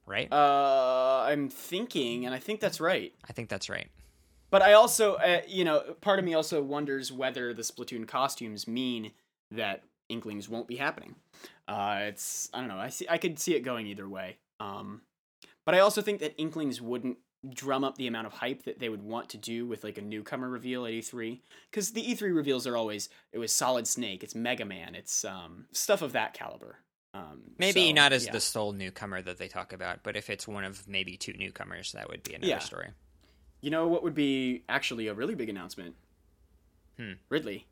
[0.06, 0.30] right?
[0.32, 3.12] uh I'm thinking and I think that's right.
[3.28, 3.88] I think that's right.
[4.48, 8.68] But I also, uh, you know, part of me also wonders whether the Splatoon costumes
[8.68, 9.10] mean
[9.50, 11.16] that Inklings won't be happening.
[11.66, 12.78] Uh, it's I don't know.
[12.78, 13.06] I see.
[13.08, 14.38] I could see it going either way.
[14.60, 15.02] Um,
[15.66, 17.18] but I also think that Inklings wouldn't
[17.50, 20.02] drum up the amount of hype that they would want to do with like a
[20.02, 21.40] newcomer reveal at E3
[21.70, 25.66] because the E3 reveals are always it was Solid Snake, it's Mega Man, it's um
[25.72, 26.78] stuff of that caliber.
[27.14, 28.32] Um, Maybe so, not as yeah.
[28.32, 31.92] the sole newcomer that they talk about, but if it's one of maybe two newcomers,
[31.92, 32.58] that would be another Yeah.
[32.58, 32.88] story.
[33.62, 35.94] You know what would be actually a really big announcement?
[36.98, 37.12] Hmm.
[37.28, 37.66] Ridley.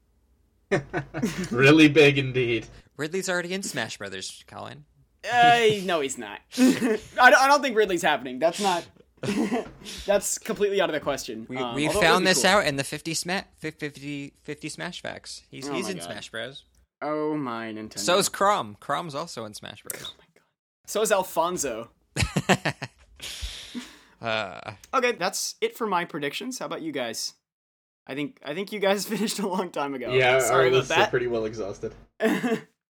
[1.50, 2.66] really big indeed.
[2.96, 4.84] Ridley's already in Smash Brothers, Colin.
[5.32, 6.40] Uh, no, he's not.
[6.58, 8.38] I, don't, I don't think Ridley's happening.
[8.38, 8.84] That's not.
[10.06, 11.46] that's completely out of the question.
[11.48, 12.50] We, Um, we although it would found this cool.
[12.50, 15.42] out in the 50, sma- 50, 50 Smash Facts.
[15.50, 16.04] He's, Oh he's in God.
[16.04, 16.64] Smash Bros.
[17.00, 17.98] Oh my Nintendo.
[17.98, 18.78] So is Chrom.
[18.78, 20.02] Chrom's also in Smash Bros.
[20.06, 20.42] Oh my God.
[20.86, 21.90] So is Alfonso.
[24.22, 26.58] uh, Okay, that's it for my predictions.
[26.58, 27.34] How about you guys?
[28.06, 30.12] I think I think you guys finished a long time ago.
[30.12, 31.10] yeah, sorry our about that.
[31.10, 31.94] pretty well exhausted.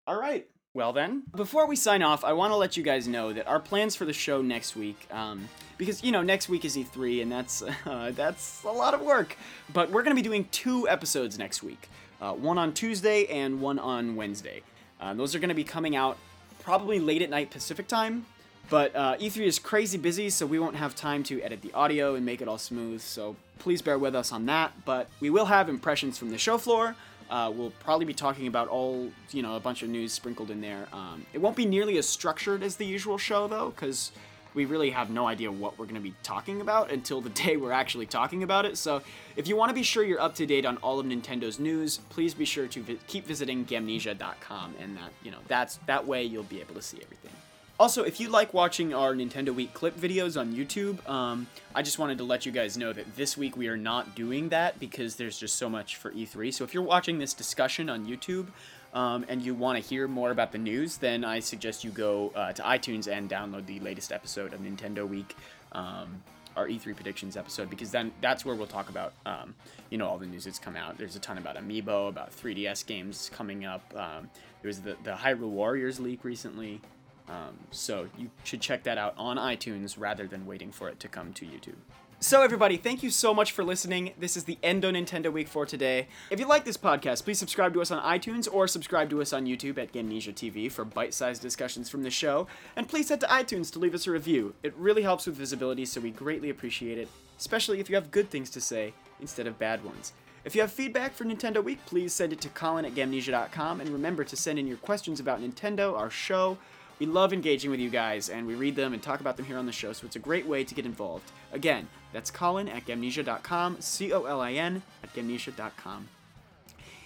[0.06, 0.46] All right.
[0.78, 3.58] Well then, before we sign off, I want to let you guys know that our
[3.58, 7.32] plans for the show next week, um, because you know next week is E3, and
[7.32, 9.36] that's uh, that's a lot of work.
[9.74, 11.88] But we're gonna be doing two episodes next week,
[12.20, 14.62] uh, one on Tuesday and one on Wednesday.
[15.00, 16.16] Uh, those are gonna be coming out
[16.62, 18.26] probably late at night Pacific time.
[18.70, 22.14] But uh, E3 is crazy busy, so we won't have time to edit the audio
[22.14, 23.00] and make it all smooth.
[23.00, 24.84] So please bear with us on that.
[24.84, 26.94] But we will have impressions from the show floor.
[27.30, 30.60] Uh, we'll probably be talking about all, you know, a bunch of news sprinkled in
[30.60, 30.88] there.
[30.92, 34.12] Um, it won't be nearly as structured as the usual show, though, because
[34.54, 37.56] we really have no idea what we're going to be talking about until the day
[37.56, 38.76] we're actually talking about it.
[38.78, 39.02] So
[39.36, 41.98] if you want to be sure you're up to date on all of Nintendo's news,
[42.08, 46.24] please be sure to vi- keep visiting Gamnesia.com, and that, you know, that's that way
[46.24, 47.32] you'll be able to see everything.
[47.80, 51.46] Also, if you like watching our Nintendo Week clip videos on YouTube, um,
[51.76, 54.48] I just wanted to let you guys know that this week we are not doing
[54.48, 56.52] that because there's just so much for E3.
[56.52, 58.48] So if you're watching this discussion on YouTube
[58.94, 62.32] um, and you want to hear more about the news, then I suggest you go
[62.34, 65.36] uh, to iTunes and download the latest episode of Nintendo Week,
[65.70, 66.20] um,
[66.56, 69.54] our E3 predictions episode, because then that's where we'll talk about, um,
[69.90, 70.98] you know, all the news that's come out.
[70.98, 73.84] There's a ton about Amiibo, about 3DS games coming up.
[73.94, 74.28] Um,
[74.62, 76.80] there was the, the Hyrule Warriors leak recently.
[77.28, 81.08] Um, so you should check that out on iTunes rather than waiting for it to
[81.08, 81.76] come to YouTube.
[82.20, 84.12] So everybody, thank you so much for listening.
[84.18, 86.08] This is the end of Nintendo Week for today.
[86.30, 89.32] If you like this podcast, please subscribe to us on iTunes or subscribe to us
[89.32, 92.48] on YouTube at Gamnesia TV for bite-sized discussions from the show.
[92.74, 94.52] And please head to iTunes to leave us a review.
[94.64, 98.30] It really helps with visibility, so we greatly appreciate it, especially if you have good
[98.30, 100.12] things to say instead of bad ones.
[100.44, 103.90] If you have feedback for Nintendo Week, please send it to Colin at Gamnesia.com and
[103.90, 106.58] remember to send in your questions about Nintendo, our show,
[106.98, 109.58] we love engaging with you guys, and we read them and talk about them here
[109.58, 111.30] on the show, so it's a great way to get involved.
[111.52, 116.08] Again, that's Colin at Gamnesia.com, C O L I N at Gamnesia.com.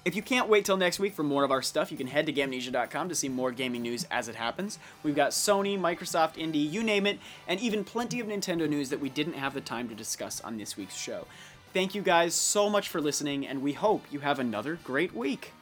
[0.04, 2.26] If you can't wait till next week for more of our stuff, you can head
[2.26, 4.80] to Gamnesia.com to see more gaming news as it happens.
[5.04, 9.00] We've got Sony, Microsoft, Indie, you name it, and even plenty of Nintendo news that
[9.00, 11.26] we didn't have the time to discuss on this week's show.
[11.72, 15.52] Thank you guys so much for listening, and we hope you have another great week.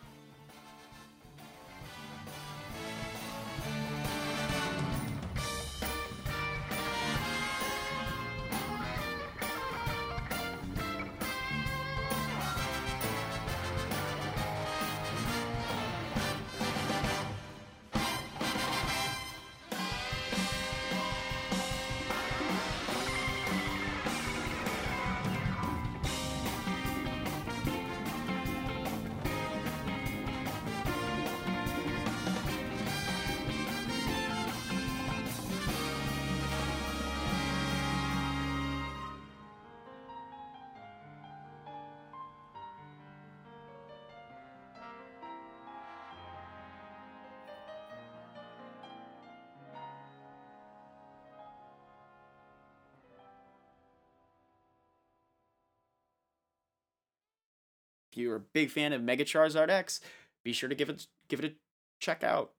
[58.21, 59.99] If you're a big fan of Mega Charizard X,
[60.45, 61.55] be sure to give it give it a
[62.01, 62.53] check out.